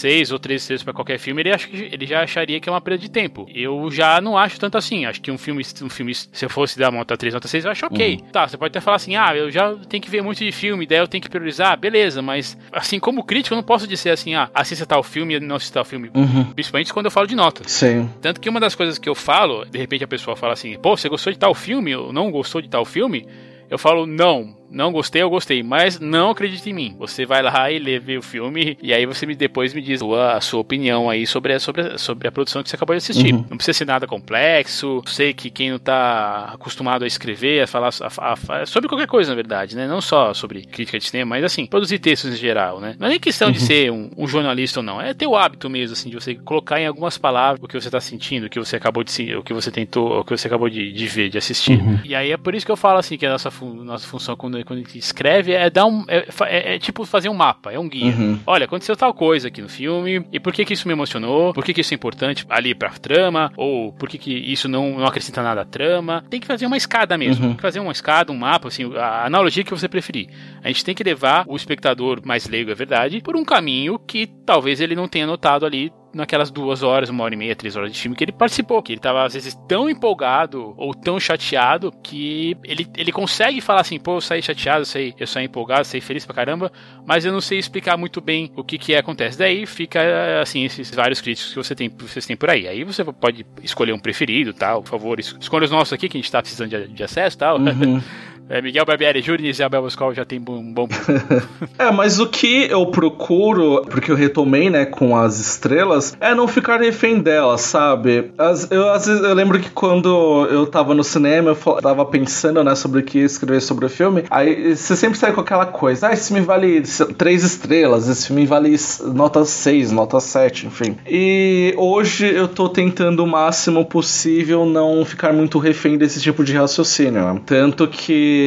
6 0.00 0.32
ou 0.32 0.38
3 0.38 0.60
estrelas 0.60 0.82
para 0.82 0.92
qualquer 0.92 1.18
filme, 1.18 1.42
ele, 1.42 1.52
acha 1.52 1.68
que, 1.68 1.88
ele 1.92 2.06
já 2.06 2.22
acharia 2.22 2.58
que 2.60 2.68
é 2.68 2.72
uma 2.72 2.80
perda 2.80 2.98
de 2.98 3.10
tempo. 3.10 3.46
Eu 3.54 3.90
já 3.90 4.20
não 4.20 4.36
acho 4.36 4.58
tanto 4.58 4.78
assim. 4.78 5.04
Acho 5.04 5.20
que 5.20 5.30
um 5.30 5.38
filme, 5.38 5.62
um 5.82 5.90
filme 5.90 6.14
se 6.14 6.44
eu 6.44 6.50
fosse 6.50 6.78
dar 6.78 6.90
nota 6.90 7.16
3, 7.16 7.34
nota 7.34 7.48
6, 7.48 7.64
eu 7.64 7.70
acho 7.70 7.86
ok. 7.86 8.14
Uhum. 8.14 8.28
Tá, 8.30 8.48
você 8.48 8.56
pode 8.56 8.70
até 8.70 8.80
falar 8.80 8.96
assim, 8.96 9.16
ah, 9.16 9.34
eu 9.36 9.50
já 9.50 9.74
tenho 9.88 10.02
que 10.02 10.10
ver 10.10 10.22
muito 10.22 10.38
de 10.38 10.52
filme, 10.52 10.86
daí 10.86 10.98
eu 10.98 11.08
tenho 11.08 11.22
que 11.22 11.28
priorizar, 11.28 11.78
beleza, 11.78 12.22
mas 12.22 12.56
assim, 12.72 12.98
como 12.98 13.24
crítico, 13.24 13.54
eu 13.54 13.56
não 13.56 13.62
posso 13.62 13.86
dizer 13.86 14.10
assim, 14.10 14.34
ah, 14.34 14.50
assista 14.54 14.86
tal 14.86 15.02
filme 15.02 15.34
e 15.34 15.40
não 15.40 15.56
assista 15.56 15.74
tal 15.74 15.84
filme. 15.84 16.10
Uhum. 16.14 16.44
Principalmente 16.52 16.92
quando 16.92 17.06
eu 17.06 17.10
falo 17.10 17.26
de 17.26 17.34
nota. 17.34 17.62
Sim. 17.66 18.08
Tanto 18.20 18.40
que 18.40 18.48
uma 18.48 18.60
das 18.60 18.74
coisas 18.74 18.98
que 18.98 19.08
eu 19.08 19.14
falo, 19.14 19.64
de 19.64 19.78
repente 19.78 20.04
a 20.04 20.08
pessoa 20.08 20.36
fala 20.36 20.54
assim, 20.54 20.78
pô, 20.78 20.96
você 20.96 21.08
gostou 21.08 21.32
de 21.32 21.38
tal 21.38 21.54
filme 21.54 21.94
ou 21.94 22.12
não 22.12 22.30
gostou 22.30 22.60
de 22.60 22.68
tal 22.68 22.84
filme? 22.84 23.26
Eu 23.68 23.78
falo, 23.78 24.06
não, 24.06 24.56
Não 24.70 24.92
gostei, 24.92 25.22
eu 25.22 25.30
gostei, 25.30 25.62
mas 25.62 25.98
não 25.98 26.30
acredite 26.30 26.68
em 26.70 26.72
mim. 26.72 26.96
Você 26.98 27.26
vai 27.26 27.42
lá 27.42 27.70
e 27.70 27.78
lê 27.78 27.98
vê 27.98 28.16
o 28.16 28.22
filme 28.22 28.76
e 28.82 28.92
aí 28.92 29.04
você 29.06 29.26
me, 29.26 29.34
depois 29.34 29.74
me 29.74 29.82
diz 29.82 30.00
a 30.02 30.40
sua 30.40 30.60
opinião 30.60 31.10
aí 31.10 31.26
sobre 31.26 31.52
a, 31.52 31.60
sobre, 31.60 31.82
a, 31.82 31.98
sobre 31.98 32.28
a 32.28 32.32
produção 32.32 32.62
que 32.62 32.70
você 32.70 32.76
acabou 32.76 32.94
de 32.94 32.98
assistir. 32.98 33.34
Uhum. 33.34 33.46
Não 33.50 33.56
precisa 33.56 33.78
ser 33.78 33.84
nada 33.84 34.06
complexo. 34.06 35.02
Sei 35.06 35.32
que 35.32 35.50
quem 35.50 35.70
não 35.70 35.78
tá 35.78 36.50
acostumado 36.54 37.04
a 37.04 37.06
escrever, 37.06 37.62
a 37.62 37.66
falar 37.66 37.90
a, 38.00 38.32
a, 38.32 38.66
sobre 38.66 38.88
qualquer 38.88 39.06
coisa, 39.06 39.30
na 39.30 39.34
verdade, 39.34 39.76
né? 39.76 39.86
Não 39.86 40.00
só 40.00 40.32
sobre 40.34 40.62
crítica 40.62 40.98
de 40.98 41.04
cinema, 41.04 41.30
mas 41.30 41.44
assim, 41.44 41.66
produzir 41.66 41.98
textos 41.98 42.32
em 42.32 42.36
geral, 42.36 42.80
né? 42.80 42.96
Não 42.98 43.06
é 43.06 43.10
nem 43.10 43.20
questão 43.20 43.48
uhum. 43.48 43.54
de 43.54 43.60
ser 43.60 43.90
um, 43.90 44.10
um, 44.16 44.26
jornalista 44.26 44.80
ou 44.80 44.84
não. 44.84 45.00
É 45.00 45.12
ter 45.14 45.26
o 45.26 45.36
hábito 45.36 45.68
mesmo, 45.68 45.92
assim, 45.92 46.08
de 46.10 46.14
você 46.14 46.34
colocar 46.34 46.80
em 46.80 46.86
algumas 46.86 47.18
palavras 47.18 47.62
o 47.62 47.68
que 47.68 47.80
você 47.80 47.90
tá 47.90 48.00
sentindo, 48.00 48.46
o 48.46 48.50
que 48.50 48.58
você 48.58 48.76
acabou 48.76 49.04
de 49.04 49.10
o 49.34 49.42
que 49.42 49.52
você 49.52 49.70
tentou, 49.70 50.20
o 50.20 50.24
que 50.24 50.36
você 50.36 50.46
acabou 50.46 50.68
de, 50.68 50.92
de 50.92 51.06
ver, 51.06 51.28
de 51.28 51.38
assistir. 51.38 51.78
Uhum. 51.78 52.00
E 52.04 52.14
aí 52.14 52.32
é 52.32 52.36
por 52.36 52.54
isso 52.54 52.64
que 52.64 52.72
eu 52.72 52.76
falo 52.76 52.98
assim 52.98 53.16
que 53.16 53.26
a 53.26 53.30
nossa, 53.30 53.50
nossa 53.60 54.06
função 54.06 54.36
quando, 54.36 54.59
quando 54.64 54.80
a 54.80 54.82
gente 54.82 54.98
escreve 54.98 55.52
é 55.52 55.68
dar 55.70 55.86
um. 55.86 56.04
É, 56.08 56.26
é, 56.46 56.74
é 56.74 56.78
tipo 56.78 57.04
fazer 57.04 57.28
um 57.28 57.34
mapa, 57.34 57.72
é 57.72 57.78
um 57.78 57.88
guia. 57.88 58.14
Uhum. 58.14 58.38
Olha, 58.46 58.64
aconteceu 58.64 58.96
tal 58.96 59.12
coisa 59.14 59.48
aqui 59.48 59.60
no 59.60 59.68
filme, 59.68 60.24
e 60.32 60.40
por 60.40 60.52
que 60.52 60.64
que 60.64 60.72
isso 60.72 60.86
me 60.86 60.92
emocionou? 60.92 61.52
Por 61.52 61.64
que 61.64 61.72
que 61.72 61.80
isso 61.80 61.94
é 61.94 61.96
importante 61.96 62.44
ali 62.48 62.74
pra 62.74 62.90
trama? 62.90 63.52
Ou 63.56 63.92
por 63.92 64.08
que 64.08 64.18
que 64.18 64.32
isso 64.32 64.68
não, 64.68 64.98
não 64.98 65.06
acrescenta 65.06 65.42
nada 65.42 65.62
à 65.62 65.64
trama? 65.64 66.24
Tem 66.28 66.40
que 66.40 66.46
fazer 66.46 66.66
uma 66.66 66.76
escada 66.76 67.16
mesmo. 67.16 67.44
Uhum. 67.44 67.50
Tem 67.50 67.56
que 67.56 67.62
fazer 67.62 67.80
uma 67.80 67.92
escada, 67.92 68.32
um 68.32 68.36
mapa, 68.36 68.68
assim, 68.68 68.90
a 68.96 69.26
analogia 69.26 69.64
que 69.64 69.70
você 69.70 69.88
preferir. 69.88 70.28
A 70.62 70.68
gente 70.68 70.84
tem 70.84 70.94
que 70.94 71.04
levar 71.04 71.44
o 71.46 71.56
espectador 71.56 72.20
mais 72.24 72.48
leigo, 72.48 72.70
é 72.70 72.74
verdade, 72.74 73.20
por 73.20 73.36
um 73.36 73.44
caminho 73.44 73.98
que 73.98 74.26
talvez 74.44 74.80
ele 74.80 74.94
não 74.94 75.08
tenha 75.08 75.26
notado 75.26 75.64
ali 75.66 75.92
naquelas 76.12 76.50
duas 76.50 76.82
horas, 76.82 77.08
uma 77.08 77.24
hora 77.24 77.34
e 77.34 77.36
meia, 77.36 77.54
três 77.54 77.76
horas 77.76 77.92
de 77.92 77.98
filme 77.98 78.16
que 78.16 78.24
ele 78.24 78.32
participou, 78.32 78.82
que 78.82 78.92
ele 78.92 79.00
tava 79.00 79.24
às 79.24 79.34
vezes 79.34 79.56
tão 79.68 79.88
empolgado 79.88 80.74
ou 80.76 80.94
tão 80.94 81.18
chateado 81.18 81.92
que 82.02 82.56
ele, 82.64 82.86
ele 82.96 83.12
consegue 83.12 83.60
falar 83.60 83.80
assim, 83.80 83.98
pô, 83.98 84.16
eu 84.16 84.20
saí 84.20 84.42
chateado, 84.42 84.80
eu 84.80 84.86
saí, 84.86 85.14
eu 85.18 85.26
saí 85.26 85.44
empolgado, 85.44 85.80
eu 85.80 85.84
saí 85.84 86.00
feliz 86.00 86.24
pra 86.24 86.34
caramba, 86.34 86.72
mas 87.06 87.24
eu 87.24 87.32
não 87.32 87.40
sei 87.40 87.58
explicar 87.58 87.96
muito 87.96 88.20
bem 88.20 88.50
o 88.56 88.64
que 88.64 88.78
que 88.78 88.94
acontece. 88.94 89.38
Daí 89.38 89.66
fica, 89.66 90.00
assim, 90.40 90.64
esses 90.64 90.90
vários 90.94 91.20
críticos 91.20 91.52
que 91.52 91.56
você 91.56 91.74
tem, 91.74 91.88
vocês 91.88 92.26
têm 92.26 92.36
por 92.36 92.50
aí. 92.50 92.66
Aí 92.66 92.84
você 92.84 93.04
pode 93.04 93.46
escolher 93.62 93.92
um 93.92 93.98
preferido, 93.98 94.52
tal, 94.52 94.82
por 94.82 94.90
favor, 94.90 95.20
escolha 95.20 95.64
os 95.64 95.70
nossos 95.70 95.92
aqui, 95.92 96.08
que 96.08 96.16
a 96.16 96.20
gente 96.20 96.30
tá 96.30 96.40
precisando 96.42 96.70
de, 96.70 96.88
de 96.88 97.02
acesso, 97.02 97.38
tal. 97.38 97.58
Uhum. 97.58 98.00
É, 98.50 98.60
Miguel 98.60 98.84
Barbieri 98.84 99.22
Júnior 99.22 99.44
e 99.44 99.50
Isabel 99.50 99.80
Boscov 99.80 100.12
já 100.12 100.24
tem 100.24 100.40
um 100.40 100.72
bom. 100.72 100.88
é, 101.78 101.88
mas 101.92 102.18
o 102.18 102.26
que 102.26 102.64
eu 102.68 102.84
procuro, 102.86 103.82
porque 103.82 104.10
eu 104.10 104.16
retomei, 104.16 104.68
né, 104.68 104.84
com 104.84 105.16
as 105.16 105.38
estrelas, 105.38 106.16
é 106.20 106.34
não 106.34 106.48
ficar 106.48 106.80
refém 106.80 107.20
delas, 107.20 107.60
sabe? 107.60 108.32
As, 108.36 108.68
eu, 108.68 108.90
às 108.90 109.06
vezes, 109.06 109.22
eu 109.22 109.32
lembro 109.34 109.60
que 109.60 109.70
quando 109.70 110.48
eu 110.50 110.66
tava 110.66 110.96
no 110.96 111.04
cinema, 111.04 111.50
eu 111.50 111.74
tava 111.80 112.04
pensando, 112.04 112.64
né, 112.64 112.74
sobre 112.74 112.98
o 112.98 113.02
que 113.04 113.20
escrever 113.20 113.60
sobre 113.60 113.86
o 113.86 113.88
filme, 113.88 114.24
aí 114.28 114.74
você 114.74 114.96
sempre 114.96 115.16
sai 115.16 115.32
com 115.32 115.40
aquela 115.40 115.66
coisa, 115.66 116.08
ah, 116.08 116.12
esse 116.12 116.32
filme 116.32 116.44
vale 116.44 116.82
três 117.16 117.44
estrelas, 117.44 118.08
esse 118.08 118.26
filme 118.26 118.46
vale 118.46 118.74
nota 119.14 119.44
6, 119.44 119.92
nota 119.92 120.18
7, 120.18 120.66
enfim. 120.66 120.96
E 121.08 121.72
hoje 121.76 122.26
eu 122.26 122.48
tô 122.48 122.68
tentando 122.68 123.22
o 123.22 123.28
máximo 123.28 123.84
possível 123.84 124.66
não 124.66 125.04
ficar 125.04 125.32
muito 125.32 125.60
refém 125.60 125.96
desse 125.96 126.20
tipo 126.20 126.42
de 126.42 126.52
raciocínio, 126.52 127.22
né? 127.32 127.40
Tanto 127.46 127.86
que 127.86 128.39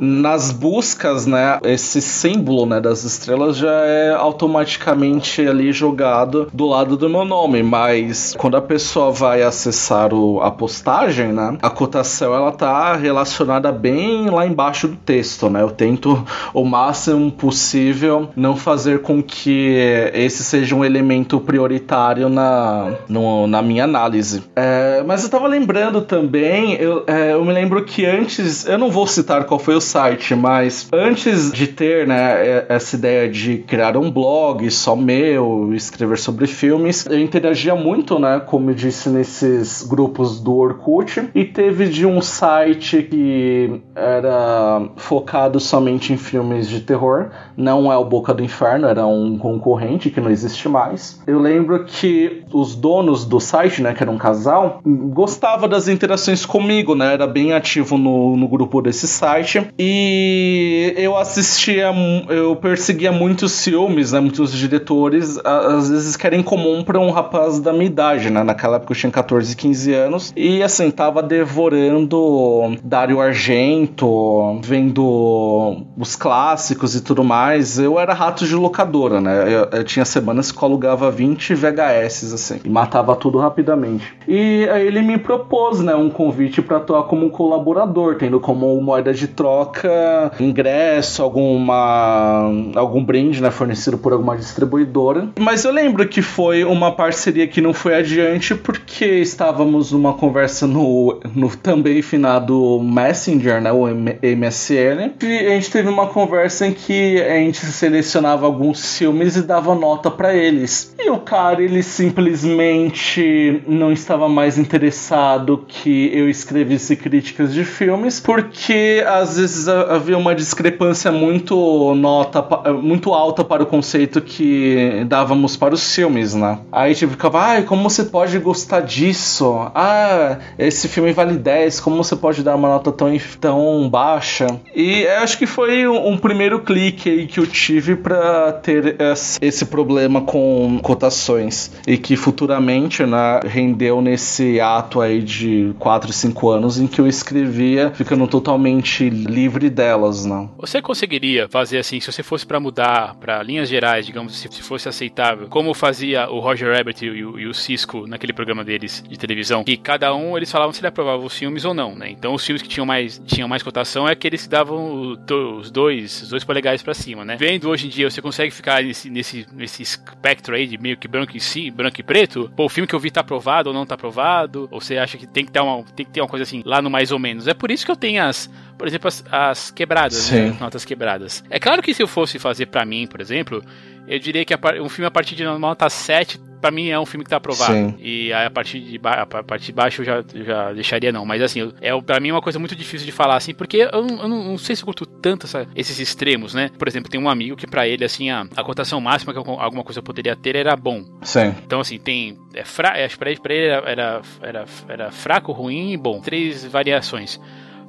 nas 0.00 0.50
buscas, 0.50 1.26
né, 1.26 1.58
esse 1.64 2.00
símbolo, 2.00 2.66
né, 2.66 2.80
das 2.80 3.04
estrelas 3.04 3.56
já 3.56 3.72
é 3.72 4.14
automaticamente 4.14 5.46
ali 5.46 5.72
jogado 5.72 6.48
do 6.52 6.66
lado 6.66 6.96
do 6.96 7.08
meu 7.08 7.24
nome, 7.24 7.62
mas 7.62 8.34
quando 8.36 8.56
a 8.56 8.62
pessoa 8.62 9.10
vai 9.10 9.42
acessar 9.42 10.12
o, 10.12 10.40
a 10.40 10.50
postagem, 10.50 11.32
né, 11.32 11.56
a 11.62 11.70
cotação 11.70 12.34
ela 12.34 12.52
tá 12.52 12.94
relacionada 12.96 13.72
bem 13.72 14.28
lá 14.30 14.46
embaixo 14.46 14.88
do 14.88 14.96
texto, 14.96 15.48
né? 15.48 15.62
Eu 15.62 15.70
tento 15.70 16.24
o 16.52 16.64
máximo 16.64 17.30
possível 17.30 18.28
não 18.36 18.56
fazer 18.56 19.02
com 19.02 19.22
que 19.22 19.74
esse 20.14 20.44
seja 20.44 20.74
um 20.74 20.84
elemento 20.84 21.40
prioritário 21.40 22.28
na, 22.28 22.94
no, 23.08 23.46
na 23.46 23.62
minha 23.62 23.84
análise. 23.84 24.42
É, 24.54 25.02
mas 25.06 25.24
eu 25.24 25.30
tava 25.30 25.46
lembrando 25.46 26.00
também, 26.02 26.74
eu, 26.74 27.04
é, 27.06 27.32
eu 27.32 27.44
me 27.44 27.52
lembro 27.52 27.84
que 27.84 28.04
antes, 28.04 28.66
eu 28.66 28.78
não 28.78 28.90
vou 28.90 29.06
citar 29.06 29.31
citar 29.32 29.44
qual 29.44 29.58
foi 29.58 29.74
o 29.74 29.80
site, 29.80 30.34
mas 30.34 30.88
antes 30.92 31.50
de 31.52 31.66
ter 31.66 32.06
né, 32.06 32.66
essa 32.68 32.96
ideia 32.96 33.28
de 33.28 33.58
criar 33.58 33.96
um 33.96 34.10
blog 34.10 34.70
só 34.70 34.94
meu, 34.94 35.72
escrever 35.74 36.18
sobre 36.18 36.46
filmes, 36.46 37.06
eu 37.06 37.18
interagia 37.18 37.74
muito, 37.74 38.18
né, 38.18 38.40
como 38.44 38.70
eu 38.70 38.74
disse, 38.74 39.08
nesses 39.08 39.82
grupos 39.82 40.38
do 40.40 40.54
Orkut, 40.54 41.30
e 41.34 41.44
teve 41.44 41.88
de 41.88 42.04
um 42.04 42.20
site 42.20 43.02
que 43.02 43.80
era 43.94 44.82
focado 44.96 45.58
somente 45.58 46.12
em 46.12 46.16
filmes 46.16 46.68
de 46.68 46.80
terror, 46.80 47.30
não 47.56 47.90
é 47.90 47.96
o 47.96 48.04
Boca 48.04 48.34
do 48.34 48.42
Inferno, 48.42 48.86
era 48.86 49.06
um 49.06 49.38
concorrente 49.38 50.10
que 50.10 50.20
não 50.20 50.30
existe 50.30 50.68
mais. 50.68 51.20
Eu 51.26 51.38
lembro 51.38 51.84
que 51.84 52.44
os 52.52 52.74
donos 52.74 53.24
do 53.24 53.40
site, 53.40 53.80
né, 53.80 53.94
que 53.94 54.02
era 54.02 54.10
um 54.10 54.18
casal, 54.18 54.80
gostava 54.84 55.66
das 55.66 55.88
interações 55.88 56.44
comigo, 56.44 56.94
né, 56.94 57.14
era 57.14 57.26
bem 57.26 57.54
ativo 57.54 57.96
no, 57.96 58.36
no 58.36 58.48
grupo 58.48 58.82
desse 58.82 59.06
site 59.12 59.68
e 59.78 60.92
eu 60.96 61.16
assistia, 61.16 61.92
eu 62.28 62.56
perseguia 62.56 63.12
muitos 63.12 63.62
filmes, 63.62 64.12
né? 64.12 64.20
Muitos 64.20 64.52
diretores, 64.52 65.38
às 65.44 65.90
vezes 65.90 66.16
que 66.16 66.26
era 66.26 66.36
incomum 66.36 66.82
para 66.82 66.98
um 66.98 67.10
rapaz 67.10 67.60
da 67.60 67.72
minha 67.72 67.86
idade, 67.86 68.30
né? 68.30 68.42
Naquela 68.42 68.76
época 68.76 68.92
eu 68.92 68.96
tinha 68.96 69.12
14, 69.12 69.54
15 69.56 69.94
anos 69.94 70.32
e 70.36 70.62
assim, 70.62 70.90
tava 70.90 71.22
devorando 71.22 72.76
Dario 72.82 73.20
Argento, 73.20 74.60
vendo 74.62 75.84
os 75.96 76.16
clássicos 76.16 76.94
e 76.94 77.02
tudo 77.02 77.22
mais. 77.22 77.78
Eu 77.78 77.98
era 77.98 78.14
rato 78.14 78.46
de 78.46 78.54
locadora, 78.54 79.20
né? 79.20 79.42
Eu, 79.52 79.78
eu 79.78 79.84
tinha 79.84 80.04
semanas 80.04 80.50
que 80.50 80.58
eu 80.58 80.68
alugava 80.68 81.10
20 81.10 81.54
VHS, 81.54 82.32
assim, 82.32 82.60
e 82.64 82.68
matava 82.68 83.14
tudo 83.16 83.38
rapidamente. 83.38 84.14
E 84.26 84.68
aí 84.70 84.86
ele 84.86 85.02
me 85.02 85.18
propôs, 85.18 85.80
né, 85.80 85.94
um 85.94 86.10
convite 86.10 86.62
para 86.62 86.78
atuar 86.78 87.04
como 87.04 87.26
um 87.26 87.30
colaborador, 87.30 88.16
tendo 88.16 88.40
como 88.40 88.80
moeda 88.80 89.01
moeda 89.02 89.12
de 89.12 89.26
troca, 89.26 90.32
ingresso, 90.38 91.22
alguma 91.22 92.50
algum 92.76 93.04
brinde, 93.04 93.42
né, 93.42 93.50
fornecido 93.50 93.98
por 93.98 94.12
alguma 94.12 94.36
distribuidora. 94.36 95.28
Mas 95.38 95.64
eu 95.64 95.72
lembro 95.72 96.06
que 96.08 96.22
foi 96.22 96.64
uma 96.64 96.92
parceria 96.92 97.46
que 97.48 97.60
não 97.60 97.74
foi 97.74 97.94
adiante 97.96 98.54
porque 98.54 99.04
estávamos 99.04 99.90
numa 99.90 100.14
conversa 100.14 100.66
no, 100.66 101.20
no 101.34 101.54
também 101.56 102.00
finado 102.00 102.80
Messenger, 102.80 103.60
né, 103.60 103.72
o 103.72 103.86
MSN, 103.86 105.14
e 105.22 105.46
a 105.46 105.50
gente 105.50 105.70
teve 105.70 105.88
uma 105.88 106.06
conversa 106.06 106.66
em 106.66 106.72
que 106.72 107.20
a 107.20 107.36
gente 107.36 107.58
selecionava 107.66 108.46
alguns 108.46 108.98
filmes 108.98 109.36
e 109.36 109.42
dava 109.42 109.74
nota 109.74 110.10
para 110.10 110.34
eles. 110.34 110.94
E 110.98 111.10
o 111.10 111.18
cara, 111.18 111.62
ele 111.62 111.82
simplesmente 111.82 113.62
não 113.66 113.90
estava 113.90 114.28
mais 114.28 114.58
interessado 114.58 115.64
que 115.66 116.10
eu 116.16 116.28
escrevesse 116.28 116.94
críticas 116.94 117.52
de 117.52 117.64
filmes, 117.64 118.20
porque 118.20 118.91
às 119.00 119.36
vezes 119.36 119.68
havia 119.68 120.16
uma 120.16 120.34
discrepância 120.34 121.10
muito 121.10 121.94
nota, 121.94 122.44
muito 122.72 123.12
alta 123.12 123.44
para 123.44 123.62
o 123.62 123.66
conceito 123.66 124.20
que 124.20 125.04
dávamos 125.06 125.56
para 125.56 125.74
os 125.74 125.94
filmes, 125.94 126.34
né? 126.34 126.58
Aí 126.70 126.94
tipo, 126.94 127.12
ficava, 127.12 127.40
ai, 127.40 127.62
como 127.62 127.88
você 127.88 128.04
pode 128.04 128.38
gostar 128.38 128.80
disso? 128.80 129.70
Ah, 129.74 130.38
esse 130.58 130.88
filme 130.88 131.12
vale 131.12 131.36
10, 131.36 131.80
como 131.80 132.02
você 132.02 132.16
pode 132.16 132.42
dar 132.42 132.56
uma 132.56 132.68
nota 132.68 132.92
tão, 132.92 133.08
tão 133.40 133.88
baixa? 133.88 134.46
E 134.74 135.06
acho 135.06 135.38
que 135.38 135.46
foi 135.46 135.86
um, 135.86 136.08
um 136.08 136.18
primeiro 136.18 136.60
clique 136.60 137.08
aí 137.08 137.26
que 137.26 137.40
eu 137.40 137.46
tive 137.46 137.96
para 137.96 138.52
ter 138.52 138.96
esse 139.40 139.66
problema 139.66 140.20
com 140.20 140.78
cotações 140.82 141.70
e 141.86 141.96
que 141.96 142.16
futuramente, 142.16 143.04
né, 143.04 143.40
rendeu 143.44 144.00
nesse 144.00 144.60
ato 144.60 145.00
aí 145.00 145.22
de 145.22 145.74
4, 145.78 146.12
5 146.12 146.48
anos 146.48 146.78
em 146.78 146.86
que 146.86 147.00
eu 147.00 147.06
escrevia 147.06 147.90
ficando 147.94 148.26
totalmente 148.26 148.81
totalmente 148.82 149.08
livre 149.08 149.70
delas, 149.70 150.24
não. 150.24 150.50
Você 150.58 150.82
conseguiria 150.82 151.48
fazer 151.48 151.78
assim, 151.78 152.00
se 152.00 152.10
você 152.10 152.22
fosse 152.22 152.44
para 152.44 152.58
mudar 152.58 153.14
para 153.16 153.42
linhas 153.42 153.68
gerais, 153.68 154.04
digamos, 154.04 154.36
se, 154.36 154.48
se, 154.50 154.62
fosse 154.62 154.88
aceitável, 154.88 155.48
como 155.48 155.72
fazia 155.72 156.28
o 156.28 156.40
Roger 156.40 156.76
Rabbit 156.76 157.04
e 157.04 157.24
o, 157.24 157.38
e 157.38 157.46
o, 157.46 157.54
Cisco 157.54 158.06
naquele 158.06 158.32
programa 158.32 158.64
deles 158.64 159.04
de 159.08 159.16
televisão, 159.16 159.62
que 159.62 159.76
cada 159.76 160.14
um 160.14 160.36
eles 160.36 160.50
falavam 160.50 160.72
se 160.72 160.80
ele 160.80 160.88
aprovava 160.88 161.22
os 161.22 161.36
filmes 161.36 161.64
ou 161.64 161.72
não, 161.72 161.94
né? 161.94 162.10
Então 162.10 162.34
os 162.34 162.44
filmes 162.44 162.60
que 162.60 162.68
tinham 162.68 162.84
mais, 162.84 163.20
tinham 163.24 163.48
mais 163.48 163.62
cotação 163.62 164.08
é 164.08 164.12
aqueles 164.12 164.42
que 164.42 164.48
davam 164.48 165.16
os 165.60 165.70
dois, 165.70 166.22
os 166.22 166.28
dois 166.30 166.44
polegares 166.44 166.82
para 166.82 166.94
cima, 166.94 167.24
né? 167.24 167.36
Vendo 167.38 167.68
hoje 167.68 167.86
em 167.86 167.90
dia, 167.90 168.10
você 168.10 168.20
consegue 168.20 168.50
ficar 168.50 168.82
nesse, 168.82 169.08
nesse, 169.08 169.46
nesse 169.52 169.82
espectro 169.82 170.54
aí 170.54 170.66
de 170.66 170.78
meio 170.78 170.96
que 170.96 171.06
branco 171.06 171.36
e 171.36 171.40
si, 171.40 171.70
branco 171.70 172.00
e 172.00 172.02
preto? 172.02 172.50
Pô, 172.56 172.64
o 172.64 172.68
filme 172.68 172.86
que 172.86 172.94
eu 172.94 173.00
vi 173.00 173.10
tá 173.10 173.20
aprovado 173.20 173.68
ou 173.68 173.74
não 173.74 173.86
tá 173.86 173.94
aprovado? 173.94 174.68
Ou 174.70 174.80
você 174.80 174.96
acha 174.96 175.16
que 175.16 175.26
tem 175.26 175.44
que 175.44 175.52
ter 175.52 175.60
uma, 175.60 175.82
tem 175.84 176.04
que 176.04 176.12
ter 176.12 176.20
uma 176.20 176.28
coisa 176.28 176.42
assim 176.42 176.62
lá 176.64 176.82
no 176.82 176.90
mais 176.90 177.12
ou 177.12 177.18
menos? 177.18 177.46
É 177.46 177.54
por 177.54 177.70
isso 177.70 177.84
que 177.84 177.92
eu 177.92 177.96
tenho 177.96 178.22
as 178.22 178.50
por 178.78 178.86
exemplo, 178.86 179.08
as, 179.08 179.24
as 179.30 179.70
quebradas, 179.70 180.30
né? 180.30 180.48
as 180.48 180.60
notas 180.60 180.84
quebradas. 180.84 181.44
É 181.50 181.58
claro 181.58 181.82
que 181.82 181.94
se 181.94 182.02
eu 182.02 182.08
fosse 182.08 182.38
fazer 182.38 182.66
para 182.66 182.84
mim, 182.84 183.06
por 183.06 183.20
exemplo, 183.20 183.62
eu 184.06 184.18
diria 184.18 184.44
que 184.44 184.54
um 184.80 184.88
filme 184.88 185.06
a 185.06 185.10
partir 185.10 185.34
de 185.34 185.44
uma 185.44 185.58
nota 185.58 185.88
7 185.88 186.40
pra 186.62 186.70
mim 186.70 186.88
é 186.88 186.98
um 186.98 187.04
filme 187.04 187.24
que 187.24 187.30
tá 187.30 187.36
aprovado. 187.36 187.74
Sim. 187.74 187.94
E 187.98 188.32
a 188.32 188.48
partir 188.48 188.80
de, 188.80 189.00
a 189.02 189.26
partir 189.26 189.66
de 189.66 189.72
baixo 189.72 190.00
eu 190.02 190.06
já, 190.06 190.24
já 190.32 190.72
deixaria 190.72 191.10
não. 191.10 191.26
Mas 191.26 191.42
assim, 191.42 191.72
é, 191.80 192.00
pra 192.00 192.20
mim 192.20 192.28
é 192.28 192.32
uma 192.32 192.40
coisa 192.40 192.58
muito 192.58 192.76
difícil 192.76 193.04
de 193.04 193.12
falar, 193.12 193.36
assim, 193.36 193.52
porque 193.52 193.78
eu, 193.78 193.90
eu, 193.92 194.02
não, 194.02 194.22
eu 194.22 194.28
não, 194.28 194.58
sei 194.58 194.76
se 194.76 194.82
eu 194.82 194.86
curto 194.86 195.04
tanto 195.04 195.46
essa, 195.46 195.66
esses 195.74 195.98
extremos, 195.98 196.54
né? 196.54 196.70
Por 196.78 196.86
exemplo, 196.86 197.10
tem 197.10 197.20
um 197.20 197.28
amigo 197.28 197.56
que 197.56 197.66
para 197.66 197.86
ele, 197.86 198.04
assim, 198.04 198.30
a, 198.30 198.46
a 198.56 198.62
cotação 198.62 199.00
máxima 199.00 199.32
que 199.32 199.38
alguma 199.38 199.82
coisa 199.82 200.00
poderia 200.00 200.36
ter 200.36 200.54
era 200.54 200.76
bom. 200.76 201.04
Sim. 201.22 201.54
Então, 201.66 201.80
assim, 201.80 201.98
tem. 201.98 202.38
É 202.54 202.64
fra, 202.64 202.96
é, 202.96 203.08
pra 203.08 203.30
ele, 203.30 203.40
pra 203.40 203.54
ele 203.54 203.66
era, 203.66 203.90
era, 203.90 204.22
era, 204.40 204.64
era 204.88 205.10
fraco, 205.10 205.50
ruim 205.52 205.92
e 205.92 205.96
bom. 205.96 206.20
Três 206.20 206.64
variações. 206.64 207.40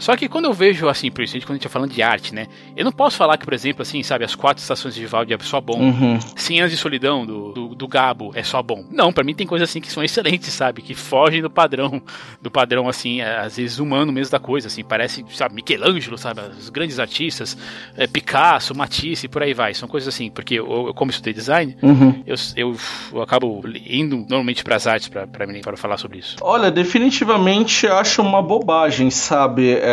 Só 0.04 0.18
que 0.18 0.28
quando 0.28 0.46
eu 0.46 0.54
vejo, 0.54 0.90
assim, 0.90 1.10
principalmente 1.10 1.46
quando 1.46 1.52
a 1.52 1.56
gente 1.56 1.64
tá 1.64 1.70
falando 1.70 1.92
de 1.92 2.02
arte, 2.02 2.36
né? 2.36 2.48
Eu 2.76 2.84
não 2.84 2.92
posso 2.92 3.16
falar 3.16 3.38
que, 3.38 3.46
por 3.46 3.54
exemplo, 3.54 3.84
assim, 3.84 4.04
sabe, 4.04 4.26
as 4.26 4.36
quatro 4.36 4.62
estações 4.62 4.94
de 4.94 5.00
Vivaldi 5.00 5.34
é 5.34 5.38
só 5.40 5.62
bom. 5.62 5.80
Uhum. 5.80 6.20
Anos 6.60 6.72
de 6.72 6.78
solidão 6.78 7.26
do, 7.26 7.54
do, 7.54 7.68
do, 7.74 7.88
Gabo 7.88 8.32
é 8.36 8.44
só 8.44 8.62
bom. 8.62 8.84
Não, 8.92 9.14
para 9.14 9.24
mim 9.24 9.34
tem 9.34 9.48
coisas 9.48 9.70
assim 9.70 9.80
que 9.80 9.90
são 9.90 10.04
excelentes, 10.04 10.52
sabe? 10.52 10.82
Que 10.82 10.94
fogem 10.94 11.42
do 11.42 11.50
padrão, 11.50 12.02
do 12.42 12.52
padrão, 12.52 12.90
assim, 12.90 13.22
é, 13.22 13.38
às 13.40 13.56
vezes 13.56 13.80
humano 13.80 14.12
mesmo 14.12 14.32
da 14.32 14.40
coisa, 14.40 14.68
assim. 14.68 14.84
Parece, 14.84 15.24
sabe, 15.32 15.56
Michelangelo, 15.56 16.18
sabe? 16.18 16.42
Os 16.60 16.70
grandes 16.70 17.00
artistas, 17.00 17.58
é, 17.96 18.06
Picasso, 18.06 18.76
Matisse, 18.76 19.30
por 19.30 19.42
aí 19.42 19.54
vai. 19.54 19.74
São 19.74 19.88
coisas 19.88 20.14
assim, 20.14 20.30
porque 20.30 20.56
eu, 20.56 20.88
eu 20.88 20.94
como 20.94 21.12
estudei 21.12 21.34
design, 21.34 21.78
uhum. 21.82 22.22
eu, 22.28 22.36
eu, 22.58 22.76
eu, 23.14 23.22
acabo 23.22 23.64
indo 23.88 24.18
normalmente 24.18 24.66
para 24.66 24.76
as 24.76 24.86
artes 24.86 25.08
para 25.08 25.26
para 25.26 25.78
falar 25.78 25.96
sobre 25.96 26.20
isso. 26.20 26.36
Olha, 26.42 26.70
definitivamente 26.70 27.88
acho 27.88 28.22
uma 28.22 28.42
bobagem, 28.42 29.10
sabe? 29.10 29.80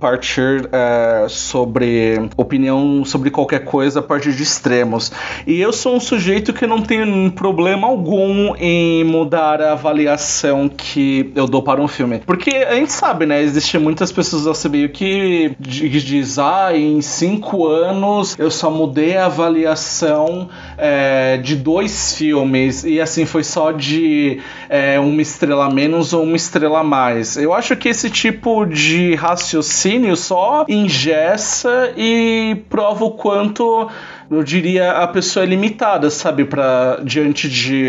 partir 0.00 0.68
é, 0.72 1.26
sobre 1.28 2.28
opinião 2.36 3.04
sobre 3.04 3.30
qualquer 3.30 3.64
coisa 3.64 4.00
a 4.00 4.02
partir 4.02 4.32
de 4.32 4.42
extremos. 4.42 5.12
E 5.46 5.60
eu 5.60 5.72
sou 5.72 5.96
um 5.96 6.00
sujeito 6.00 6.52
que 6.52 6.66
não 6.66 6.82
tem 6.82 7.30
problema 7.30 7.86
algum 7.86 8.54
em 8.56 9.04
mudar 9.04 9.60
a 9.60 9.72
avaliação 9.72 10.68
que 10.68 11.32
eu 11.34 11.46
dou 11.46 11.62
para 11.62 11.80
um 11.80 11.88
filme. 11.88 12.20
Porque 12.24 12.50
a 12.50 12.74
gente 12.74 12.92
sabe, 12.92 13.26
né? 13.26 13.42
Existem 13.42 13.80
muitas 13.80 14.12
pessoas 14.12 14.46
ao 14.46 14.70
meio 14.70 14.88
que 14.88 15.54
diz, 15.58 16.38
ah, 16.38 16.70
em 16.74 17.00
cinco 17.00 17.66
anos 17.66 18.36
eu 18.38 18.50
só 18.50 18.70
mudei 18.70 19.16
a 19.16 19.26
avaliação 19.26 20.48
é, 20.78 21.36
de 21.38 21.56
dois 21.56 22.14
filmes 22.16 22.84
e 22.84 23.00
assim 23.00 23.26
foi 23.26 23.44
só 23.44 23.72
de 23.72 24.40
é, 24.68 24.98
uma 24.98 25.20
estrela 25.22 25.70
menos 25.70 26.12
ou 26.12 26.22
uma 26.22 26.36
estrela 26.36 26.82
mais. 26.82 27.36
Eu 27.36 27.52
acho 27.52 27.76
que 27.76 27.88
esse 27.88 28.10
tipo 28.10 28.64
de 28.64 29.14
raciocínio 29.22 30.16
só 30.16 30.64
ingessa 30.68 31.92
e 31.96 32.64
prova 32.68 33.04
o 33.04 33.12
quanto 33.12 33.88
eu 34.36 34.42
diria, 34.42 34.92
a 34.92 35.06
pessoa 35.06 35.44
é 35.44 35.46
limitada, 35.46 36.10
sabe, 36.10 36.44
para 36.44 37.00
diante 37.04 37.48
de, 37.48 37.84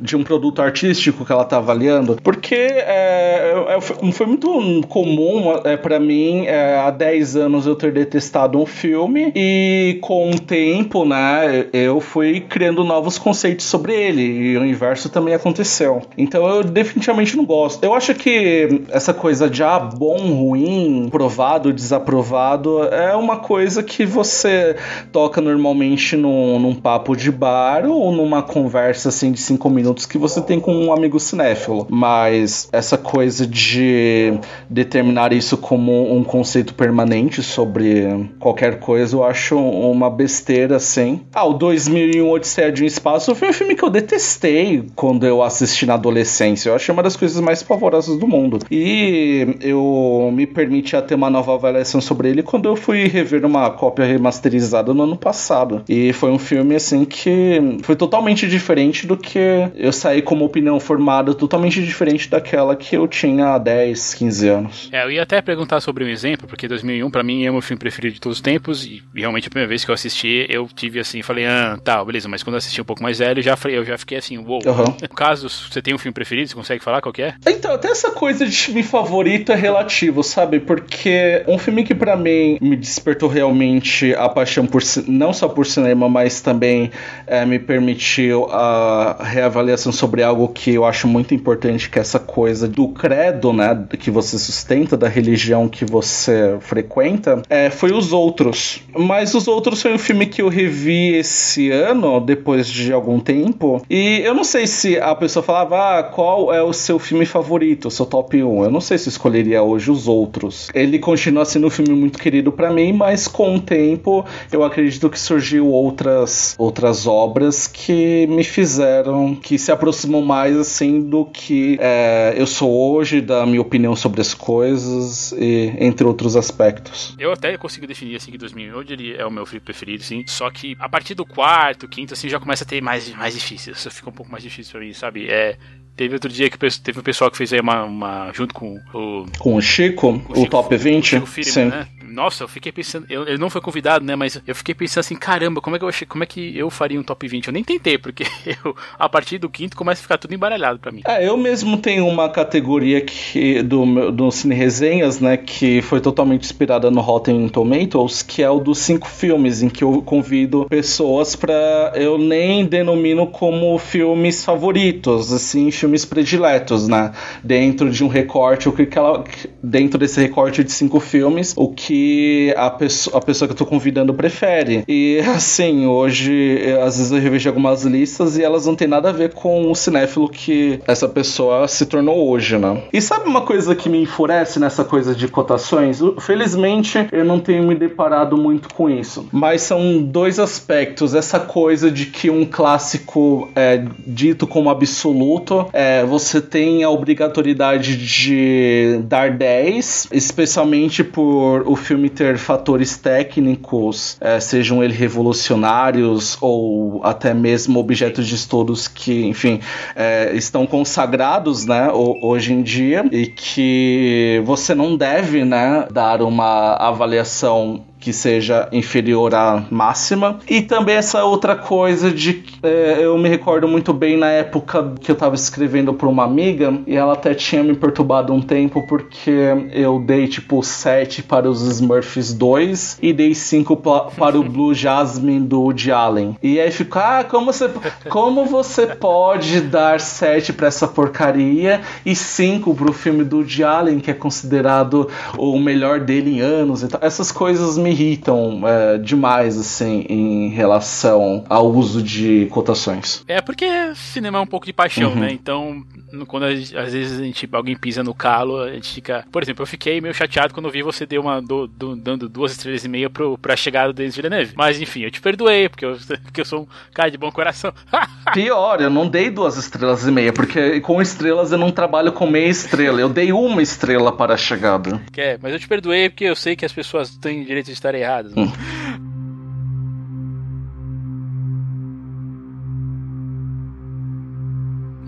de 0.00 0.16
um 0.16 0.22
produto 0.22 0.62
artístico 0.62 1.24
que 1.24 1.32
ela 1.32 1.44
tá 1.44 1.58
avaliando. 1.58 2.16
Porque 2.22 2.54
é, 2.54 3.54
é, 3.68 4.10
foi 4.12 4.26
muito 4.26 4.82
comum 4.88 5.60
é, 5.64 5.76
para 5.76 6.00
mim, 6.00 6.46
é, 6.46 6.78
há 6.78 6.90
10 6.90 7.36
anos, 7.36 7.66
eu 7.66 7.76
ter 7.76 7.92
detestado 7.92 8.60
um 8.60 8.66
filme 8.66 9.32
e 9.34 9.98
com 10.00 10.30
o 10.30 10.38
tempo, 10.38 11.04
né, 11.04 11.66
eu 11.72 12.00
fui 12.00 12.40
criando 12.40 12.84
novos 12.84 13.18
conceitos 13.18 13.66
sobre 13.66 13.94
ele 13.94 14.22
e 14.22 14.56
o 14.56 14.64
inverso 14.64 15.08
também 15.08 15.34
aconteceu. 15.34 16.02
Então 16.16 16.46
eu 16.48 16.64
definitivamente 16.64 17.36
não 17.36 17.44
gosto. 17.44 17.82
Eu 17.84 17.94
acho 17.94 18.14
que 18.14 18.82
essa 18.90 19.12
coisa 19.12 19.48
de 19.48 19.62
ah, 19.62 19.78
bom, 19.78 20.16
ruim, 20.16 21.08
provado, 21.10 21.72
desaprovado, 21.72 22.84
é 22.84 23.14
uma 23.14 23.36
coisa 23.36 23.82
que 23.82 24.04
você 24.06 24.76
toca 25.12 25.40
no 25.40 25.49
normalmente 25.50 26.16
num, 26.16 26.58
num 26.58 26.74
papo 26.74 27.16
de 27.16 27.30
bar 27.30 27.84
ou 27.86 28.12
numa 28.12 28.42
conversa 28.42 29.08
assim 29.08 29.32
de 29.32 29.40
cinco 29.40 29.68
minutos 29.68 30.06
que 30.06 30.18
você 30.18 30.40
tem 30.40 30.60
com 30.60 30.74
um 30.74 30.92
amigo 30.92 31.18
cinéfilo. 31.18 31.86
Mas 31.90 32.68
essa 32.72 32.96
coisa 32.96 33.46
de 33.46 34.38
determinar 34.68 35.32
isso 35.32 35.56
como 35.56 36.14
um 36.14 36.22
conceito 36.22 36.74
permanente 36.74 37.42
sobre 37.42 38.30
qualquer 38.38 38.78
coisa, 38.78 39.16
eu 39.16 39.24
acho 39.24 39.56
uma 39.58 40.10
besteira 40.10 40.76
assim. 40.76 41.20
Ah, 41.34 41.44
o 41.44 41.54
2001 41.54 42.28
Odisseia 42.30 42.72
de 42.72 42.82
um 42.82 42.86
Espaço 42.86 43.34
foi 43.34 43.48
um 43.48 43.52
filme 43.52 43.74
que 43.74 43.84
eu 43.84 43.90
detestei 43.90 44.86
quando 44.94 45.26
eu 45.26 45.42
assisti 45.42 45.86
na 45.86 45.94
adolescência. 45.94 46.70
Eu 46.70 46.74
achei 46.74 46.92
uma 46.92 47.02
das 47.02 47.16
coisas 47.16 47.40
mais 47.40 47.62
pavorosas 47.62 48.18
do 48.18 48.26
mundo. 48.26 48.58
E 48.70 49.56
eu 49.60 50.30
me 50.32 50.46
permiti 50.46 50.96
a 50.96 51.02
ter 51.02 51.14
uma 51.14 51.30
nova 51.30 51.54
avaliação 51.54 52.00
sobre 52.00 52.30
ele 52.30 52.42
quando 52.42 52.66
eu 52.66 52.76
fui 52.76 53.06
rever 53.06 53.44
uma 53.44 53.70
cópia 53.70 54.04
remasterizada 54.04 54.94
no 54.94 55.02
ano 55.02 55.16
passado 55.16 55.29
passado. 55.30 55.84
E 55.88 56.12
foi 56.12 56.30
um 56.30 56.38
filme, 56.38 56.74
assim, 56.74 57.04
que 57.04 57.78
foi 57.82 57.94
totalmente 57.94 58.48
diferente 58.48 59.06
do 59.06 59.16
que 59.16 59.38
eu 59.76 59.92
saí 59.92 60.20
como 60.20 60.44
opinião 60.44 60.80
formada, 60.80 61.32
totalmente 61.34 61.80
diferente 61.84 62.28
daquela 62.28 62.74
que 62.74 62.96
eu 62.96 63.06
tinha 63.06 63.54
há 63.54 63.58
10, 63.58 64.14
15 64.14 64.48
anos. 64.48 64.88
É, 64.92 65.04
eu 65.04 65.10
ia 65.12 65.22
até 65.22 65.40
perguntar 65.40 65.80
sobre 65.80 66.04
um 66.04 66.08
exemplo, 66.08 66.48
porque 66.48 66.66
2001 66.66 67.08
para 67.10 67.22
mim 67.22 67.44
é 67.44 67.50
o 67.50 67.54
meu 67.54 67.62
filme 67.62 67.78
preferido 67.78 68.14
de 68.14 68.20
todos 68.20 68.38
os 68.38 68.42
tempos, 68.42 68.84
e 68.84 69.02
realmente 69.14 69.46
a 69.46 69.50
primeira 69.50 69.68
vez 69.68 69.84
que 69.84 69.90
eu 69.90 69.94
assisti, 69.94 70.46
eu 70.48 70.68
tive 70.74 70.98
assim, 70.98 71.22
falei, 71.22 71.46
ah, 71.46 71.78
tá, 71.82 72.04
beleza, 72.04 72.28
mas 72.28 72.42
quando 72.42 72.54
eu 72.54 72.58
assisti 72.58 72.80
um 72.80 72.84
pouco 72.84 73.02
mais 73.02 73.18
velho, 73.18 73.40
já, 73.40 73.56
eu 73.68 73.84
já 73.84 73.96
fiquei 73.96 74.18
assim, 74.18 74.36
uou. 74.38 74.60
Wow. 74.64 74.80
Uhum. 74.80 74.96
No 75.02 75.14
caso, 75.14 75.48
você 75.48 75.80
tem 75.80 75.94
um 75.94 75.98
filme 75.98 76.12
preferido, 76.12 76.48
você 76.48 76.54
consegue 76.54 76.82
falar 76.82 77.00
qual 77.00 77.14
é? 77.18 77.34
Então, 77.46 77.72
até 77.72 77.88
essa 77.88 78.10
coisa 78.10 78.46
de 78.46 78.56
filme 78.56 78.82
favorito 78.82 79.52
é 79.52 79.54
relativo, 79.54 80.22
sabe? 80.22 80.58
Porque 80.58 81.44
um 81.46 81.58
filme 81.58 81.84
que 81.84 81.94
para 81.94 82.16
mim 82.16 82.58
me 82.60 82.76
despertou 82.76 83.28
realmente 83.28 84.12
a 84.14 84.28
paixão 84.28 84.66
por 84.66 84.82
não 85.20 85.34
só 85.34 85.46
por 85.46 85.66
cinema, 85.66 86.08
mas 86.08 86.40
também 86.40 86.90
é, 87.26 87.44
me 87.44 87.58
permitiu 87.58 88.46
a 88.50 89.18
reavaliação 89.20 89.92
sobre 89.92 90.22
algo 90.22 90.48
que 90.48 90.72
eu 90.72 90.86
acho 90.86 91.06
muito 91.06 91.34
importante, 91.34 91.90
que 91.90 91.98
é 91.98 92.00
essa 92.00 92.18
coisa 92.18 92.66
do 92.66 92.88
credo, 92.88 93.52
né, 93.52 93.78
que 93.98 94.10
você 94.10 94.38
sustenta, 94.38 94.96
da 94.96 95.08
religião 95.08 95.68
que 95.68 95.84
você 95.84 96.56
frequenta, 96.60 97.42
é, 97.50 97.68
foi 97.68 97.92
Os 97.92 98.14
Outros. 98.14 98.82
Mas 98.96 99.34
Os 99.34 99.46
Outros 99.46 99.82
foi 99.82 99.92
um 99.92 99.98
filme 99.98 100.24
que 100.24 100.40
eu 100.40 100.48
revi 100.48 101.14
esse 101.14 101.70
ano, 101.70 102.18
depois 102.18 102.66
de 102.66 102.90
algum 102.90 103.20
tempo, 103.20 103.82
e 103.90 104.22
eu 104.24 104.32
não 104.32 104.44
sei 104.44 104.66
se 104.66 104.98
a 104.98 105.14
pessoa 105.14 105.42
falava, 105.42 105.98
ah, 105.98 106.02
qual 106.02 106.52
é 106.54 106.62
o 106.62 106.72
seu 106.72 106.98
filme 106.98 107.26
favorito, 107.26 107.88
o 107.88 107.90
seu 107.90 108.06
top 108.06 108.42
1. 108.42 108.64
Eu 108.64 108.70
não 108.70 108.80
sei 108.80 108.96
se 108.96 109.10
escolheria 109.10 109.62
hoje 109.62 109.90
Os 109.90 110.08
Outros. 110.08 110.70
Ele 110.72 110.98
continua 110.98 111.44
sendo 111.44 111.66
um 111.66 111.70
filme 111.70 111.92
muito 111.92 112.18
querido 112.18 112.50
para 112.50 112.70
mim, 112.70 112.92
mas 112.92 113.28
com 113.28 113.56
o 113.56 113.60
tempo 113.60 114.24
eu 114.50 114.64
acredito 114.64 115.09
que 115.10 115.18
surgiu 115.18 115.66
outras, 115.68 116.54
outras 116.58 117.06
obras 117.06 117.66
que 117.66 118.26
me 118.28 118.44
fizeram, 118.44 119.34
que 119.34 119.58
se 119.58 119.72
aproximam 119.72 120.22
mais 120.22 120.56
assim 120.56 121.02
do 121.02 121.24
que 121.24 121.76
é, 121.80 122.34
eu 122.36 122.46
sou 122.46 122.70
hoje, 122.70 123.20
da 123.20 123.44
minha 123.44 123.60
opinião 123.60 123.94
sobre 123.96 124.20
as 124.20 124.34
coisas, 124.34 125.32
e 125.32 125.74
entre 125.78 126.06
outros 126.06 126.36
aspectos. 126.36 127.14
Eu 127.18 127.32
até 127.32 127.56
consigo 127.56 127.86
definir 127.86 128.16
assim 128.16 128.30
que 128.30 128.38
2008 128.38 128.92
ele 128.92 129.16
é 129.16 129.26
o 129.26 129.30
meu 129.30 129.44
filme 129.44 129.60
preferido, 129.60 130.02
sim. 130.02 130.24
Só 130.26 130.50
que 130.50 130.76
a 130.78 130.88
partir 130.88 131.14
do 131.14 131.26
quarto, 131.26 131.88
quinto, 131.88 132.14
assim, 132.14 132.28
já 132.28 132.38
começa 132.38 132.64
a 132.64 132.66
ter 132.66 132.80
mais, 132.80 133.12
mais 133.14 133.34
difícil. 133.34 133.72
Isso 133.72 133.90
fica 133.90 134.08
um 134.08 134.12
pouco 134.12 134.30
mais 134.30 134.42
difícil 134.42 134.72
pra 134.72 134.80
mim, 134.80 134.92
sabe? 134.92 135.28
É, 135.28 135.56
Teve 136.00 136.14
outro 136.14 136.30
dia 136.30 136.48
que 136.48 136.56
teve 136.56 136.98
um 136.98 137.02
pessoal 137.02 137.30
que 137.30 137.36
fez 137.36 137.52
aí 137.52 137.60
uma, 137.60 137.84
uma 137.84 138.32
junto 138.32 138.54
com 138.54 138.80
o. 138.94 139.26
Com 139.38 139.56
o 139.56 139.60
Chico, 139.60 140.08
o, 140.08 140.18
Chico, 140.18 140.40
o 140.40 140.46
Top 140.46 140.74
20. 140.74 141.16
O 141.16 141.26
Chico. 141.26 141.60
Né? 141.60 141.86
Nossa, 142.20 142.44
eu 142.44 142.48
fiquei 142.48 142.70
pensando. 142.70 143.06
Eu, 143.08 143.26
ele 143.26 143.38
não 143.38 143.48
foi 143.48 143.62
convidado, 143.62 144.04
né? 144.04 144.14
Mas 144.14 144.38
eu 144.46 144.54
fiquei 144.54 144.74
pensando 144.74 145.00
assim: 145.00 145.16
caramba, 145.16 145.62
como 145.62 145.74
é 145.74 145.78
que 145.78 145.84
eu, 145.86 145.88
achei, 145.88 146.06
como 146.06 146.22
é 146.22 146.26
que 146.26 146.54
eu 146.54 146.68
faria 146.68 147.00
um 147.00 147.02
top 147.02 147.26
20? 147.26 147.46
Eu 147.46 147.52
nem 147.54 147.64
tentei, 147.64 147.96
porque 147.96 148.24
eu, 148.62 148.76
a 148.98 149.08
partir 149.08 149.38
do 149.38 149.48
quinto 149.48 149.74
começa 149.74 150.00
a 150.00 150.02
ficar 150.02 150.18
tudo 150.18 150.34
embaralhado 150.34 150.78
para 150.78 150.92
mim. 150.92 151.00
É, 151.06 151.26
eu 151.26 151.34
mesmo 151.38 151.78
tenho 151.78 152.06
uma 152.06 152.28
categoria 152.28 153.00
que, 153.00 153.62
do, 153.62 154.12
do 154.12 154.30
Cine 154.30 154.54
Resenhas, 154.54 155.18
né? 155.18 155.38
Que 155.38 155.80
foi 155.80 155.98
totalmente 155.98 156.44
inspirada 156.44 156.90
no 156.90 157.00
Rotten 157.00 157.48
Tomatoes, 157.48 158.22
que 158.22 158.42
é 158.42 158.50
o 158.50 158.60
dos 158.60 158.80
cinco 158.80 159.08
filmes, 159.08 159.62
em 159.62 159.70
que 159.70 159.82
eu 159.82 160.02
convido 160.02 160.66
pessoas 160.68 161.34
para 161.34 161.94
Eu 161.94 162.18
nem 162.18 162.66
denomino 162.66 163.28
como 163.28 163.78
filmes 163.78 164.44
favoritos, 164.44 165.32
assim, 165.32 165.70
filmes 165.70 166.04
prediletos, 166.04 166.86
né? 166.86 167.12
Dentro 167.42 167.90
de 167.90 168.04
um 168.04 168.08
recorte, 168.08 168.68
o 168.68 168.72
que 168.72 168.86
ela. 168.98 169.24
Dentro 169.62 169.98
desse 169.98 170.20
recorte 170.20 170.62
de 170.62 170.70
cinco 170.70 171.00
filmes, 171.00 171.54
o 171.56 171.72
que 171.72 172.09
a 172.56 172.70
pessoa, 172.70 173.18
a 173.18 173.20
pessoa 173.20 173.48
que 173.48 173.52
eu 173.52 173.58
tô 173.58 173.66
convidando 173.66 174.14
prefere. 174.14 174.84
E 174.88 175.20
assim, 175.34 175.86
hoje, 175.86 176.58
às 176.82 176.96
vezes 176.96 177.12
eu 177.12 177.18
revejo 177.18 177.48
algumas 177.48 177.84
listas 177.84 178.36
e 178.36 178.42
elas 178.42 178.66
não 178.66 178.74
têm 178.74 178.88
nada 178.88 179.10
a 179.10 179.12
ver 179.12 179.32
com 179.32 179.70
o 179.70 179.74
cinéfilo 179.74 180.28
que 180.28 180.80
essa 180.86 181.08
pessoa 181.08 181.66
se 181.68 181.86
tornou 181.86 182.28
hoje, 182.28 182.58
né? 182.58 182.82
E 182.92 183.00
sabe 183.00 183.28
uma 183.28 183.42
coisa 183.42 183.74
que 183.74 183.88
me 183.88 184.02
enfurece 184.02 184.58
nessa 184.58 184.84
coisa 184.84 185.14
de 185.14 185.28
cotações? 185.28 186.00
Felizmente, 186.20 187.06
eu 187.12 187.24
não 187.24 187.38
tenho 187.38 187.66
me 187.66 187.74
deparado 187.74 188.36
muito 188.36 188.72
com 188.74 188.88
isso. 188.88 189.28
Mas 189.32 189.62
são 189.62 190.02
dois 190.02 190.38
aspectos. 190.38 191.14
Essa 191.14 191.40
coisa 191.40 191.90
de 191.90 192.06
que 192.06 192.30
um 192.30 192.44
clássico 192.44 193.50
é 193.54 193.84
dito 194.06 194.46
como 194.46 194.70
absoluto, 194.70 195.66
é, 195.72 196.04
você 196.04 196.40
tem 196.40 196.82
a 196.84 196.90
obrigatoriedade 196.90 197.96
de 197.96 199.00
dar 199.04 199.30
10, 199.30 200.08
especialmente 200.12 201.02
por 201.02 201.62
o 201.66 201.76
filme 201.76 201.89
ter 202.08 202.38
fatores 202.38 202.96
técnicos, 202.96 204.16
é, 204.20 204.38
sejam 204.40 204.82
eles 204.82 204.96
revolucionários 204.96 206.36
ou 206.40 207.00
até 207.04 207.34
mesmo 207.34 207.78
objetos 207.78 208.26
de 208.26 208.34
estudos 208.34 208.88
que, 208.88 209.24
enfim, 209.26 209.60
é, 209.94 210.32
estão 210.34 210.66
consagrados, 210.66 211.66
né, 211.66 211.90
hoje 211.92 212.52
em 212.52 212.62
dia 212.62 213.04
e 213.10 213.26
que 213.26 214.42
você 214.44 214.74
não 214.74 214.96
deve, 214.96 215.44
né, 215.44 215.86
dar 215.90 216.22
uma 216.22 216.74
avaliação 216.74 217.84
que 218.00 218.12
seja 218.12 218.68
inferior 218.72 219.34
à 219.34 219.62
máxima. 219.70 220.38
E 220.48 220.62
também 220.62 220.96
essa 220.96 221.22
outra 221.24 221.54
coisa 221.54 222.10
de. 222.10 222.42
É, 222.62 222.98
eu 223.00 223.16
me 223.18 223.28
recordo 223.28 223.68
muito 223.68 223.92
bem 223.92 224.16
na 224.16 224.30
época 224.30 224.94
que 225.00 225.10
eu 225.10 225.12
estava 225.12 225.34
escrevendo 225.34 225.92
para 225.92 226.08
uma 226.08 226.24
amiga 226.24 226.72
e 226.86 226.96
ela 226.96 227.12
até 227.12 227.34
tinha 227.34 227.62
me 227.62 227.74
perturbado 227.74 228.32
um 228.32 228.40
tempo 228.40 228.86
porque 228.86 229.30
eu 229.72 230.00
dei 230.00 230.26
tipo 230.26 230.62
7 230.62 231.22
para 231.22 231.48
os 231.48 231.60
Smurfs 231.62 232.32
2 232.32 232.98
e 233.02 233.12
dei 233.12 233.34
5 233.34 233.76
para 234.16 234.38
o 234.38 234.42
Blue 234.42 234.74
Jasmine 234.74 235.46
do 235.46 235.60
Woody 235.60 235.92
Allen. 235.92 236.36
E 236.42 236.58
aí 236.58 236.70
ficou, 236.70 237.02
ah, 237.02 237.24
como 237.24 237.52
você, 237.52 237.70
como 238.08 238.46
você 238.46 238.86
pode 238.86 239.60
dar 239.60 240.00
7 240.00 240.52
para 240.52 240.68
essa 240.68 240.88
porcaria 240.88 241.82
e 242.04 242.14
5 242.14 242.74
para 242.74 242.90
o 242.90 242.92
filme 242.92 243.24
do 243.24 243.38
Woody 243.38 243.62
Allen, 243.62 244.00
que 244.00 244.10
é 244.10 244.14
considerado 244.14 245.08
o 245.36 245.58
melhor 245.58 246.00
dele 246.00 246.36
em 246.36 246.40
anos 246.40 246.82
e 246.82 246.88
tal. 246.88 247.00
Essas 247.02 247.30
coisas 247.30 247.76
me 247.76 247.89
irritam 247.90 248.62
é, 248.66 248.98
demais, 248.98 249.58
assim, 249.58 250.04
em 250.08 250.48
relação 250.48 251.44
ao 251.48 251.70
uso 251.70 252.02
de 252.02 252.46
cotações. 252.46 253.24
É 253.26 253.40
porque 253.40 253.66
cinema 253.94 254.38
é 254.38 254.40
um 254.40 254.46
pouco 254.46 254.66
de 254.66 254.72
paixão, 254.72 255.10
uhum. 255.10 255.20
né? 255.20 255.32
Então, 255.32 255.84
quando 256.26 256.44
às 256.44 256.92
vezes 256.92 257.20
a 257.20 257.22
gente, 257.22 257.48
alguém 257.52 257.76
pisa 257.76 258.02
no 258.02 258.14
calo, 258.14 258.62
a 258.62 258.72
gente 258.72 258.94
fica. 258.94 259.24
Por 259.30 259.42
exemplo, 259.42 259.62
eu 259.62 259.66
fiquei 259.66 260.00
meio 260.00 260.14
chateado 260.14 260.52
quando 260.54 260.70
vi 260.70 260.82
você 260.82 261.06
deu 261.06 261.22
uma, 261.22 261.40
do, 261.40 261.66
do, 261.66 261.96
dando 261.96 262.28
duas 262.28 262.52
estrelas 262.52 262.84
e 262.84 262.88
meia 262.88 263.10
pro, 263.10 263.38
pra 263.38 263.56
chegada 263.56 263.92
do 263.92 263.96
Denis 263.96 264.16
Villeneuve. 264.16 264.54
Mas 264.56 264.80
enfim, 264.80 265.02
eu 265.02 265.10
te 265.10 265.20
perdoei, 265.20 265.68
porque 265.68 265.84
eu, 265.84 265.96
porque 266.24 266.40
eu 266.40 266.44
sou 266.44 266.62
um 266.62 266.66
cara 266.92 267.10
de 267.10 267.18
bom 267.18 267.30
coração. 267.30 267.72
Pior, 268.32 268.80
eu 268.80 268.90
não 268.90 269.08
dei 269.08 269.30
duas 269.30 269.56
estrelas 269.56 270.06
e 270.06 270.10
meia, 270.10 270.32
porque 270.32 270.80
com 270.80 271.00
estrelas 271.00 271.52
eu 271.52 271.58
não 271.58 271.70
trabalho 271.70 272.12
com 272.12 272.26
meia 272.26 272.48
estrela. 272.48 273.00
Eu 273.00 273.08
dei 273.08 273.32
uma 273.32 273.62
estrela 273.62 274.12
para 274.12 274.34
a 274.34 274.36
chegada. 274.36 275.00
É, 275.16 275.38
mas 275.40 275.52
eu 275.52 275.58
te 275.58 275.68
perdoei 275.68 276.08
porque 276.08 276.24
eu 276.24 276.36
sei 276.36 276.56
que 276.56 276.64
as 276.64 276.72
pessoas 276.72 277.16
têm 277.16 277.44
direito 277.44 277.66
de 277.66 277.72
estar 277.72 277.94
erradas. 277.94 278.34
Né? 278.34 278.42
Hum. 278.42 278.79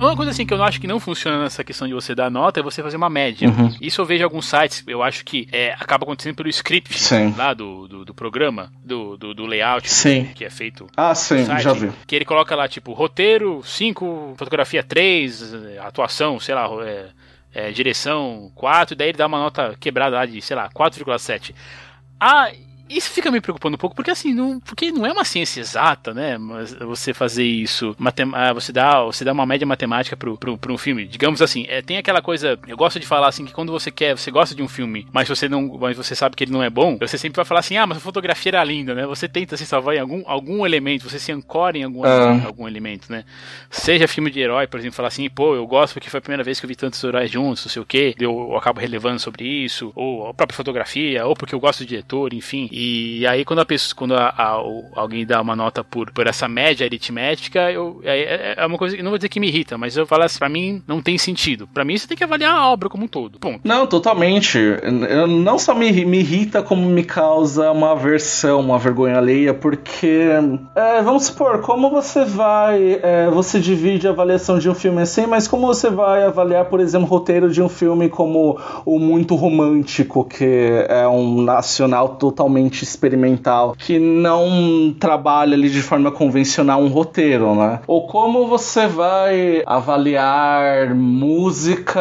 Uma 0.07 0.16
coisa 0.16 0.32
assim 0.32 0.44
que 0.44 0.53
eu 0.53 0.62
acho 0.62 0.80
que 0.80 0.86
não 0.86 0.98
funciona 0.98 1.42
nessa 1.42 1.62
questão 1.62 1.86
de 1.86 1.94
você 1.94 2.14
dar 2.14 2.30
nota 2.30 2.61
é 2.61 2.62
você 2.62 2.82
fazer 2.82 2.96
uma 2.96 3.09
média. 3.09 3.48
Uhum. 3.48 3.74
Isso 3.80 4.00
eu 4.00 4.05
vejo 4.05 4.22
em 4.22 4.24
alguns 4.24 4.46
sites, 4.46 4.82
eu 4.86 5.03
acho 5.03 5.24
que 5.24 5.48
é, 5.53 5.72
acaba 5.72 6.05
acontecendo 6.05 6.34
pelo 6.34 6.48
script 6.48 6.98
sim. 6.98 7.32
lá 7.36 7.55
do, 7.55 7.86
do, 7.86 8.05
do 8.05 8.14
programa, 8.14 8.72
do, 8.84 9.16
do, 9.16 9.32
do, 9.32 9.46
layout 9.46 9.88
sim. 9.88 10.24
que 10.34 10.44
é 10.44 10.50
feito. 10.50 10.86
Ah, 10.96 11.14
sim, 11.14 11.44
site, 11.44 11.62
já 11.62 11.72
vi. 11.72 11.92
Que 12.07 12.16
ele 12.16 12.24
coloca 12.24 12.55
lá, 12.57 12.66
tipo, 12.66 12.92
roteiro 12.92 13.62
5, 13.64 14.34
fotografia 14.36 14.82
3, 14.82 15.55
atuação, 15.80 16.40
sei 16.40 16.55
lá, 16.55 16.68
é, 16.84 17.07
é, 17.55 17.70
direção 17.70 18.50
4, 18.55 18.94
e 18.94 18.96
daí 18.96 19.09
ele 19.11 19.18
dá 19.18 19.26
uma 19.26 19.38
nota 19.38 19.76
quebrada 19.78 20.16
lá 20.16 20.26
de, 20.26 20.40
sei 20.42 20.57
lá, 20.57 20.68
4,7. 20.70 21.55
Ah, 22.18 22.50
isso 22.97 23.11
fica 23.11 23.30
me 23.30 23.40
preocupando 23.40 23.74
um 23.74 23.78
pouco, 23.78 23.97
porque 23.97 24.11
assim, 24.11 24.34
não, 24.34 24.61
porque 24.61 24.93
não 24.93 25.07
é 25.07 25.12
uma 25.12 25.24
ciência 25.24 25.61
exata, 25.61 26.12
né? 26.12 26.38
Mas 26.38 26.72
você 26.74 27.14
fazer 27.14 27.45
isso, 27.45 27.97
ah, 28.34 28.53
você 28.53 28.72
dá, 28.72 29.03
você 29.03 29.24
dá 29.24 29.32
uma 29.32 29.47
média 29.47 29.66
matemática 29.66 30.16
pro, 30.16 30.36
pro, 30.36 30.59
pro 30.59 30.74
um 30.74 30.78
filme. 30.78 31.07
Digamos 31.07 31.40
assim, 31.40 31.64
é, 31.68 31.80
tem 31.82 31.97
aquela 31.97 32.20
coisa, 32.20 32.59
eu 32.66 32.76
gosto 32.76 33.01
de 33.01 33.07
falar 33.07 33.28
assim 33.28 33.45
que 33.45 33.53
quando 33.53 33.72
você 33.72 33.90
quer, 33.90 34.16
você 34.16 34.30
gosta 34.30 34.55
de 34.55 34.62
um 34.62 34.68
filme, 34.68 35.07
mas 35.12 35.28
você 35.28 35.49
não, 35.49 35.78
mas 35.78 35.97
você 35.97 36.14
sabe 36.14 36.36
que 36.36 36.45
ele 36.45 36.53
não 36.53 36.62
é 36.62 36.70
bom, 36.70 36.99
você 36.99 37.16
sempre 37.16 37.36
vai 37.36 37.45
falar 37.45 37.61
assim: 37.61 37.76
"Ah, 37.76 37.86
mas 37.86 37.99
a 37.99 38.01
fotografia 38.01 38.51
era 38.51 38.64
linda", 38.64 38.95
né? 38.95 39.07
Você 39.07 39.28
tenta 39.28 39.57
se 39.57 39.66
salvar 39.66 39.97
em 39.97 40.01
algum, 40.01 40.22
algum 40.26 40.66
elemento, 40.66 41.09
você 41.09 41.18
se 41.18 41.32
ancora 41.32 41.78
em 41.78 41.84
algum, 41.84 42.03
uh. 42.03 42.47
algum 42.47 42.66
elemento, 42.68 43.11
né? 43.11 43.24
Seja 43.70 44.07
filme 44.07 44.30
de 44.30 44.40
herói, 44.40 44.66
por 44.66 44.78
exemplo, 44.78 44.97
falar 44.97 45.09
assim: 45.09 45.28
"Pô, 45.30 45.55
eu 45.55 45.66
gosto 45.66 45.95
porque 45.95 46.11
foi 46.11 46.18
a 46.18 46.22
primeira 46.22 46.45
vez 46.45 46.61
que 46.61 46.66
eu 46.66 46.68
vi 46.68 46.76
tantos 46.76 47.03
heróis 47.03 47.30
juntos, 47.30 47.64
não 47.64 47.70
sei 47.72 47.82
o 47.82 47.86
quê", 47.86 48.14
eu, 48.18 48.49
eu 48.51 48.57
acabo 48.57 48.80
relevando 48.80 49.18
sobre 49.18 49.45
isso, 49.45 49.93
ou 49.95 50.28
a 50.28 50.34
própria 50.34 50.57
fotografia, 50.57 51.26
ou 51.26 51.34
porque 51.34 51.55
eu 51.55 51.61
gosto 51.61 51.80
do 51.80 51.86
diretor, 51.86 52.34
enfim. 52.34 52.68
E 52.70 52.82
aí 53.28 53.45
quando 53.45 53.61
a 53.61 53.64
pessoa, 53.64 53.97
quando 53.97 54.14
a, 54.14 54.28
a, 54.28 54.49
alguém 54.95 55.26
dá 55.26 55.41
uma 55.41 55.57
nota 55.57 55.83
por, 55.85 56.11
por 56.12 56.26
essa 56.26 56.49
média 56.49 56.87
aritmética, 56.87 57.70
eu, 57.70 58.01
é, 58.05 58.55
é 58.57 58.66
uma 58.66 58.78
coisa 58.78 58.97
que 58.97 59.03
não 59.03 59.11
vou 59.11 59.18
dizer 59.18 59.28
que 59.28 59.41
me 59.41 59.49
irrita, 59.49 59.76
mas 59.76 59.97
eu 59.97 60.07
falo 60.07 60.22
assim, 60.22 60.39
pra 60.39 60.49
mim 60.49 60.83
não 60.87 61.01
tem 61.01 61.18
sentido. 61.18 61.68
Pra 61.72 61.85
mim 61.85 61.97
você 61.97 62.07
tem 62.07 62.16
que 62.16 62.24
avaliar 62.24 62.55
a 62.55 62.70
obra 62.70 62.89
como 62.89 63.05
um 63.05 63.09
todo. 63.09 63.39
Ponto. 63.39 63.61
Não, 63.64 63.87
totalmente. 63.87 64.59
Eu, 64.59 65.26
não 65.26 65.59
só 65.59 65.74
me, 65.74 66.05
me 66.05 66.18
irrita, 66.20 66.62
como 66.62 66.89
me 66.89 67.05
causa 67.05 67.70
uma 67.70 67.93
aversão, 67.93 68.61
uma 68.61 68.78
vergonha 68.78 69.18
alheia, 69.18 69.55
porque 69.55 70.30
é, 70.74 71.03
vamos 71.03 71.24
supor, 71.24 71.61
como 71.61 71.91
você 71.91 72.24
vai. 72.24 73.01
É, 73.03 73.30
você 73.30 73.61
divide 73.61 74.07
a 74.07 74.11
avaliação 74.11 74.59
de 74.59 74.68
um 74.68 74.74
filme 74.74 75.03
assim, 75.03 75.26
mas 75.26 75.47
como 75.47 75.66
você 75.66 75.91
vai 75.91 76.24
avaliar, 76.24 76.66
por 76.66 76.80
exemplo, 76.80 77.07
o 77.07 77.11
roteiro 77.11 77.51
de 77.51 77.62
um 77.62 77.68
filme 77.68 78.09
como 78.09 78.59
o 78.85 78.99
Muito 78.99 79.35
Romântico, 79.35 80.24
que 80.24 80.85
é 80.89 81.07
um 81.07 81.43
nacional 81.43 82.11
totalmente 82.11 82.72
experimental 82.81 83.75
que 83.77 83.99
não 83.99 84.95
trabalha 84.99 85.55
ali 85.55 85.68
de 85.68 85.83
forma 85.83 86.11
convencional 86.11 86.81
um 86.81 86.89
roteiro, 86.89 87.55
né? 87.55 87.81
Ou 87.87 88.07
como 88.07 88.47
você 88.47 88.87
vai 88.87 89.62
avaliar 89.66 90.95
música 90.95 92.01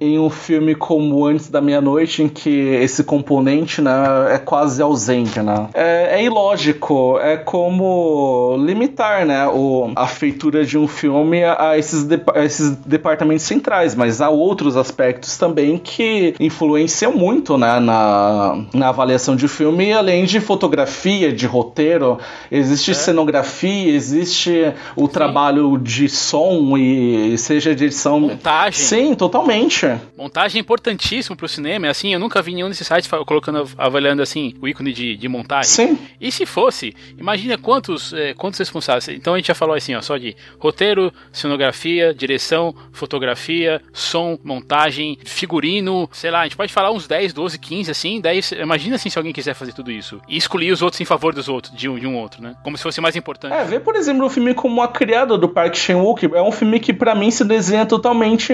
em 0.00 0.18
um 0.18 0.30
filme 0.30 0.74
como 0.74 1.26
Antes 1.26 1.48
da 1.48 1.60
Meia-Noite, 1.60 2.22
em 2.22 2.28
que 2.28 2.50
esse 2.50 3.04
componente, 3.04 3.82
né, 3.82 3.92
é 4.30 4.38
quase 4.38 4.80
ausente, 4.80 5.40
né? 5.40 5.68
É, 5.74 6.20
é 6.20 6.24
ilógico, 6.24 7.18
é 7.20 7.36
como 7.36 8.56
limitar, 8.58 9.26
né, 9.26 9.46
o, 9.48 9.90
a 9.94 10.06
feitura 10.06 10.64
de 10.64 10.78
um 10.78 10.86
filme 10.86 11.42
a 11.44 11.76
esses, 11.78 12.04
de, 12.04 12.20
a 12.34 12.44
esses 12.44 12.76
departamentos 12.76 13.44
centrais, 13.44 13.94
mas 13.94 14.20
há 14.20 14.28
outros 14.28 14.76
aspectos 14.76 15.36
também 15.36 15.78
que 15.78 16.34
influenciam 16.38 17.12
muito, 17.12 17.58
né, 17.58 17.78
na, 17.80 18.64
na 18.72 18.88
avaliação 18.88 19.36
de 19.36 19.46
um 19.46 19.48
filme, 19.76 19.92
além 19.92 20.24
de 20.24 20.40
fotografia, 20.40 21.30
de 21.32 21.46
roteiro, 21.46 22.18
existe 22.50 22.92
é. 22.92 22.94
cenografia, 22.94 23.92
existe 23.92 24.72
o 24.94 25.06
Sim. 25.06 25.12
trabalho 25.12 25.76
de 25.76 26.08
som 26.08 26.76
e 26.78 27.36
seja 27.36 27.74
de 27.74 27.84
edição. 27.84 28.20
Montagem. 28.20 28.72
Sim, 28.72 29.14
totalmente. 29.14 29.86
Montagem 30.16 30.58
é 30.58 30.62
importantíssimo 30.62 31.36
pro 31.36 31.46
cinema. 31.46 31.88
Assim, 31.88 32.12
eu 32.12 32.18
nunca 32.18 32.40
vi 32.40 32.54
nenhum 32.54 32.68
desses 32.68 32.86
sites 32.86 33.10
colocando, 33.26 33.68
avaliando 33.76 34.22
assim, 34.22 34.54
o 34.60 34.66
ícone 34.66 34.92
de, 34.92 35.16
de 35.16 35.28
montagem. 35.28 35.70
Sim. 35.70 35.98
E 36.20 36.32
se 36.32 36.46
fosse, 36.46 36.94
imagina 37.18 37.58
quantos, 37.58 38.12
é, 38.14 38.32
quantos 38.32 38.58
responsáveis. 38.58 39.08
Então 39.08 39.34
a 39.34 39.36
gente 39.36 39.48
já 39.48 39.54
falou 39.54 39.74
assim, 39.74 39.94
ó, 39.94 40.00
só 40.00 40.16
de 40.16 40.34
roteiro, 40.58 41.12
cenografia, 41.32 42.14
direção, 42.14 42.74
fotografia, 42.92 43.82
som, 43.92 44.38
montagem, 44.42 45.18
figurino, 45.24 46.08
sei 46.12 46.30
lá, 46.30 46.40
a 46.40 46.44
gente 46.44 46.56
pode 46.56 46.72
falar 46.72 46.90
uns 46.90 47.06
10, 47.06 47.32
12, 47.32 47.58
15, 47.58 47.90
assim, 47.90 48.20
10. 48.20 48.52
Imagina 48.52 48.96
assim 48.96 49.10
se 49.10 49.18
alguém 49.18 49.32
quiser 49.32 49.54
fazer 49.56 49.72
tudo 49.72 49.90
isso. 49.90 50.20
E 50.28 50.36
excluir 50.36 50.72
os 50.72 50.82
outros 50.82 51.00
em 51.00 51.04
favor 51.04 51.34
dos 51.34 51.48
outros, 51.48 51.74
de 51.74 51.88
um, 51.88 51.98
de 51.98 52.06
um 52.06 52.16
outro, 52.16 52.42
né? 52.42 52.54
Como 52.62 52.76
se 52.76 52.82
fosse 52.82 53.00
mais 53.00 53.16
importante. 53.16 53.52
É, 53.52 53.64
vê, 53.64 53.80
por 53.80 53.96
exemplo, 53.96 54.26
o 54.26 54.30
filme 54.30 54.54
como 54.54 54.82
A 54.82 54.88
Criada 54.88 55.36
do 55.36 55.48
Park 55.48 55.74
Chan-wook. 55.74 56.30
É 56.34 56.42
um 56.42 56.52
filme 56.52 56.80
que, 56.80 56.92
para 56.92 57.14
mim, 57.14 57.30
se 57.30 57.44
desenha 57.44 57.86
totalmente 57.86 58.52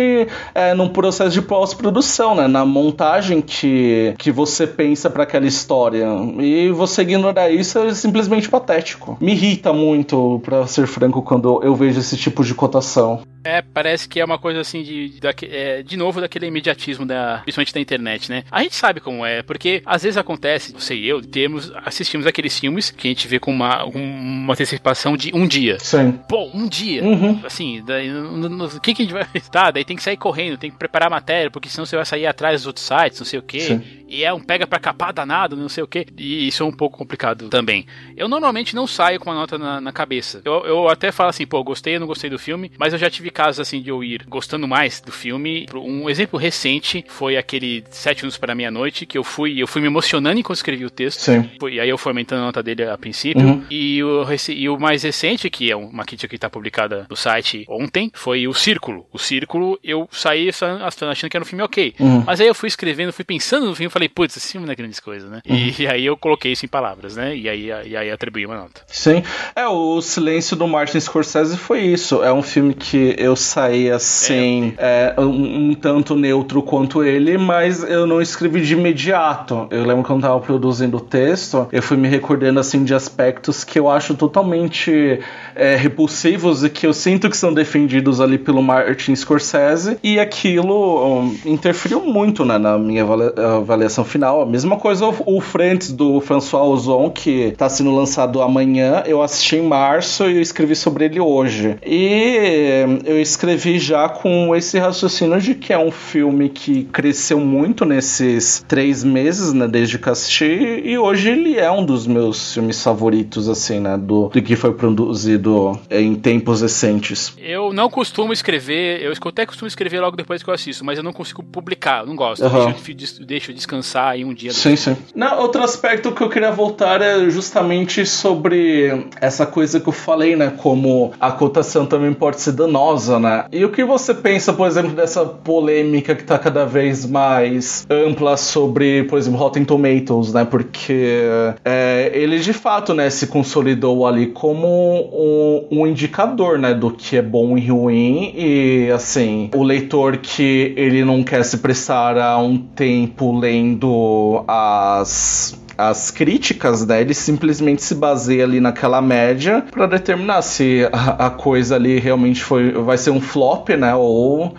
é, 0.55 0.75
num 0.75 0.89
processo 0.89 1.31
de 1.31 1.43
pós-produção, 1.43 2.35
né? 2.35 2.47
Na 2.47 2.65
montagem 2.65 3.41
que, 3.41 4.15
que 4.19 4.31
você 4.31 4.67
pensa 4.67 5.11
para 5.11 5.23
aquela 5.23 5.47
história. 5.47 6.07
E 6.41 6.71
você 6.71 7.03
ignorar 7.03 7.51
isso 7.51 7.79
é 7.79 7.95
simplesmente 7.95 8.49
patético. 8.49 9.17
Me 9.21 9.33
irrita 9.33 9.73
muito, 9.73 10.41
para 10.45 10.67
ser 10.67 10.87
franco, 10.87 11.23
quando 11.23 11.63
eu 11.63 11.75
vejo 11.75 12.01
esse 12.01 12.17
tipo 12.17 12.45
de 12.45 12.55
cotação. 12.55 13.23
É, 13.45 13.61
parece 13.61 14.09
que 14.09 14.21
é 14.21 14.25
uma 14.25 14.39
coisa 14.39 14.61
assim 14.61 14.83
de, 14.83 15.09
de, 15.09 15.21
é, 15.47 15.83
de 15.83 15.97
novo 15.97 16.21
daquele 16.21 16.47
imediatismo 16.47 17.05
da, 17.05 17.41
principalmente 17.43 17.75
da 17.75 17.81
internet, 17.81 18.31
né? 18.31 18.45
A 18.51 18.63
gente 18.63 18.77
sabe 18.77 19.01
como 19.01 19.27
é, 19.27 19.43
porque 19.43 19.83
às 19.85 20.03
vezes 20.03 20.17
acontece, 20.17 20.73
você 20.73 20.92
e 20.93 21.09
eu 21.09 21.23
temos 21.23 21.73
assistimos 21.85 22.27
aqueles 22.27 22.59
filmes 22.59 22.91
que 22.91 23.09
a 23.09 23.11
gente 23.11 23.27
vê 23.29 23.39
com 23.39 23.51
uma, 23.51 23.85
uma 23.85 24.53
antecipação 24.53 25.17
de 25.17 25.31
um 25.35 25.47
dia. 25.47 25.79
Sim. 25.79 26.13
Pô, 26.29 26.51
um 26.55 26.69
dia. 26.69 27.03
Uhum. 27.03 27.41
Assim, 27.45 27.83
daí 27.85 28.11
o 28.11 28.81
que, 28.81 28.95
que 28.95 29.03
a 29.03 29.05
gente 29.05 29.15
vai. 29.15 29.27
Tá, 29.53 29.71
daí 29.71 29.85
tem 29.85 29.97
que 29.97 30.03
sair 30.03 30.17
correndo, 30.17 30.57
tem 30.57 30.71
que 30.71 30.79
preparar 30.79 31.09
a 31.09 31.11
matéria, 31.11 31.51
porque 31.51 31.69
senão 31.69 31.85
você 31.85 31.95
vai 31.95 32.07
sair 32.07 32.27
atrás 32.27 32.61
dos 32.61 32.67
outros 32.67 32.87
sites, 32.87 33.19
não 33.19 33.27
sei 33.27 33.39
o 33.39 33.43
quê. 33.43 33.61
Sim. 33.61 33.83
E 34.09 34.25
é 34.25 34.33
um 34.33 34.41
pega 34.41 34.67
pra 34.67 34.79
capar 34.79 35.13
danado, 35.13 35.57
não 35.57 35.69
sei 35.69 35.83
o 35.83 35.87
quê. 35.87 36.07
E 36.19 36.47
isso 36.47 36.63
é 36.63 36.67
um 36.67 36.73
pouco 36.73 36.99
complicado 36.99 37.49
também. 37.49 37.87
Eu 38.15 38.29
normalmente 38.29 38.75
não 38.75 38.87
saio 38.87 39.19
com 39.19 39.31
uma 39.31 39.37
nota 39.37 39.57
na, 39.57 39.81
na 39.81 39.91
cabeça. 39.91 40.43
Eu, 40.45 40.65
eu 40.67 40.89
até 40.89 41.11
falo 41.11 41.31
assim, 41.31 41.47
pô, 41.47 41.63
gostei 41.65 41.95
ou 41.95 42.01
não 42.01 42.07
gostei 42.07 42.29
do 42.29 42.39
filme, 42.39 42.71
mas 42.79 42.93
eu 42.93 42.99
já 42.99 43.09
tive 43.09 43.31
casos 43.31 43.61
assim 43.61 43.81
de 43.81 43.89
eu 43.89 44.05
ir 44.05 44.25
gostando 44.29 44.69
mais 44.69 45.01
do 45.01 45.11
filme. 45.11 45.67
Um 45.75 46.11
exemplo 46.11 46.39
recente 46.39 47.05
foi 47.09 47.39
aquele 47.39 47.85
Sete 47.91 48.19
Minutos 48.19 48.37
para 48.37 48.55
Meia-Noite, 48.55 49.07
que 49.07 49.17
eu 49.17 49.25
fui, 49.25 49.63
eu 49.63 49.67
fui 49.67 49.81
me 49.81 49.87
emocionando 49.87 50.39
enquanto 50.39 50.57
escrevi 50.57 50.82
o 50.85 50.91
texto. 50.91 51.21
Sim. 51.21 51.49
E 51.71 51.81
aí 51.81 51.89
eu 51.89 51.99
fui 51.99 52.11
aumentando 52.11 52.43
a 52.43 52.47
nota 52.47 52.63
dele 52.63 52.85
a 52.85 52.97
princípio. 52.99 53.43
Uhum. 53.43 53.65
E, 53.71 54.03
o, 54.03 54.27
e 54.49 54.69
o 54.69 54.79
mais 54.79 55.03
recente, 55.03 55.49
que 55.51 55.71
é 55.71 55.77
uma 55.77 56.05
crítica 56.05 56.29
que 56.29 56.37
está 56.37 56.51
publicada 56.51 57.07
no 57.09 57.17
site 57.17 57.65
ontem, 57.69 58.11
foi 58.15 58.47
o 58.47 58.55
Círculo. 58.55 59.07
O 59.13 59.19
Círculo, 59.19 59.79
eu 59.83 60.09
saí 60.11 60.49
achando 60.49 60.83
achando 61.11 61.31
que 61.31 61.37
era 61.37 61.43
um 61.43 61.47
filme 61.47 61.63
ok. 61.63 61.95
Uhum. 61.99 62.25
Mas 62.27 62.41
aí 62.41 62.47
eu 62.47 62.55
fui 62.55 62.69
escrevendo, 62.69 63.13
fui 63.13 63.25
pensando 63.25 63.67
no 63.67 63.75
filme 63.75 63.89
e 63.89 63.93
falei, 63.93 64.09
putz, 64.09 64.37
esse 64.37 64.53
filme 64.53 64.67
não 64.67 64.73
é 64.73 64.77
grandes 64.77 65.01
coisas, 65.01 65.31
né? 65.31 65.41
E, 65.45 65.87
aí 65.87 66.05
eu 66.05 66.17
coloquei 66.17 66.53
isso 66.53 66.65
em 66.65 66.69
palavras, 66.69 67.17
né? 67.17 67.37
E 67.37 67.49
aí, 67.49 67.67
e 67.87 67.97
aí 67.97 68.11
atribuí 68.11 68.47
uma 68.47 68.57
nota. 68.57 68.83
Sim. 68.87 69.23
É, 69.55 69.67
o 69.67 70.01
Silêncio 70.01 70.57
do 70.57 70.67
Martin 70.67 71.01
Scorsese 71.01 71.57
foi 71.57 71.81
isso. 71.81 72.23
É 72.23 72.33
um 72.33 72.43
filme 72.43 72.75
que 72.75 73.15
eu 73.19 73.37
saí 73.37 73.91
assim, 73.91 74.75
é, 74.79 75.15
um, 75.19 75.71
um 75.71 75.75
tanto 75.75 76.17
neutro 76.17 76.63
quanto 76.63 77.05
ele, 77.05 77.39
mas 77.39 77.83
eu 77.83 78.07
não 78.07 78.21
escrevi 78.21 78.61
de 78.61 78.75
imediato. 78.75 79.67
Eu 79.71 79.85
lembro 79.85 80.03
quando 80.03 80.23
eu 80.23 80.29
tava 80.29 80.41
produzindo 80.41 80.72
o 80.81 81.01
texto, 81.01 81.67
eu 81.73 81.83
fui 81.83 81.97
me 81.97 82.09
recordando 82.09 82.59
assim 82.61 82.85
de 82.85 82.95
aspectos 82.95 83.65
que 83.65 83.79
eu 83.79 83.89
acho 83.91 84.15
totalmente 84.15 85.21
é, 85.55 85.77
repulsivos 85.77 86.65
e 86.65 86.71
que 86.71 86.87
eu 86.87 86.93
sinto 86.93 87.29
que 87.29 87.37
são 87.37 87.53
defendidos 87.53 88.21
ali 88.21 88.39
pelo 88.39 88.63
Martin 88.63 89.15
Scorsese, 89.15 89.99
e 90.03 90.19
aquilo 90.19 91.21
um, 91.21 91.37
interferiu 91.45 92.01
muito 92.01 92.45
né, 92.45 92.59
na 92.59 92.79
minha 92.79 93.03
avalia- 93.03 93.35
avaliação 93.59 94.05
final. 94.05 94.43
A 94.43 94.47
mesma 94.47 94.77
coisa 94.77 95.07
o, 95.07 95.15
o 95.27 95.41
Friends 95.41 95.93
do 95.93 96.21
François 96.21 96.65
Ozon, 96.65 97.11
que 97.11 97.53
tá 97.57 97.69
sendo 97.69 97.95
lançado 97.95 98.41
amanhã, 98.43 99.03
eu 99.07 99.23
assisti 99.23 99.57
em 99.57 99.63
março 99.67 100.25
e 100.25 100.37
eu 100.37 100.43
escrevi 100.43 100.75
sobre 100.75 101.05
ele 101.05 101.21
hoje. 101.21 101.77
E 101.85 102.37
eh, 102.39 102.87
eu 103.05 103.21
escrevi 103.21 103.79
já 103.79 104.09
com 104.09 104.55
esse 104.55 104.79
raciocínio 104.79 105.41
de 105.41 105.55
que 105.55 105.73
é 105.73 105.79
um 105.79 105.91
filme 105.91 106.49
que 106.49 106.85
cresceu 106.85 107.41
muito 107.41 107.85
nesses 107.85 108.65
três 108.67 109.03
meses, 109.05 109.53
né, 109.53 109.67
desde 109.67 109.99
que 109.99 110.09
assisti, 110.09 110.45
e 110.65 110.99
hoje 110.99 111.31
ele 111.31 111.59
é 111.59 111.71
um 111.71 111.85
dos 111.85 112.07
meus 112.07 112.55
filmes 112.55 112.83
favoritos, 112.83 113.49
assim, 113.49 113.81
né, 113.81 113.97
do, 113.97 114.29
do 114.29 114.43
que 114.43 114.57
foi 114.57 114.73
produzido 114.75 115.79
em 115.91 116.15
tempos 116.15 116.63
recentes. 116.63 117.35
Eu 117.39 117.73
não 117.73 117.89
costumo 117.89 118.33
escrever, 118.33 119.03
eu 119.03 119.13
até 119.29 119.47
costumo 119.47 119.69
escrever 119.69 120.01
logo 120.01 120.17
depois 120.17 120.43
que 120.43 120.51
eu 120.51 120.55
assisto, 120.55 120.85
mas 120.85 120.99
eu 120.99 121.05
não 121.05 121.13
consigo 121.13 121.43
publicar, 121.43 122.05
não 122.07 122.17
gosto. 122.17 122.45
Eu 122.45 122.75
deixo, 122.95 123.25
deixo 123.25 123.53
descansar 123.53 124.09
aí 124.09 124.25
um 124.25 124.35
dia. 124.35 124.53
Sim, 124.53 124.77
sim. 124.77 124.97
Não, 125.15 125.41
outro 125.41 125.63
aspecto 125.63 126.13
que 126.13 126.23
eu 126.23 126.29
queria 126.29 126.51
voltar 126.51 127.01
é 127.01 127.29
justamente 127.31 128.05
sobre 128.07 129.07
essa 129.21 129.47
coisa 129.47 129.81
que 129.81 129.89
eu 129.89 129.93
falei, 129.93 130.37
né? 130.37 130.53
Como 130.57 131.13
a 131.21 131.31
cotação 131.31 131.87
também 131.87 132.13
pode 132.13 132.41
ser 132.41 132.53
danosa, 132.53 133.19
né? 133.19 133.47
E 133.53 133.65
o 133.65 133.71
que 133.71 133.85
você 133.85 134.15
pensa, 134.15 134.53
por 134.53 134.67
exemplo, 134.67 134.93
dessa 134.93 135.25
polêmica 135.25 136.15
que 136.15 136.25
tá 136.25 136.39
cada 136.39 136.65
vez 136.65 137.07
mais 137.07 137.87
ampla 137.89 138.37
sobre, 138.37 139.05
por 139.05 139.19
exemplo, 139.19 139.39
Rotten 139.39 139.65
Tomatoes, 139.65 140.33
né? 140.33 140.45
Porque 140.53 141.23
é, 141.65 142.11
ele 142.13 142.39
de 142.39 142.53
fato, 142.53 142.93
né, 142.93 143.09
se 143.09 143.27
consolidou 143.27 144.07
ali 144.07 144.27
como 144.27 144.69
um, 144.69 145.79
um 145.81 145.87
indicador, 145.87 146.59
né, 146.59 146.75
do 146.75 146.91
que 146.91 147.17
é 147.17 147.23
bom 147.23 147.57
e 147.57 147.69
ruim. 147.69 148.35
E 148.37 148.91
assim, 148.95 149.49
o 149.55 149.63
leitor 149.63 150.19
que 150.19 150.75
ele 150.77 151.07
não 151.07 151.23
quer 151.23 151.43
se 151.43 151.57
prestar 151.57 152.19
a 152.19 152.37
um 152.37 152.59
tempo 152.59 153.35
lendo 153.35 154.45
as 154.47 155.59
as 155.79 156.11
críticas, 156.11 156.87
né? 156.87 157.01
Ele 157.01 157.15
simplesmente 157.15 157.83
se 157.83 157.95
baseia 157.95 158.45
ali 158.45 158.61
naquela 158.61 159.01
média 159.01 159.65
para 159.71 159.87
determinar 159.87 160.43
se 160.43 160.87
a, 160.93 161.29
a 161.29 161.31
coisa 161.31 161.77
ali 161.77 161.99
realmente 161.99 162.45
foi 162.45 162.73
vai 162.73 162.99
ser 162.99 163.11
um 163.11 163.23
flop, 163.23 163.71
né? 163.71 163.95
Ou 163.95 164.55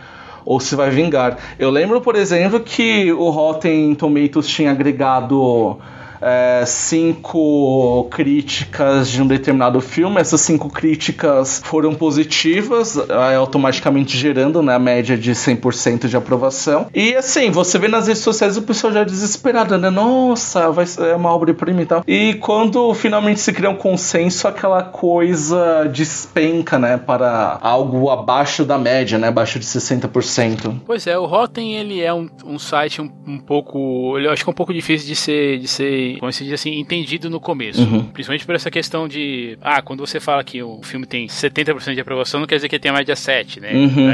ou 0.46 0.60
se 0.60 0.76
vai 0.76 0.90
vingar. 0.90 1.38
Eu 1.58 1.70
lembro, 1.70 2.02
por 2.02 2.16
exemplo, 2.16 2.60
que 2.60 3.12
o 3.12 3.30
Rotten 3.30 3.96
Tomatoes 3.96 4.48
tinha 4.48 4.72
agregado 4.72 5.78
é, 6.24 6.64
cinco 6.66 8.08
críticas 8.10 9.10
de 9.10 9.22
um 9.22 9.28
determinado 9.28 9.80
filme. 9.82 10.20
Essas 10.20 10.42
cinco 10.42 10.70
críticas 10.70 11.62
foram 11.64 11.94
positivas, 11.94 12.98
é, 12.98 13.36
automaticamente 13.36 14.18
gerando 14.18 14.62
né, 14.62 14.76
a 14.76 14.80
média 14.80 15.18
de 15.18 15.32
100% 15.32 16.08
de 16.08 16.18
aprovação. 16.18 16.88
E 16.94 17.16
assim, 17.16 17.52
você 17.52 17.78
vê 17.78 17.88
nas 17.88 18.08
redes 18.08 18.24
sociais 18.24 18.58
o 18.58 18.62
pessoal 18.62 18.94
já 18.94 19.04
desesperado, 19.04 19.78
né? 19.78 19.90
Nossa, 19.90 20.72
vai 20.72 20.86
ser 20.86 21.04
é 21.04 21.16
uma 21.16 21.34
obra-prima 21.34 21.82
e 21.82 21.86
tal. 21.86 22.04
E 22.08 22.34
quando 22.36 22.94
finalmente 22.94 23.40
se 23.40 23.52
cria 23.52 23.70
um 23.70 23.76
consenso, 23.76 24.48
aquela 24.48 24.84
coisa 24.84 25.90
despenca, 25.92 26.80
né? 26.80 26.98
Para 26.98 27.60
algo 27.62 28.10
abaixo 28.10 28.64
da 28.64 28.78
média, 28.78 29.18
né? 29.18 29.28
Abaixo 29.28 29.60
de 29.60 29.66
60%. 29.66 30.82
Pois 30.86 31.08
é, 31.08 31.18
o 31.18 31.26
Rotten 31.26 31.76
ele 31.76 32.02
é 32.02 32.14
um, 32.14 32.30
um 32.46 32.58
site 32.58 33.02
um, 33.02 33.12
um 33.28 33.38
pouco, 33.38 34.18
eu 34.20 34.32
acho 34.32 34.44
que 34.44 34.50
é 34.50 34.52
um 34.52 34.56
pouco 34.56 34.74
difícil 34.74 35.08
de 35.08 35.16
ser, 35.16 35.60
de 35.60 35.68
ser, 35.68 36.13
como 36.20 36.32
se 36.32 36.44
diz 36.44 36.54
assim, 36.54 36.80
entendido 36.80 37.30
no 37.30 37.40
começo. 37.40 37.82
Uhum. 37.82 38.04
Principalmente 38.06 38.46
por 38.46 38.56
essa 38.56 38.70
questão 38.72 39.08
de, 39.08 39.58
ah, 39.62 39.82
quando 39.82 40.00
você 40.06 40.20
fala 40.20 40.44
que 40.44 40.62
o 40.64 40.82
filme 40.84 41.06
tem 41.06 41.28
70% 41.28 41.94
de 41.94 42.02
aprovação, 42.02 42.40
não 42.40 42.48
quer 42.48 42.56
dizer 42.56 42.70
que 42.70 42.76
ele 42.76 42.82
tem 42.82 42.92
a 42.92 42.96
média 42.96 43.16
7, 43.16 43.60
né? 43.60 43.72
Uhum, 43.74 44.10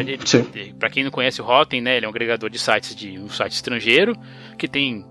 Pra 0.80 0.90
quem 0.90 1.04
não 1.04 1.12
conhece 1.12 1.42
o 1.42 1.46
Rotten, 1.46 1.82
né, 1.82 1.98
ele 1.98 2.06
é 2.06 2.08
um 2.08 2.12
agregador 2.12 2.50
de 2.50 2.60
sites 2.60 2.96
de 2.96 3.18
um 3.20 3.30
site 3.30 3.54
estrangeiro 3.54 4.16
que 4.58 4.68
tem 4.68 5.06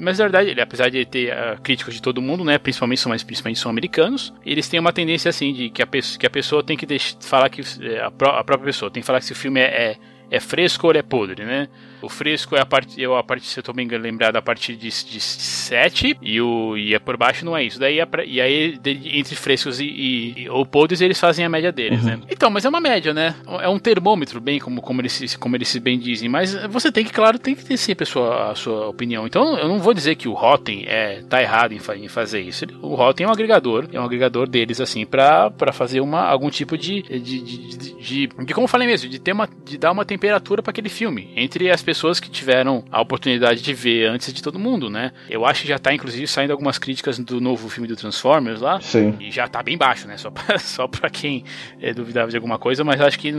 mas 0.00 0.18
na 0.18 0.24
verdade, 0.24 0.50
ele, 0.50 0.60
apesar 0.60 0.90
de 0.90 1.04
ter 1.06 1.32
ah, 1.32 1.56
críticos 1.62 1.94
de 1.94 2.02
todo 2.02 2.20
mundo, 2.20 2.44
né, 2.44 2.58
principalmente 2.58 3.00
são 3.00 3.10
mais 3.10 3.22
principalmente 3.22 3.58
são 3.60 3.70
americanos, 3.70 4.34
eles 4.44 4.68
têm 4.68 4.78
uma 4.80 4.92
tendência 4.92 5.28
assim 5.28 5.52
de 5.52 5.70
que 5.70 5.80
a, 5.80 5.86
pessoa, 5.86 6.18
que 6.18 6.26
a 6.26 6.30
pessoa 6.30 6.62
tem 6.64 6.76
que 6.76 6.86
falar 7.20 7.48
que 7.48 7.62
eh, 7.80 8.02
a, 8.02 8.10
pró- 8.10 8.32
a 8.36 8.44
própria 8.44 8.66
pessoa 8.66 8.90
tem 8.90 9.00
que 9.00 9.06
falar 9.06 9.20
que 9.20 9.26
se 9.26 9.32
o 9.32 9.36
filme 9.36 9.60
é, 9.60 9.92
é, 9.92 9.96
é 10.32 10.40
fresco 10.40 10.86
ou 10.86 10.92
ele 10.92 10.98
é 10.98 11.02
podre, 11.02 11.44
né? 11.44 11.68
O 12.02 12.08
fresco 12.08 12.54
é 12.56 12.60
a 12.60 12.66
parte, 12.66 13.00
eu 13.00 13.16
a 13.16 13.22
parte, 13.24 13.46
se 13.46 13.58
eu 13.58 13.62
tô 13.62 13.72
bem 13.72 13.86
lembrado, 13.88 14.36
a 14.36 14.42
partir 14.42 14.76
de, 14.76 14.88
de 14.88 15.20
7 15.20 16.16
e 16.22 16.40
o 16.40 16.76
e 16.76 16.94
é 16.94 16.98
por 16.98 17.16
baixo 17.16 17.44
não 17.44 17.56
é 17.56 17.64
isso. 17.64 17.78
Daí 17.78 17.98
é 17.98 18.06
pra- 18.06 18.24
e 18.24 18.40
aí 18.40 18.78
de- 18.78 19.18
entre 19.18 19.34
frescos 19.34 19.80
e, 19.80 19.84
e- 19.86 20.34
e- 20.44 20.48
ou 20.48 20.64
podres 20.64 21.00
eles 21.00 21.18
fazem 21.18 21.44
a 21.44 21.48
média 21.48 21.72
deles, 21.72 22.04
né? 22.04 22.20
Então, 22.30 22.50
mas 22.50 22.64
é 22.64 22.68
uma 22.68 22.80
média, 22.80 23.12
né? 23.12 23.34
É 23.60 23.68
um 23.68 23.78
termômetro, 23.78 24.40
bem 24.40 24.58
como 24.58 24.80
como 24.80 25.00
eles 25.00 25.12
se- 25.12 25.38
como 25.38 25.56
eles 25.56 25.76
bem 25.78 25.98
dizem, 25.98 26.28
mas 26.28 26.54
você 26.66 26.90
tem 26.92 27.04
que, 27.04 27.12
claro, 27.12 27.38
tem 27.38 27.54
que 27.54 27.64
ter 27.64 27.76
sempre 27.76 28.04
a 28.04 28.06
sua, 28.06 28.50
a 28.50 28.54
sua 28.54 28.88
opinião. 28.88 29.26
Então, 29.26 29.58
eu 29.58 29.68
não 29.68 29.78
vou 29.80 29.92
dizer 29.94 30.14
que 30.16 30.28
o 30.28 30.32
Rotten 30.34 30.84
é 30.86 31.22
tá 31.28 31.42
errado 31.42 31.72
em, 31.72 31.80
em 32.04 32.08
fazer 32.08 32.40
isso. 32.40 32.64
O 32.82 32.94
Rotten 32.94 33.24
é 33.26 33.28
um 33.28 33.32
agregador, 33.32 33.88
é 33.92 34.00
um 34.00 34.04
agregador 34.04 34.48
deles 34.48 34.80
assim 34.80 35.04
pra 35.04 35.50
pra 35.50 35.72
fazer 35.72 36.00
uma 36.00 36.20
algum 36.22 36.50
tipo 36.50 36.76
de 36.76 37.02
de, 37.02 37.18
de, 37.20 37.40
de, 37.42 37.68
de- 37.78 38.26
de- 38.28 38.54
como 38.54 38.64
eu 38.64 38.68
falei 38.68 38.86
mesmo, 38.86 39.08
de 39.10 39.18
ter 39.18 39.32
uma 39.32 39.48
de 39.64 39.76
dar 39.78 39.92
uma 39.92 40.04
temperatura 40.04 40.62
para 40.62 40.70
aquele 40.70 40.88
filme 40.88 41.30
entre 41.36 41.70
as 41.70 41.82
pessoas 41.88 42.20
que 42.20 42.28
tiveram 42.28 42.84
a 42.92 43.00
oportunidade 43.00 43.62
de 43.62 43.72
ver 43.72 44.10
antes 44.10 44.30
de 44.30 44.42
todo 44.42 44.58
mundo, 44.58 44.90
né? 44.90 45.10
Eu 45.30 45.46
acho 45.46 45.62
que 45.62 45.68
já 45.68 45.78
tá 45.78 45.94
inclusive 45.94 46.26
saindo 46.26 46.50
algumas 46.50 46.76
críticas 46.76 47.18
do 47.18 47.40
novo 47.40 47.66
filme 47.70 47.88
do 47.88 47.96
Transformers 47.96 48.60
lá. 48.60 48.78
Sim. 48.78 49.16
E 49.18 49.30
já 49.30 49.48
tá 49.48 49.62
bem 49.62 49.78
baixo, 49.78 50.06
né? 50.06 50.18
Só 50.18 50.30
pra, 50.30 50.58
só 50.60 50.86
pra 50.86 51.08
quem 51.08 51.44
é, 51.80 51.94
duvidava 51.94 52.30
de 52.30 52.36
alguma 52.36 52.58
coisa, 52.58 52.84
mas 52.84 53.00
acho 53.00 53.18
que 53.18 53.32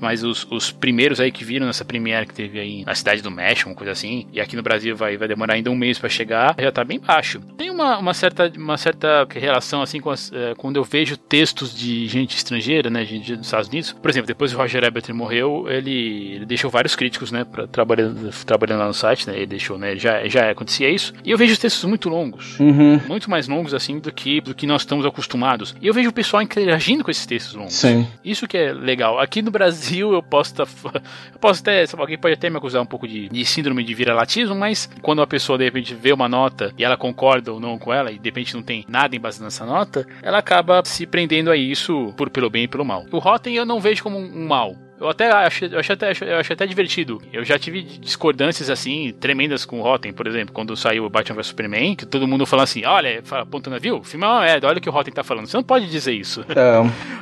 mas 0.00 0.24
os, 0.24 0.44
os 0.50 0.72
primeiros 0.72 1.20
aí 1.20 1.30
que 1.30 1.44
viram 1.44 1.66
nessa 1.66 1.84
premiere 1.84 2.26
que 2.26 2.34
teve 2.34 2.58
aí 2.58 2.84
na 2.84 2.96
cidade 2.96 3.22
do 3.22 3.30
México, 3.30 3.70
uma 3.70 3.76
coisa 3.76 3.92
assim, 3.92 4.26
e 4.32 4.40
aqui 4.40 4.56
no 4.56 4.62
Brasil 4.62 4.96
vai, 4.96 5.16
vai 5.16 5.28
demorar 5.28 5.54
ainda 5.54 5.70
um 5.70 5.76
mês 5.76 5.96
pra 5.96 6.08
chegar, 6.08 6.56
já 6.58 6.72
tá 6.72 6.82
bem 6.82 6.98
baixo. 6.98 7.40
Tem 7.56 7.70
uma, 7.70 7.96
uma, 7.96 8.12
certa, 8.12 8.52
uma 8.56 8.76
certa 8.76 9.24
relação 9.30 9.82
assim 9.82 10.00
com 10.00 10.10
as, 10.10 10.32
eh, 10.32 10.54
quando 10.56 10.78
eu 10.78 10.82
vejo 10.82 11.16
textos 11.16 11.72
de 11.72 12.08
gente 12.08 12.36
estrangeira, 12.36 12.90
né? 12.90 13.04
Gente 13.04 13.36
dos 13.36 13.46
Estados 13.46 13.68
Unidos. 13.68 13.92
Por 13.92 14.10
exemplo, 14.10 14.26
depois 14.26 14.50
que 14.50 14.56
o 14.56 14.60
Roger 14.60 14.82
Ebert 14.82 15.14
morreu, 15.14 15.66
ele, 15.68 16.34
ele 16.34 16.46
deixou 16.46 16.68
vários 16.68 16.96
críticos, 16.96 17.30
né? 17.30 17.44
Pra, 17.44 17.83
trabalhando, 17.84 18.30
trabalhando 18.44 18.78
lá 18.80 18.86
no 18.86 18.94
site, 18.94 19.28
né? 19.28 19.36
Ele 19.36 19.46
deixou, 19.46 19.78
né? 19.78 19.96
Já, 19.96 20.26
já 20.26 20.50
acontecia 20.50 20.88
isso. 20.90 21.12
E 21.24 21.30
eu 21.30 21.38
vejo 21.38 21.58
textos 21.58 21.84
muito 21.84 22.08
longos 22.08 22.58
Uhum. 22.58 23.00
muito 23.06 23.30
mais 23.30 23.46
longos 23.48 23.74
assim 23.74 23.98
do 23.98 24.12
que 24.12 24.40
do 24.40 24.54
que 24.54 24.66
nós 24.66 24.82
estamos 24.82 25.04
acostumados. 25.04 25.74
E 25.80 25.86
eu 25.86 25.94
vejo 25.94 26.08
o 26.08 26.12
pessoal 26.12 26.42
interagindo 26.42 27.04
com 27.04 27.10
esses 27.10 27.26
textos 27.26 27.54
longos. 27.54 27.74
Sim. 27.74 28.06
Isso 28.24 28.46
que 28.48 28.56
é 28.56 28.72
legal. 28.72 29.18
Aqui 29.18 29.42
no 29.42 29.50
Brasil 29.50 30.12
eu 30.12 30.22
posso 30.22 30.50
estar 30.52 30.64
eu 31.32 31.38
posso 31.38 31.60
até, 31.60 31.84
alguém 31.96 32.18
pode 32.18 32.34
até 32.34 32.48
me 32.50 32.56
acusar 32.56 32.82
um 32.82 32.86
pouco 32.86 33.06
de, 33.06 33.28
de 33.28 33.44
síndrome 33.44 33.84
de 33.84 33.94
vira-latismo, 33.94 34.54
mas 34.54 34.88
quando 35.02 35.22
a 35.22 35.26
pessoa 35.26 35.58
de 35.58 35.64
repente 35.64 35.94
vê 35.94 36.12
uma 36.12 36.28
nota 36.28 36.72
e 36.78 36.84
ela 36.84 36.96
concorda 36.96 37.52
ou 37.52 37.60
não 37.60 37.78
com 37.78 37.92
ela 37.92 38.10
e 38.10 38.18
de 38.18 38.28
repente 38.28 38.54
não 38.54 38.62
tem 38.62 38.84
nada 38.88 39.14
em 39.14 39.20
base 39.20 39.42
nessa 39.42 39.64
nota, 39.66 40.06
ela 40.22 40.38
acaba 40.38 40.82
se 40.84 41.06
prendendo 41.06 41.50
a 41.50 41.56
isso 41.56 42.12
por 42.16 42.30
pelo 42.30 42.50
bem 42.50 42.64
e 42.64 42.68
pelo 42.68 42.84
mal. 42.84 43.04
O 43.10 43.18
Rotten 43.18 43.54
eu 43.54 43.66
não 43.66 43.80
vejo 43.80 44.02
como 44.02 44.18
um 44.18 44.46
mal. 44.46 44.76
Eu 45.00 45.08
até 45.08 45.30
acho, 45.30 45.64
eu 45.64 45.78
acho 45.78 45.92
até, 45.92 46.12
eu 46.20 46.36
acho 46.38 46.52
até 46.52 46.66
divertido. 46.66 47.20
Eu 47.32 47.44
já 47.44 47.58
tive 47.58 47.82
discordâncias 47.82 48.70
assim, 48.70 49.12
tremendas 49.20 49.64
com 49.64 49.80
o 49.80 49.82
Rotten, 49.82 50.12
por 50.12 50.26
exemplo, 50.26 50.54
quando 50.54 50.76
saiu 50.76 51.04
o 51.04 51.10
Batman 51.10 51.36
vs 51.36 51.48
Superman, 51.48 51.96
que 51.96 52.06
todo 52.06 52.28
mundo 52.28 52.46
fala 52.46 52.62
assim: 52.62 52.84
olha, 52.84 53.22
apontando, 53.30 53.78
viu? 53.80 53.98
O 53.98 54.04
filme 54.04 54.24
é 54.24 54.28
uma 54.28 54.40
merda, 54.40 54.68
olha 54.68 54.78
o 54.78 54.80
que 54.80 54.88
o 54.88 54.92
Rotten 54.92 55.12
tá 55.12 55.24
falando. 55.24 55.46
Você 55.46 55.56
não 55.56 55.64
pode 55.64 55.90
dizer 55.90 56.12
isso. 56.12 56.44
É, 56.54 56.78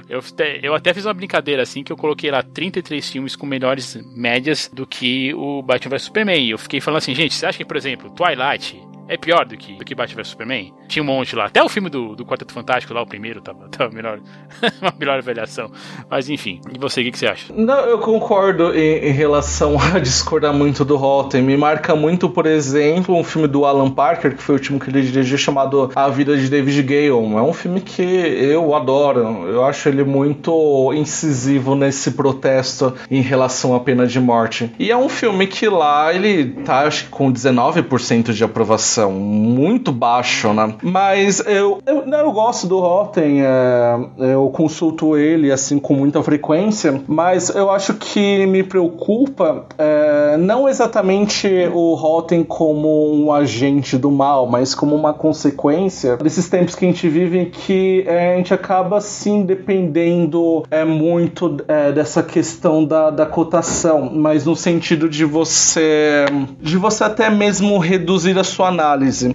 Eu 0.09 0.19
até, 0.19 0.61
eu 0.63 0.75
até 0.75 0.93
fiz 0.93 1.07
uma 1.07 1.15
brincadeira 1.15 1.63
assim, 1.63 1.83
que 1.83 1.91
eu 1.93 1.97
coloquei 1.97 2.31
lá 2.31 2.43
33 2.43 3.09
filmes 3.11 3.35
com 3.35 3.47
melhores 3.47 3.97
médias 4.15 4.71
do 4.73 4.87
que 4.87 5.33
o 5.35 5.63
Batman 5.63 5.91
vs 5.91 6.03
Superman. 6.03 6.45
E 6.45 6.51
eu 6.51 6.59
fiquei 6.59 6.81
falando 6.81 6.99
assim, 6.99 7.15
gente, 7.15 7.35
você 7.35 7.47
acha 7.47 7.57
que, 7.59 7.65
por 7.65 7.77
exemplo, 7.77 8.11
Twilight 8.11 8.79
é 9.09 9.17
pior 9.17 9.45
do 9.45 9.57
que, 9.57 9.75
do 9.75 9.85
que 9.85 9.95
Batman 9.95 10.23
vs 10.23 10.29
Superman? 10.29 10.73
Tinha 10.89 11.03
um 11.03 11.07
monte 11.07 11.35
lá. 11.35 11.47
Até 11.47 11.63
o 11.63 11.69
filme 11.69 11.89
do, 11.89 12.15
do 12.15 12.25
Quarteto 12.25 12.53
Fantástico 12.53 12.95
lá, 12.95 13.03
o 13.03 13.07
primeiro, 13.07 13.41
tava, 13.41 13.69
tava 13.69 13.93
melhor, 13.93 14.21
uma 14.81 14.95
melhor 14.99 15.19
avaliação. 15.19 15.71
Mas 16.09 16.29
enfim, 16.29 16.61
e 16.75 16.79
você, 16.79 17.01
o 17.01 17.05
que, 17.05 17.11
que 17.13 17.19
você 17.19 17.27
acha? 17.27 17.53
Não, 17.55 17.81
eu 17.81 17.99
concordo 17.99 18.75
em, 18.75 19.09
em, 19.09 19.13
relação 19.13 19.77
a 19.95 19.99
discordar 19.99 20.53
muito 20.53 20.85
do 20.85 20.97
Rotten. 20.97 21.43
Me 21.43 21.57
marca 21.57 21.95
muito, 21.95 22.29
por 22.29 22.47
exemplo, 22.47 23.17
um 23.17 23.25
filme 23.25 23.49
do 23.49 23.65
Alan 23.65 23.91
Parker, 23.91 24.37
que 24.37 24.43
foi 24.43 24.55
o 24.55 24.59
último 24.59 24.81
que 24.81 24.91
ele 24.91 25.03
dirigiu, 25.03 25.37
chamado 25.37 25.91
A 25.95 26.09
Vida 26.09 26.37
de 26.37 26.49
David 26.49 26.83
Gale. 26.83 27.09
É 27.09 27.43
um 27.43 27.53
filme 27.53 27.81
que 27.81 28.03
eu 28.03 28.75
adoro. 28.75 29.47
Eu 29.49 29.65
acho 29.65 29.89
ele 29.89 30.05
muito 30.05 30.93
incisivo 30.95 31.75
nesse 31.75 32.13
protesto 32.13 32.95
em 33.11 33.21
relação 33.21 33.75
à 33.75 33.81
pena 33.81 34.07
de 34.07 34.21
morte. 34.21 34.71
E 34.79 34.91
é 34.91 34.97
um 34.97 35.09
filme 35.09 35.47
que 35.47 35.69
lá 35.69 36.13
ele 36.15 36.45
tá, 36.65 36.81
acho 36.81 37.05
que 37.05 37.11
com 37.11 37.33
19% 37.33 38.33
de 38.33 38.45
aprovação. 38.45 38.92
Muito 39.01 39.93
baixo, 39.93 40.53
né? 40.53 40.75
Mas 40.83 41.41
eu, 41.47 41.81
eu, 41.87 42.05
eu 42.07 42.33
gosto 42.33 42.67
do 42.67 42.81
Rotten, 42.81 43.43
é, 43.43 43.97
eu 44.19 44.49
consulto 44.51 45.17
ele 45.17 45.51
assim 45.51 45.79
com 45.79 45.95
muita 45.95 46.23
frequência, 46.23 47.03
mas 47.07 47.49
eu 47.49 47.71
acho 47.71 47.95
que 47.95 48.47
me 48.47 48.63
preocupa 48.63 49.67
é, 49.79 50.37
não 50.39 50.69
exatamente 50.69 51.49
o 51.73 51.95
Rotten 51.95 52.45
como 52.45 53.15
um 53.15 53.33
agente 53.33 53.97
do 53.97 54.11
mal, 54.11 54.47
mas 54.47 54.75
como 54.75 54.95
uma 54.95 55.13
consequência 55.13 56.17
desses 56.17 56.49
tempos 56.49 56.75
que 56.75 56.85
a 56.85 56.89
gente 56.89 57.09
vive 57.09 57.47
que 57.47 58.05
é, 58.07 58.35
a 58.35 58.37
gente 58.37 58.55
acaba 58.55 59.01
sim 59.01 59.45
dependendo 59.45 60.65
é, 60.71 60.85
muito 60.85 61.57
é, 61.69 61.93
dessa 61.93 62.23
questão 62.23 62.85
da, 62.85 63.11
da 63.11 63.27
cotação, 63.27 64.11
mas 64.13 64.45
no 64.45 64.57
sentido 64.57 65.09
de 65.09 65.25
você 65.25 66.27
de 66.61 66.77
você 66.77 67.05
até 67.05 67.31
mesmo 67.31 67.79
reduzir 67.79 68.39
a 68.39 68.45
sua 68.45 68.69
análise. 68.69 68.82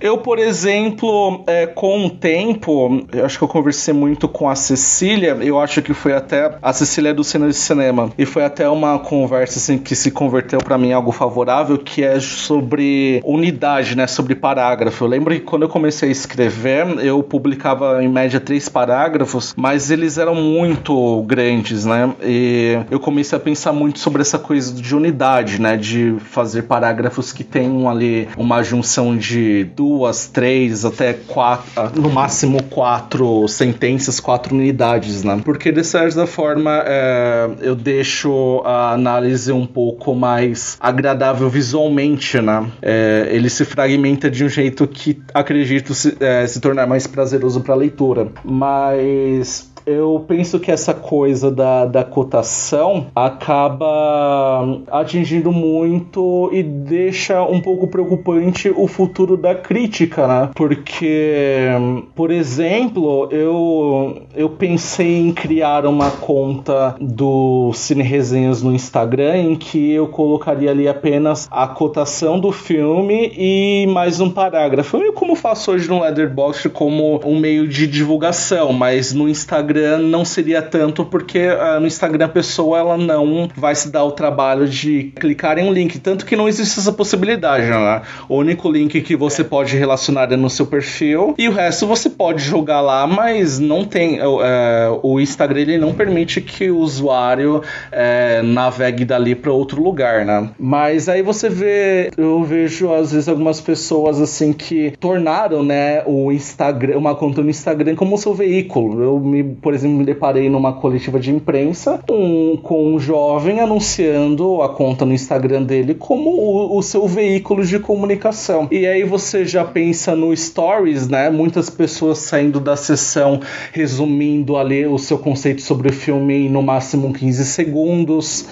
Eu, 0.02 0.18
por 0.18 0.40
exemplo, 0.40 1.44
é, 1.48 1.66
com 1.66 2.06
o 2.06 2.10
tempo, 2.10 3.06
eu 3.14 3.26
acho 3.26 3.38
que 3.38 3.44
eu 3.44 3.48
conversei 3.48 3.94
muito 3.94 4.28
com 4.28 4.50
a 4.50 4.56
Cecília, 4.56 5.38
eu 5.42 5.60
acho 5.60 5.82
que 5.82 5.94
foi 5.94 6.14
até 6.14 6.58
a 6.62 6.74
Cecília 6.74 7.10
é 7.10 7.14
do 7.14 7.24
Cena 7.24 7.48
de 7.48 7.54
Cinema, 7.54 8.12
e 8.18 8.26
foi 8.26 8.44
até 8.44 8.68
uma 8.70 9.00
conversa 9.00 9.60
assim 9.60 9.78
que 9.78 9.96
se 9.96 10.12
converteu 10.12 10.60
para 10.60 10.78
mim 10.78 10.90
em 10.90 10.94
algo 10.94 11.12
favorável, 11.12 11.78
que 11.78 12.04
é 12.04 12.20
sobre 12.20 13.22
unidade, 13.24 13.96
né, 13.96 14.08
sobre 14.08 14.36
parágrafo. 14.36 15.04
Eu 15.04 15.08
lembro 15.08 15.34
que 15.34 15.42
quando 15.42 15.64
eu 15.64 15.70
comecei 15.70 16.10
a 16.10 16.12
escrever, 16.12 16.86
eu 17.00 17.22
publicava 17.24 18.04
em 18.04 18.08
média 18.08 18.40
três 18.40 18.68
parágrafos, 18.70 19.54
mas 19.56 19.92
eles 19.92 20.18
eram 20.18 20.36
muito 20.36 21.22
grandes, 21.24 21.86
né? 21.86 22.14
E 22.24 22.80
eu 22.90 23.00
comecei 23.00 23.38
a 23.38 23.40
pensar 23.40 23.74
muito 23.74 24.00
sobre 24.00 24.22
essa 24.22 24.40
coisa 24.40 24.74
de 24.74 24.96
unidade, 24.96 25.62
né, 25.62 25.78
de 25.78 26.16
fazer 26.20 26.64
parágrafos 26.64 27.32
que 27.32 27.44
tenham 27.44 27.90
ali 27.90 28.28
uma 28.38 28.64
junção 28.64 29.16
de 29.16 29.37
duas, 29.76 30.28
três, 30.28 30.86
até 30.86 31.14
quatro, 31.14 32.02
no 32.02 32.10
máximo 32.10 32.64
quatro 32.64 33.48
sentenças, 33.48 34.20
quatro 34.20 34.56
unidades, 34.56 35.24
né? 35.24 35.42
Porque 35.44 35.72
de 35.72 35.84
certa 35.84 36.26
forma 36.26 36.84
é, 36.86 37.50
eu 37.62 37.76
deixo 37.76 38.62
a 38.66 38.94
análise 38.94 39.52
um 39.52 39.66
pouco 39.66 40.16
mais 40.16 40.78
agradável 40.80 41.50
visualmente, 41.50 42.40
né? 42.42 42.66
É, 42.82 43.28
ele 43.32 43.50
se 43.50 43.66
fragmenta 43.66 44.30
de 44.30 44.44
um 44.44 44.50
jeito 44.50 44.88
que 44.88 45.22
acredito 45.34 45.94
se, 45.94 46.16
é, 46.20 46.46
se 46.48 46.60
tornar 46.60 46.88
mais 46.88 47.08
prazeroso 47.08 47.62
para 47.62 47.74
a 47.74 47.78
leitura. 47.78 48.28
Mas 48.44 49.72
eu 49.88 50.26
penso 50.28 50.60
que 50.60 50.70
essa 50.70 50.94
coisa 50.94 51.50
da, 51.50 51.86
da 51.86 52.04
cotação 52.04 53.08
acaba 53.16 54.82
atingindo 54.92 55.50
muito 55.50 56.50
e 56.52 56.62
deixa 56.62 57.42
um 57.44 57.62
pouco 57.62 57.88
preocupante 57.88 58.70
o 58.70 58.86
futuro 58.86 59.38
da 59.38 59.56
crítica, 59.56 60.28
né? 60.28 60.50
Porque, 60.54 61.70
por 62.14 62.32
exemplo, 62.32 63.30
eu, 63.32 64.24
eu 64.36 64.50
pensei 64.50 65.22
em 65.22 65.32
criar 65.32 65.86
uma 65.86 66.12
conta 66.12 66.98
do 67.00 67.72
Cine 67.74 68.04
Resenhas 68.04 68.62
no 68.62 68.74
Instagram 68.74 69.38
em 69.38 69.56
que 69.56 69.94
eu 69.94 70.08
colocaria 70.10 70.70
ali 70.70 70.90
apenas 70.90 71.48
a 71.50 71.66
cotação 71.66 72.38
do 72.38 72.52
filme 72.52 73.32
e 73.38 73.88
mais 73.88 74.20
um 74.20 74.30
parágrafo. 74.30 74.98
Eu 74.98 75.14
como 75.14 75.34
faço 75.34 75.72
hoje 75.72 75.88
no 75.88 76.02
Letterboxd 76.02 76.70
como 76.70 77.22
um 77.24 77.40
meio 77.40 77.66
de 77.70 77.88
divulgação, 77.88 78.74
mas 78.74 79.14
no 79.14 79.30
Instagram 79.30 79.77
Instagram 79.78 80.00
não 80.00 80.26
seria 80.26 80.62
tanto 80.62 81.06
porque 81.06 81.48
uh, 81.48 81.80
no 81.80 81.88
Instagram 81.88 82.26
a 82.26 82.30
pessoa 82.30 82.80
ela 82.80 82.98
não 82.98 83.50
vai 83.56 83.76
se 83.76 83.90
dar 83.90 84.04
o 84.04 84.12
trabalho 84.12 84.68
de 84.68 85.12
clicar 85.16 85.58
em 85.58 85.68
um 85.68 85.72
link, 85.72 86.00
tanto 86.00 86.26
que 86.26 86.36
não 86.36 86.48
existe 86.48 86.80
essa 86.80 86.92
possibilidade, 86.92 87.68
né? 87.68 88.02
O 88.28 88.38
único 88.38 88.72
link 88.72 89.02
que 89.02 89.16
você 89.16 89.44
pode 89.44 89.76
relacionar 89.78 90.32
é 90.32 90.36
no 90.36 90.50
seu 90.50 90.66
perfil 90.66 91.36
e 91.38 91.48
o 91.48 91.52
resto 91.52 91.86
você 91.86 92.10
pode 92.10 92.44
jogar 92.44 92.82
lá, 92.82 93.06
mas 93.06 93.60
não 93.60 93.86
tem 93.86 94.20
uh, 94.20 95.00
o 95.04 95.20
Instagram 95.20 95.62
ele 95.62 95.78
não 95.78 95.94
permite 95.94 96.42
que 96.42 96.70
o 96.70 96.78
usuário 96.78 97.58
uh, 97.58 98.44
navegue 98.44 99.06
dali 99.06 99.36
para 99.36 99.52
outro 99.52 99.82
lugar, 99.82 100.26
né? 100.26 100.50
Mas 100.60 101.08
aí 101.08 101.22
você 101.22 101.50
vê, 101.50 102.12
eu 102.18 102.44
vejo 102.44 102.94
às 102.94 103.12
vezes 103.12 103.28
algumas 103.28 103.62
pessoas 103.62 104.20
assim 104.20 104.54
que 104.54 104.94
tornaram, 105.00 105.64
né, 105.64 106.04
o 106.06 106.32
Instagram, 106.32 106.98
uma 106.98 107.16
conta 107.16 107.42
no 107.42 107.50
Instagram 107.50 107.96
como 107.96 108.18
seu 108.18 108.34
veículo. 108.34 109.02
Eu 109.02 109.20
me 109.20 109.44
por 109.68 109.74
exemplo, 109.74 109.98
me 109.98 110.06
deparei 110.06 110.50
numa 110.50 110.72
coletiva 110.72 111.20
de 111.20 111.30
imprensa 111.30 112.00
um, 112.10 112.56
com 112.56 112.94
um 112.94 112.98
jovem 112.98 113.60
anunciando 113.60 114.62
a 114.62 114.70
conta 114.70 115.04
no 115.04 115.14
Instagram 115.14 115.64
dele 115.64 115.94
como 115.94 116.30
o, 116.30 116.78
o 116.78 116.82
seu 116.82 117.06
veículo 117.06 117.66
de 117.66 117.78
comunicação. 117.78 118.70
E 118.72 118.88
aí 118.88 119.04
você 119.04 119.46
já 119.46 119.66
pensa 119.66 120.16
no 120.16 120.34
Stories, 120.34 121.10
né? 121.10 121.30
Muitas 121.30 121.70
pessoas 121.70 122.20
saindo 122.20 122.62
da 122.62 122.78
sessão 122.78 123.42
resumindo 123.74 124.56
ali 124.56 124.88
o 124.88 124.98
seu 124.98 125.18
conceito 125.18 125.62
sobre 125.62 125.90
o 125.90 125.94
filme 125.94 126.46
em 126.46 126.50
no 126.50 126.62
máximo 126.62 127.12
15 127.12 127.44
segundos 127.44 128.48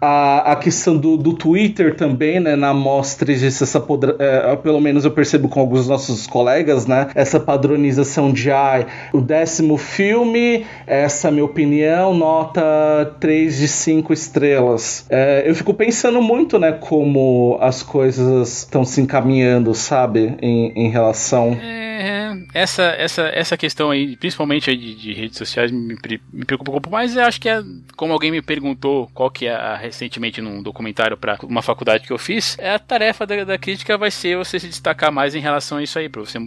a, 0.00 0.52
a 0.52 0.56
questão 0.56 0.96
do, 0.96 1.16
do 1.16 1.34
Twitter 1.34 1.94
também, 1.94 2.40
né, 2.40 2.56
na 2.56 2.72
mostra 2.72 3.30
existe 3.30 3.62
essa, 3.62 3.84
é, 4.18 4.56
pelo 4.56 4.80
menos 4.80 5.04
eu 5.04 5.10
percebo 5.10 5.48
com 5.48 5.60
alguns 5.60 5.86
nossos 5.86 6.26
colegas, 6.26 6.86
né, 6.86 7.08
essa 7.14 7.38
padronização 7.38 8.32
de, 8.32 8.50
ah, 8.50 8.86
o 9.12 9.20
décimo 9.20 9.76
filme, 9.76 10.64
essa 10.86 11.28
é 11.28 11.30
minha 11.30 11.44
opinião, 11.44 12.14
nota 12.14 13.14
3 13.20 13.58
de 13.58 13.68
5 13.68 14.12
estrelas. 14.12 15.06
É, 15.10 15.42
eu 15.44 15.54
fico 15.54 15.74
pensando 15.74 16.22
muito, 16.22 16.58
né, 16.58 16.72
como 16.72 17.58
as 17.60 17.82
coisas 17.82 18.58
estão 18.58 18.84
se 18.84 19.00
encaminhando, 19.00 19.74
sabe, 19.74 20.36
em, 20.40 20.72
em 20.74 20.88
relação... 20.90 21.56
É 21.60 22.19
essa, 22.54 22.82
essa, 22.82 23.22
essa 23.28 23.56
questão 23.56 23.90
aí, 23.90 24.16
principalmente 24.16 24.70
aí 24.70 24.76
de, 24.76 24.94
de, 24.94 25.12
redes 25.12 25.38
sociais, 25.38 25.70
me, 25.70 25.96
me 26.32 26.44
preocupa 26.44 26.70
um 26.70 26.74
pouco 26.74 26.90
mais. 26.90 27.16
Eu 27.16 27.24
acho 27.24 27.40
que 27.40 27.48
é, 27.48 27.62
como 27.96 28.12
alguém 28.12 28.30
me 28.30 28.42
perguntou 28.42 29.10
qual 29.14 29.30
que 29.30 29.46
é 29.46 29.54
a, 29.54 29.76
recentemente 29.76 30.40
num 30.40 30.62
documentário 30.62 31.16
para 31.16 31.38
uma 31.42 31.62
faculdade 31.62 32.06
que 32.06 32.12
eu 32.12 32.18
fiz, 32.18 32.56
é 32.58 32.74
a 32.74 32.78
tarefa 32.78 33.26
da, 33.26 33.44
da, 33.44 33.58
crítica 33.58 33.96
vai 33.98 34.10
ser 34.10 34.36
você 34.36 34.58
se 34.58 34.68
destacar 34.68 35.12
mais 35.12 35.34
em 35.34 35.40
relação 35.40 35.78
a 35.78 35.82
isso 35.82 35.98
aí, 35.98 36.08
para 36.08 36.20
você, 36.20 36.38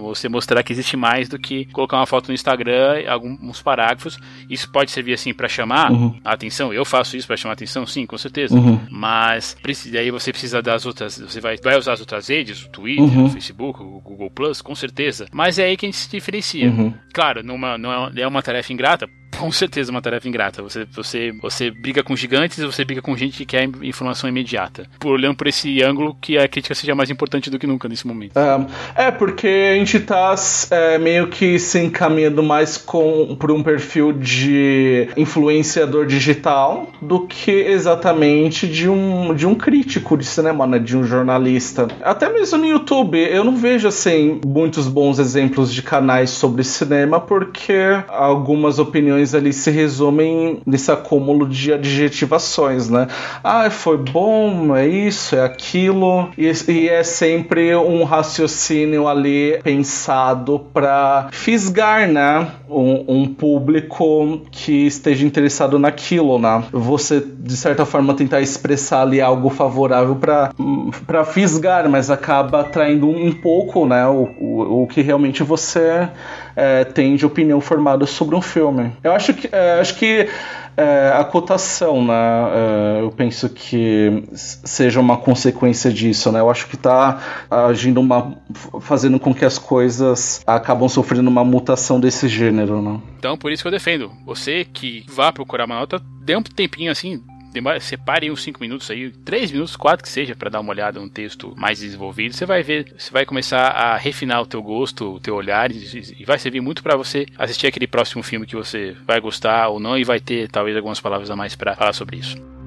você 0.00 0.28
mostrar 0.28 0.62
que 0.62 0.72
existe 0.72 0.96
mais 0.96 1.28
do 1.28 1.38
que 1.38 1.64
colocar 1.66 1.96
uma 1.96 2.06
foto 2.06 2.28
no 2.28 2.34
Instagram, 2.34 3.04
alguns 3.08 3.60
parágrafos. 3.62 4.18
Isso 4.48 4.70
pode 4.70 4.90
servir 4.90 5.14
assim 5.14 5.32
para 5.32 5.48
chamar 5.48 5.90
uhum. 5.90 6.18
a 6.24 6.32
atenção. 6.32 6.72
Eu 6.72 6.84
faço 6.84 7.16
isso 7.16 7.26
para 7.26 7.36
chamar 7.36 7.52
a 7.52 7.54
atenção, 7.54 7.86
sim, 7.86 8.06
com 8.06 8.18
certeza. 8.18 8.54
Uhum. 8.54 8.80
Mas 8.90 9.56
aí 9.98 10.10
você 10.10 10.30
precisa 10.30 10.62
das 10.62 10.86
outras, 10.86 11.18
você 11.18 11.40
vai, 11.40 11.56
vai 11.56 11.76
usar 11.76 11.94
as 11.94 12.00
outras 12.00 12.28
redes, 12.28 12.64
o 12.64 12.68
Twitter, 12.68 13.04
uhum. 13.04 13.26
o 13.26 13.30
Facebook, 13.30 13.82
o 13.82 14.00
Google 14.00 14.30
Plus, 14.30 14.62
com 14.62 14.74
certeza. 14.74 15.21
Mas 15.32 15.58
é 15.58 15.64
aí 15.64 15.76
que 15.76 15.86
a 15.86 15.88
gente 15.88 15.98
se 15.98 16.10
diferencia. 16.10 16.68
Uhum. 16.68 16.94
Claro, 17.12 17.42
numa, 17.42 17.76
não 17.78 17.92
é, 17.92 18.20
é 18.22 18.26
uma 18.26 18.42
tarefa 18.42 18.72
ingrata, 18.72 19.08
com 19.42 19.50
certeza 19.50 19.90
uma 19.90 20.00
tarefa 20.00 20.28
ingrata. 20.28 20.62
Você, 20.62 20.86
você, 20.94 21.32
você 21.42 21.68
briga 21.68 22.00
com 22.00 22.14
gigantes, 22.14 22.62
você 22.62 22.84
briga 22.84 23.02
com 23.02 23.16
gente 23.16 23.38
que 23.38 23.44
quer 23.44 23.68
informação 23.82 24.30
imediata. 24.30 24.86
Por 25.00 25.14
olhando 25.14 25.34
por 25.34 25.48
esse 25.48 25.82
ângulo 25.82 26.16
que 26.20 26.38
a 26.38 26.46
crítica 26.46 26.76
seja 26.76 26.94
mais 26.94 27.10
importante 27.10 27.50
do 27.50 27.58
que 27.58 27.66
nunca 27.66 27.88
nesse 27.88 28.06
momento. 28.06 28.38
É, 28.38 29.06
é 29.06 29.10
porque 29.10 29.72
a 29.72 29.78
gente 29.78 29.98
tá 29.98 30.32
é, 30.70 30.96
meio 30.96 31.26
que 31.26 31.58
se 31.58 31.80
encaminhando 31.80 32.40
mais 32.40 32.78
com, 32.78 33.34
por 33.34 33.50
um 33.50 33.64
perfil 33.64 34.12
de 34.12 35.08
influenciador 35.16 36.06
digital 36.06 36.88
do 37.02 37.26
que 37.26 37.50
exatamente 37.50 38.68
de 38.68 38.88
um, 38.88 39.34
de 39.34 39.44
um 39.44 39.56
crítico 39.56 40.16
de 40.16 40.24
cinema, 40.24 40.68
né? 40.68 40.78
De 40.78 40.96
um 40.96 41.02
jornalista. 41.02 41.88
Até 42.00 42.32
mesmo 42.32 42.58
no 42.58 42.66
YouTube, 42.66 43.18
eu 43.18 43.42
não 43.42 43.56
vejo 43.56 43.88
assim 43.88 44.40
muitos 44.46 44.86
bons 44.86 45.18
exemplos 45.18 45.74
de 45.74 45.82
canais 45.82 46.30
sobre 46.30 46.62
cinema 46.62 47.18
porque 47.18 47.74
algumas 48.06 48.78
opiniões 48.78 49.31
ali 49.34 49.52
se 49.52 49.70
resumem 49.70 50.60
nesse 50.66 50.90
acúmulo 50.90 51.48
de 51.48 51.72
adjetivações, 51.72 52.88
né? 52.88 53.08
Ah, 53.42 53.70
foi 53.70 53.96
bom, 53.96 54.74
é 54.76 54.86
isso, 54.86 55.36
é 55.36 55.44
aquilo, 55.44 56.28
e, 56.36 56.50
e 56.68 56.88
é 56.88 57.02
sempre 57.02 57.74
um 57.76 58.04
raciocínio 58.04 59.06
ali 59.08 59.58
pensado 59.62 60.66
para 60.72 61.28
fisgar, 61.32 62.08
né? 62.08 62.48
Um, 62.68 63.04
um, 63.08 63.34
público 63.34 64.40
que 64.50 64.86
esteja 64.86 65.26
interessado 65.26 65.78
naquilo, 65.78 66.38
né? 66.38 66.64
Você, 66.72 67.22
de 67.38 67.56
certa 67.56 67.84
forma, 67.84 68.14
tentar 68.14 68.40
expressar 68.40 69.02
ali 69.02 69.20
algo 69.20 69.50
favorável 69.50 70.16
para 70.16 71.24
fisgar, 71.24 71.88
mas 71.88 72.10
acaba 72.10 72.60
atraindo 72.60 73.08
um 73.08 73.32
pouco, 73.32 73.86
né? 73.86 74.06
O, 74.06 74.28
o, 74.40 74.82
o 74.82 74.86
que 74.86 75.02
realmente 75.02 75.42
você 75.42 76.08
é, 76.56 76.84
tem 76.84 77.16
de 77.16 77.26
opinião 77.26 77.60
formada 77.60 78.06
sobre 78.06 78.34
um 78.34 78.42
filme. 78.42 78.92
Eu 79.02 79.12
acho 79.12 79.34
que, 79.34 79.48
é, 79.50 79.80
acho 79.80 79.94
que 79.96 80.28
é, 80.76 81.12
a 81.14 81.24
cotação, 81.24 82.04
né? 82.04 82.14
É, 82.14 83.00
eu 83.02 83.10
penso 83.10 83.48
que 83.48 84.24
seja 84.34 85.00
uma 85.00 85.16
consequência 85.16 85.92
disso, 85.92 86.32
né? 86.32 86.40
Eu 86.40 86.50
acho 86.50 86.66
que 86.66 86.76
está 86.76 87.46
agindo 87.50 88.00
uma. 88.00 88.36
fazendo 88.80 89.20
com 89.20 89.34
que 89.34 89.44
as 89.44 89.58
coisas 89.58 90.42
acabam 90.46 90.88
sofrendo 90.88 91.28
uma 91.28 91.44
mutação 91.44 92.00
desse 92.00 92.28
gênero, 92.28 92.80
né? 92.80 93.00
Então, 93.18 93.36
por 93.36 93.52
isso 93.52 93.62
que 93.62 93.68
eu 93.68 93.72
defendo. 93.72 94.10
Você 94.24 94.64
que 94.64 95.04
vá 95.08 95.32
procurar 95.32 95.66
uma 95.66 95.76
nota, 95.76 96.00
dê 96.22 96.36
um 96.36 96.42
tempinho 96.42 96.90
assim, 96.90 97.22
demora, 97.52 97.78
separe 97.80 98.30
uns 98.30 98.42
5 98.42 98.60
minutos 98.60 98.90
aí, 98.90 99.10
3 99.10 99.52
minutos, 99.52 99.76
4 99.76 100.02
que 100.02 100.08
seja, 100.08 100.34
para 100.34 100.50
dar 100.50 100.60
uma 100.60 100.70
olhada 100.70 100.98
num 100.98 101.08
texto 101.08 101.54
mais 101.56 101.80
desenvolvido. 101.80 102.34
Você 102.34 102.46
vai 102.46 102.62
ver, 102.62 102.92
você 102.96 103.10
vai 103.10 103.24
começar 103.24 103.68
a 103.68 103.96
refinar 103.96 104.40
o 104.40 104.46
teu 104.46 104.62
gosto, 104.62 105.14
o 105.14 105.20
teu 105.20 105.34
olhar, 105.34 105.70
e, 105.70 106.16
e 106.18 106.24
vai 106.24 106.38
servir 106.38 106.60
muito 106.60 106.82
para 106.82 106.96
você 106.96 107.26
assistir 107.38 107.66
aquele 107.66 107.86
próximo 107.86 108.22
filme 108.22 108.46
que 108.46 108.56
você 108.56 108.96
vai 109.06 109.20
gostar 109.20 109.68
ou 109.68 109.78
não, 109.78 109.96
e 109.96 110.04
vai 110.04 110.20
ter 110.20 110.48
talvez 110.48 110.76
algumas 110.76 111.00
palavras 111.00 111.30
a 111.30 111.36
mais 111.36 111.54
para 111.54 111.76
falar 111.76 111.92
sobre 111.92 112.16
isso. 112.16 112.61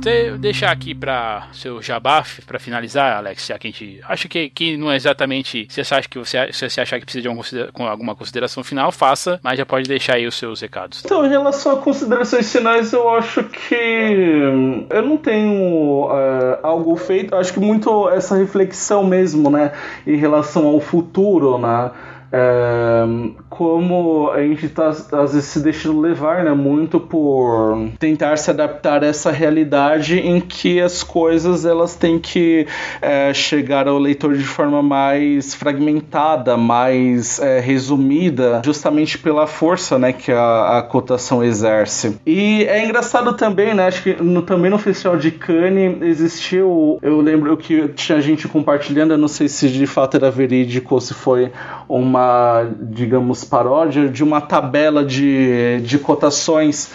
Você 0.00 0.38
deixar 0.38 0.70
aqui 0.70 0.94
para 0.94 1.48
seu 1.52 1.82
jabá 1.82 2.22
para 2.46 2.58
finalizar, 2.58 3.16
Alex, 3.16 3.46
já 3.46 3.58
que 3.58 3.66
a 3.66 3.70
gente 3.70 4.00
acho 4.08 4.28
que, 4.28 4.48
que 4.48 4.76
não 4.76 4.90
é 4.90 4.96
exatamente 4.96 5.66
se 5.68 5.82
você 5.82 5.94
acha 5.94 6.08
que 6.08 6.18
você 6.18 6.52
se 6.52 6.68
você 6.68 6.80
achar 6.80 6.98
que 7.00 7.04
precisa 7.04 7.22
de 7.22 7.28
alguma, 7.28 7.90
alguma 7.90 8.14
consideração 8.14 8.62
final, 8.62 8.92
faça, 8.92 9.40
mas 9.42 9.58
já 9.58 9.66
pode 9.66 9.88
deixar 9.88 10.14
aí 10.14 10.26
os 10.26 10.36
seus 10.36 10.60
recados. 10.60 11.02
Então, 11.04 11.26
em 11.26 11.28
relação 11.28 11.72
a 11.72 11.76
considerações 11.76 12.50
finais, 12.50 12.92
eu 12.92 13.08
acho 13.10 13.42
que 13.44 13.74
eu 13.74 15.02
não 15.02 15.16
tenho 15.16 16.08
é, 16.12 16.60
algo 16.62 16.96
feito. 16.96 17.34
Acho 17.34 17.52
que 17.52 17.60
muito 17.60 18.08
essa 18.08 18.36
reflexão 18.36 19.04
mesmo, 19.04 19.50
né, 19.50 19.72
em 20.06 20.16
relação 20.16 20.66
ao 20.66 20.80
futuro, 20.80 21.58
né 21.58 21.90
é, 22.30 23.04
como 23.48 24.30
a 24.30 24.42
gente 24.42 24.66
está 24.66 24.88
às 24.88 25.32
vezes 25.32 25.44
se 25.44 25.60
deixando 25.60 26.00
levar 26.00 26.44
né, 26.44 26.52
muito 26.52 27.00
por 27.00 27.88
tentar 27.98 28.36
se 28.36 28.50
adaptar 28.50 29.02
a 29.02 29.06
essa 29.06 29.30
realidade 29.30 30.18
em 30.18 30.40
que 30.40 30.80
as 30.80 31.02
coisas 31.02 31.64
elas 31.64 31.94
têm 31.94 32.18
que 32.18 32.66
é, 33.00 33.32
chegar 33.32 33.88
ao 33.88 33.98
leitor 33.98 34.36
de 34.36 34.44
forma 34.44 34.82
mais 34.82 35.54
fragmentada, 35.54 36.56
mais 36.56 37.38
é, 37.38 37.60
resumida, 37.60 38.60
justamente 38.64 39.18
pela 39.18 39.46
força 39.46 39.98
né, 39.98 40.12
que 40.12 40.30
a, 40.30 40.78
a, 40.78 40.82
cotação 40.82 41.42
exerce. 41.42 42.18
E 42.26 42.64
é 42.64 42.84
engraçado 42.84 43.32
também, 43.32 43.74
né, 43.74 43.86
acho 43.86 44.02
que 44.02 44.22
no, 44.22 44.42
também 44.42 44.70
no 44.70 44.78
Festival 44.78 45.16
de 45.16 45.30
Cannes 45.30 46.02
existiu, 46.02 46.98
eu 47.00 47.20
lembro 47.20 47.56
que 47.56 47.88
tinha 47.88 48.20
gente 48.20 48.46
compartilhando, 48.46 49.12
eu 49.12 49.18
não 49.18 49.28
sei 49.28 49.48
se 49.48 49.68
de 49.68 49.86
fato 49.86 50.16
era 50.16 50.30
verídico 50.30 50.94
ou 50.94 51.00
se 51.00 51.14
foi 51.14 51.50
uma 51.88 52.17
uma, 52.18 52.70
digamos, 52.80 53.44
paródia 53.44 54.08
de 54.08 54.24
uma 54.24 54.40
tabela 54.40 55.04
de, 55.04 55.80
de 55.82 55.98
cotações 55.98 56.90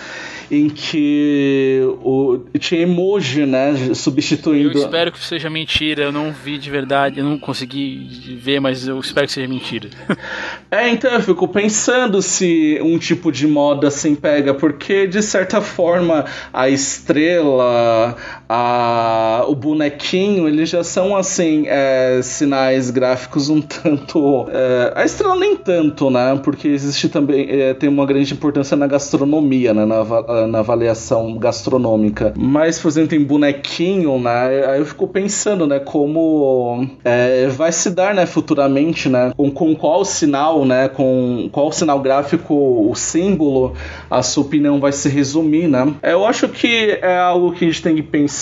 em 0.51 0.69
que 0.69 1.81
o, 2.03 2.39
tinha 2.59 2.81
emoji, 2.81 3.45
né, 3.45 3.73
substituindo. 3.95 4.77
Eu 4.77 4.83
espero 4.85 5.11
que 5.11 5.19
seja 5.19 5.49
mentira, 5.49 6.03
eu 6.03 6.11
não 6.11 6.31
vi 6.31 6.57
de 6.57 6.69
verdade, 6.69 7.19
eu 7.19 7.25
não 7.25 7.39
consegui 7.39 8.37
ver, 8.39 8.59
mas 8.59 8.87
eu 8.87 8.99
espero 8.99 9.25
que 9.25 9.33
seja 9.33 9.47
mentira. 9.47 9.89
é, 10.69 10.89
então 10.89 11.11
eu 11.11 11.21
fico 11.21 11.47
pensando 11.47 12.21
se 12.21 12.79
um 12.83 12.99
tipo 12.99 13.31
de 13.31 13.47
moda 13.47 13.87
assim 13.87 14.13
pega, 14.15 14.53
porque 14.53 15.07
de 15.07 15.23
certa 15.23 15.61
forma 15.61 16.25
a 16.51 16.69
estrela, 16.69 18.15
a, 18.47 19.45
o 19.47 19.55
bonequinho, 19.55 20.47
eles 20.47 20.69
já 20.69 20.83
são 20.83 21.15
assim, 21.15 21.65
é, 21.67 22.21
sinais 22.21 22.89
gráficos 22.89 23.49
um 23.49 23.59
tanto. 23.61 24.45
É, 24.49 24.93
a 24.95 25.05
estrela 25.05 25.35
nem 25.35 25.55
tanto, 25.55 26.09
né, 26.09 26.39
porque 26.43 26.67
existe 26.67 27.09
também, 27.09 27.47
é, 27.49 27.73
tem 27.73 27.89
uma 27.89 28.05
grande 28.05 28.33
importância 28.33 28.75
na 28.77 28.87
gastronomia, 28.87 29.73
né, 29.73 29.85
na 29.85 30.03
na 30.47 30.59
avaliação 30.59 31.37
gastronômica. 31.37 32.33
Mas, 32.37 32.79
por 32.79 32.87
exemplo, 32.87 33.15
em 33.15 33.23
bonequinho, 33.23 34.19
né? 34.19 34.65
Aí 34.67 34.79
eu 34.79 34.85
fico 34.85 35.07
pensando, 35.07 35.65
né? 35.65 35.79
Como 35.79 36.87
é, 37.03 37.47
vai 37.47 37.71
se 37.71 37.89
dar, 37.89 38.13
né? 38.13 38.25
Futuramente, 38.25 39.09
né? 39.09 39.31
Com, 39.35 39.51
com 39.51 39.75
qual 39.75 40.03
sinal, 40.05 40.65
né? 40.65 40.87
Com 40.87 41.49
qual 41.51 41.71
sinal 41.71 41.99
gráfico, 41.99 42.53
o 42.53 42.93
símbolo, 42.95 43.73
a 44.09 44.21
sua 44.21 44.43
opinião 44.43 44.79
vai 44.79 44.91
se 44.91 45.09
resumir, 45.09 45.67
né? 45.67 45.93
Eu 46.03 46.25
acho 46.25 46.47
que 46.49 46.99
é 47.01 47.17
algo 47.17 47.51
que 47.53 47.65
a 47.65 47.67
gente 47.67 47.81
tem 47.81 47.95
que 47.95 48.03
pensar, 48.03 48.32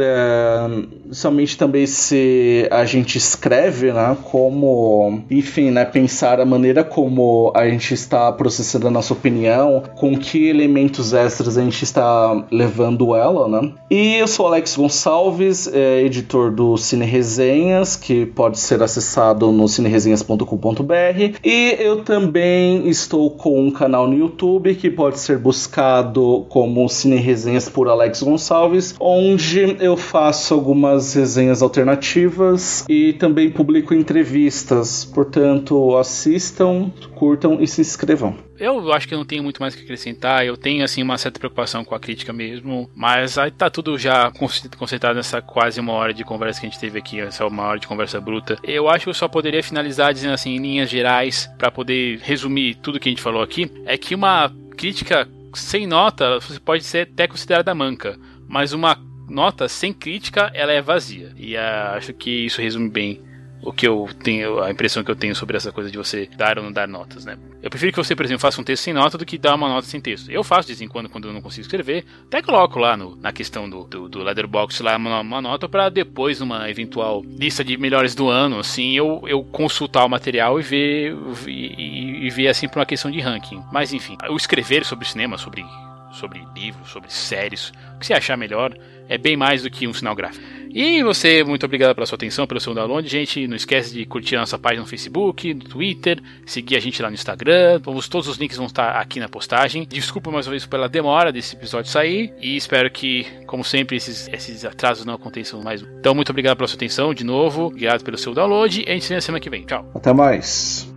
é, 0.00 1.05
somente 1.10 1.56
também 1.56 1.86
se 1.86 2.66
a 2.70 2.84
gente 2.84 3.18
escreve, 3.18 3.92
né? 3.92 4.16
Como, 4.24 5.22
enfim, 5.30 5.70
né? 5.70 5.84
Pensar 5.84 6.40
a 6.40 6.44
maneira 6.44 6.84
como 6.84 7.52
a 7.54 7.68
gente 7.68 7.94
está 7.94 8.30
processando 8.32 8.88
a 8.88 8.90
nossa 8.90 9.12
opinião, 9.12 9.82
com 9.96 10.16
que 10.16 10.48
elementos 10.48 11.12
extras 11.12 11.56
a 11.58 11.62
gente 11.62 11.82
está 11.82 12.44
levando 12.50 13.14
ela, 13.14 13.48
né? 13.48 13.72
E 13.90 14.14
eu 14.16 14.26
sou 14.26 14.46
Alex 14.46 14.76
Gonçalves, 14.76 15.68
é, 15.72 16.02
editor 16.02 16.50
do 16.50 16.76
Cine 16.76 17.04
Resenhas, 17.04 17.96
que 17.96 18.26
pode 18.26 18.58
ser 18.58 18.82
acessado 18.82 19.50
no 19.52 19.68
cineresenhas.com.br. 19.68 21.38
E 21.44 21.76
eu 21.78 22.02
também 22.02 22.88
estou 22.88 23.30
com 23.30 23.60
um 23.60 23.70
canal 23.70 24.08
no 24.08 24.16
YouTube 24.16 24.74
que 24.74 24.90
pode 24.90 25.18
ser 25.18 25.38
buscado 25.38 26.46
como 26.48 26.88
Cine 26.88 27.16
Resenhas 27.16 27.68
por 27.68 27.88
Alex 27.88 28.22
Gonçalves, 28.22 28.94
onde 28.98 29.76
eu 29.80 29.96
faço 29.96 30.54
algumas 30.54 30.95
resenhas 31.14 31.62
alternativas 31.62 32.84
e 32.88 33.12
também 33.14 33.50
publico 33.50 33.94
entrevistas. 33.94 35.04
Portanto, 35.04 35.96
assistam, 35.96 36.90
curtam 37.14 37.60
e 37.60 37.66
se 37.66 37.80
inscrevam. 37.80 38.36
Eu 38.58 38.92
acho 38.92 39.06
que 39.06 39.14
não 39.14 39.24
tenho 39.24 39.42
muito 39.42 39.60
mais 39.60 39.74
o 39.74 39.76
que 39.76 39.84
acrescentar. 39.84 40.44
Eu 40.44 40.56
tenho, 40.56 40.82
assim, 40.82 41.02
uma 41.02 41.18
certa 41.18 41.38
preocupação 41.38 41.84
com 41.84 41.94
a 41.94 42.00
crítica 42.00 42.32
mesmo. 42.32 42.90
Mas 42.94 43.36
aí 43.36 43.50
tá 43.50 43.68
tudo 43.68 43.98
já 43.98 44.32
concentrado 44.78 45.16
nessa 45.16 45.42
quase 45.42 45.78
uma 45.78 45.92
hora 45.92 46.14
de 46.14 46.24
conversa 46.24 46.60
que 46.60 46.66
a 46.66 46.70
gente 46.70 46.80
teve 46.80 46.98
aqui, 46.98 47.20
essa 47.20 47.46
uma 47.46 47.64
hora 47.64 47.78
de 47.78 47.86
conversa 47.86 48.20
bruta. 48.20 48.56
Eu 48.62 48.88
acho 48.88 49.04
que 49.04 49.10
eu 49.10 49.14
só 49.14 49.28
poderia 49.28 49.62
finalizar 49.62 50.12
dizendo, 50.14 50.34
assim, 50.34 50.56
em 50.56 50.58
linhas 50.58 50.88
gerais, 50.88 51.50
para 51.58 51.70
poder 51.70 52.18
resumir 52.22 52.76
tudo 52.76 52.98
que 52.98 53.08
a 53.08 53.12
gente 53.12 53.22
falou 53.22 53.42
aqui, 53.42 53.70
é 53.84 53.98
que 53.98 54.14
uma 54.14 54.50
crítica 54.76 55.28
sem 55.54 55.86
nota 55.86 56.38
você 56.38 56.60
pode 56.60 56.84
ser 56.84 57.08
até 57.12 57.26
considerada 57.26 57.74
manca. 57.74 58.18
Mas 58.48 58.72
uma 58.72 58.98
nota 59.28 59.68
sem 59.68 59.92
crítica, 59.92 60.50
ela 60.54 60.72
é 60.72 60.80
vazia. 60.80 61.32
E 61.36 61.56
uh, 61.56 61.96
acho 61.96 62.12
que 62.12 62.46
isso 62.46 62.60
resume 62.60 62.88
bem 62.88 63.26
o 63.62 63.72
que 63.72 63.86
eu 63.86 64.08
tenho, 64.22 64.62
a 64.62 64.70
impressão 64.70 65.02
que 65.02 65.10
eu 65.10 65.16
tenho 65.16 65.34
sobre 65.34 65.56
essa 65.56 65.72
coisa 65.72 65.90
de 65.90 65.96
você 65.96 66.28
dar 66.36 66.58
ou 66.58 66.64
não 66.64 66.72
dar 66.72 66.86
notas, 66.86 67.24
né? 67.24 67.36
Eu 67.62 67.68
prefiro 67.68 67.90
que 67.90 67.98
você, 67.98 68.14
por 68.14 68.24
exemplo, 68.24 68.40
faça 68.40 68.60
um 68.60 68.64
texto 68.64 68.84
sem 68.84 68.94
nota 68.94 69.18
do 69.18 69.26
que 69.26 69.36
dar 69.38 69.54
uma 69.54 69.68
nota 69.68 69.86
sem 69.86 70.00
texto. 70.00 70.30
Eu 70.30 70.44
faço 70.44 70.68
de 70.68 70.74
vez 70.74 70.82
em 70.82 70.88
quando, 70.88 71.08
quando 71.08 71.26
eu 71.26 71.32
não 71.32 71.40
consigo 71.40 71.62
escrever, 71.62 72.04
até 72.26 72.40
coloco 72.40 72.78
lá 72.78 72.96
no, 72.96 73.16
na 73.16 73.32
questão 73.32 73.68
do, 73.68 73.84
do, 73.84 74.08
do 74.08 74.22
lá 74.22 74.96
uma, 74.96 75.20
uma 75.20 75.42
nota 75.42 75.68
para 75.68 75.88
depois, 75.88 76.38
numa 76.38 76.70
eventual 76.70 77.22
lista 77.24 77.64
de 77.64 77.76
melhores 77.76 78.14
do 78.14 78.28
ano, 78.28 78.60
assim, 78.60 78.92
eu, 78.92 79.24
eu 79.26 79.42
consultar 79.42 80.04
o 80.04 80.08
material 80.08 80.60
e 80.60 80.62
ver, 80.62 81.16
e, 81.48 82.26
e 82.26 82.30
ver 82.30 82.48
assim 82.48 82.68
por 82.68 82.78
uma 82.78 82.86
questão 82.86 83.10
de 83.10 83.20
ranking. 83.20 83.60
Mas 83.72 83.92
enfim, 83.92 84.16
o 84.30 84.36
escrever 84.36 84.84
sobre 84.84 85.08
cinema, 85.08 85.36
sobre 85.36 85.64
sobre 86.12 86.42
livros, 86.54 86.88
sobre 86.88 87.12
séries, 87.12 87.72
o 87.94 87.98
que 87.98 88.06
você 88.06 88.14
achar 88.14 88.36
melhor, 88.38 88.74
é 89.08 89.18
bem 89.18 89.36
mais 89.36 89.62
do 89.62 89.70
que 89.70 89.86
um 89.86 89.92
sinal 89.92 90.14
gráfico. 90.14 90.44
E 90.78 91.02
você, 91.02 91.42
muito 91.42 91.64
obrigado 91.64 91.94
pela 91.94 92.06
sua 92.06 92.16
atenção, 92.16 92.46
pelo 92.46 92.60
seu 92.60 92.74
download, 92.74 93.08
gente. 93.08 93.46
Não 93.46 93.56
esquece 93.56 93.94
de 93.94 94.04
curtir 94.04 94.36
a 94.36 94.40
nossa 94.40 94.58
página 94.58 94.82
no 94.82 94.86
Facebook, 94.86 95.54
no 95.54 95.64
Twitter, 95.64 96.20
seguir 96.44 96.76
a 96.76 96.80
gente 96.80 97.00
lá 97.00 97.08
no 97.08 97.14
Instagram. 97.14 97.80
Todos 97.80 98.28
os 98.28 98.36
links 98.36 98.58
vão 98.58 98.66
estar 98.66 98.90
aqui 98.90 99.18
na 99.18 99.26
postagem. 99.26 99.86
Desculpa 99.88 100.30
mais 100.30 100.46
uma 100.46 100.50
vez 100.50 100.66
pela 100.66 100.86
demora 100.86 101.32
desse 101.32 101.56
episódio 101.56 101.90
sair. 101.90 102.30
E 102.42 102.56
espero 102.56 102.90
que, 102.90 103.26
como 103.46 103.64
sempre, 103.64 103.96
esses, 103.96 104.28
esses 104.28 104.66
atrasos 104.66 105.06
não 105.06 105.14
aconteçam 105.14 105.62
mais. 105.62 105.80
Então, 105.80 106.14
muito 106.14 106.28
obrigado 106.28 106.58
pela 106.58 106.68
sua 106.68 106.76
atenção 106.76 107.14
de 107.14 107.24
novo. 107.24 107.68
Obrigado 107.68 108.04
pelo 108.04 108.18
seu 108.18 108.34
download. 108.34 108.84
E 108.86 108.90
a 108.90 108.92
gente 108.92 109.04
se 109.04 109.08
vê 109.08 109.14
na 109.14 109.22
semana 109.22 109.40
que 109.40 109.48
vem. 109.48 109.64
Tchau. 109.64 109.90
Até 109.94 110.12
mais. 110.12 110.95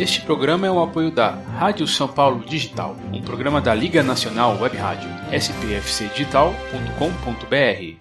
Este 0.00 0.22
programa 0.22 0.66
é 0.66 0.70
um 0.70 0.82
apoio 0.82 1.10
da 1.10 1.28
Rádio 1.28 1.86
São 1.86 2.08
Paulo 2.08 2.42
Digital, 2.46 2.96
um 3.12 3.20
programa 3.20 3.60
da 3.60 3.74
Liga 3.74 4.02
Nacional 4.02 4.58
Web 4.58 4.74
Rádio, 4.78 5.10
spfcdigital.com.br. 5.30 7.96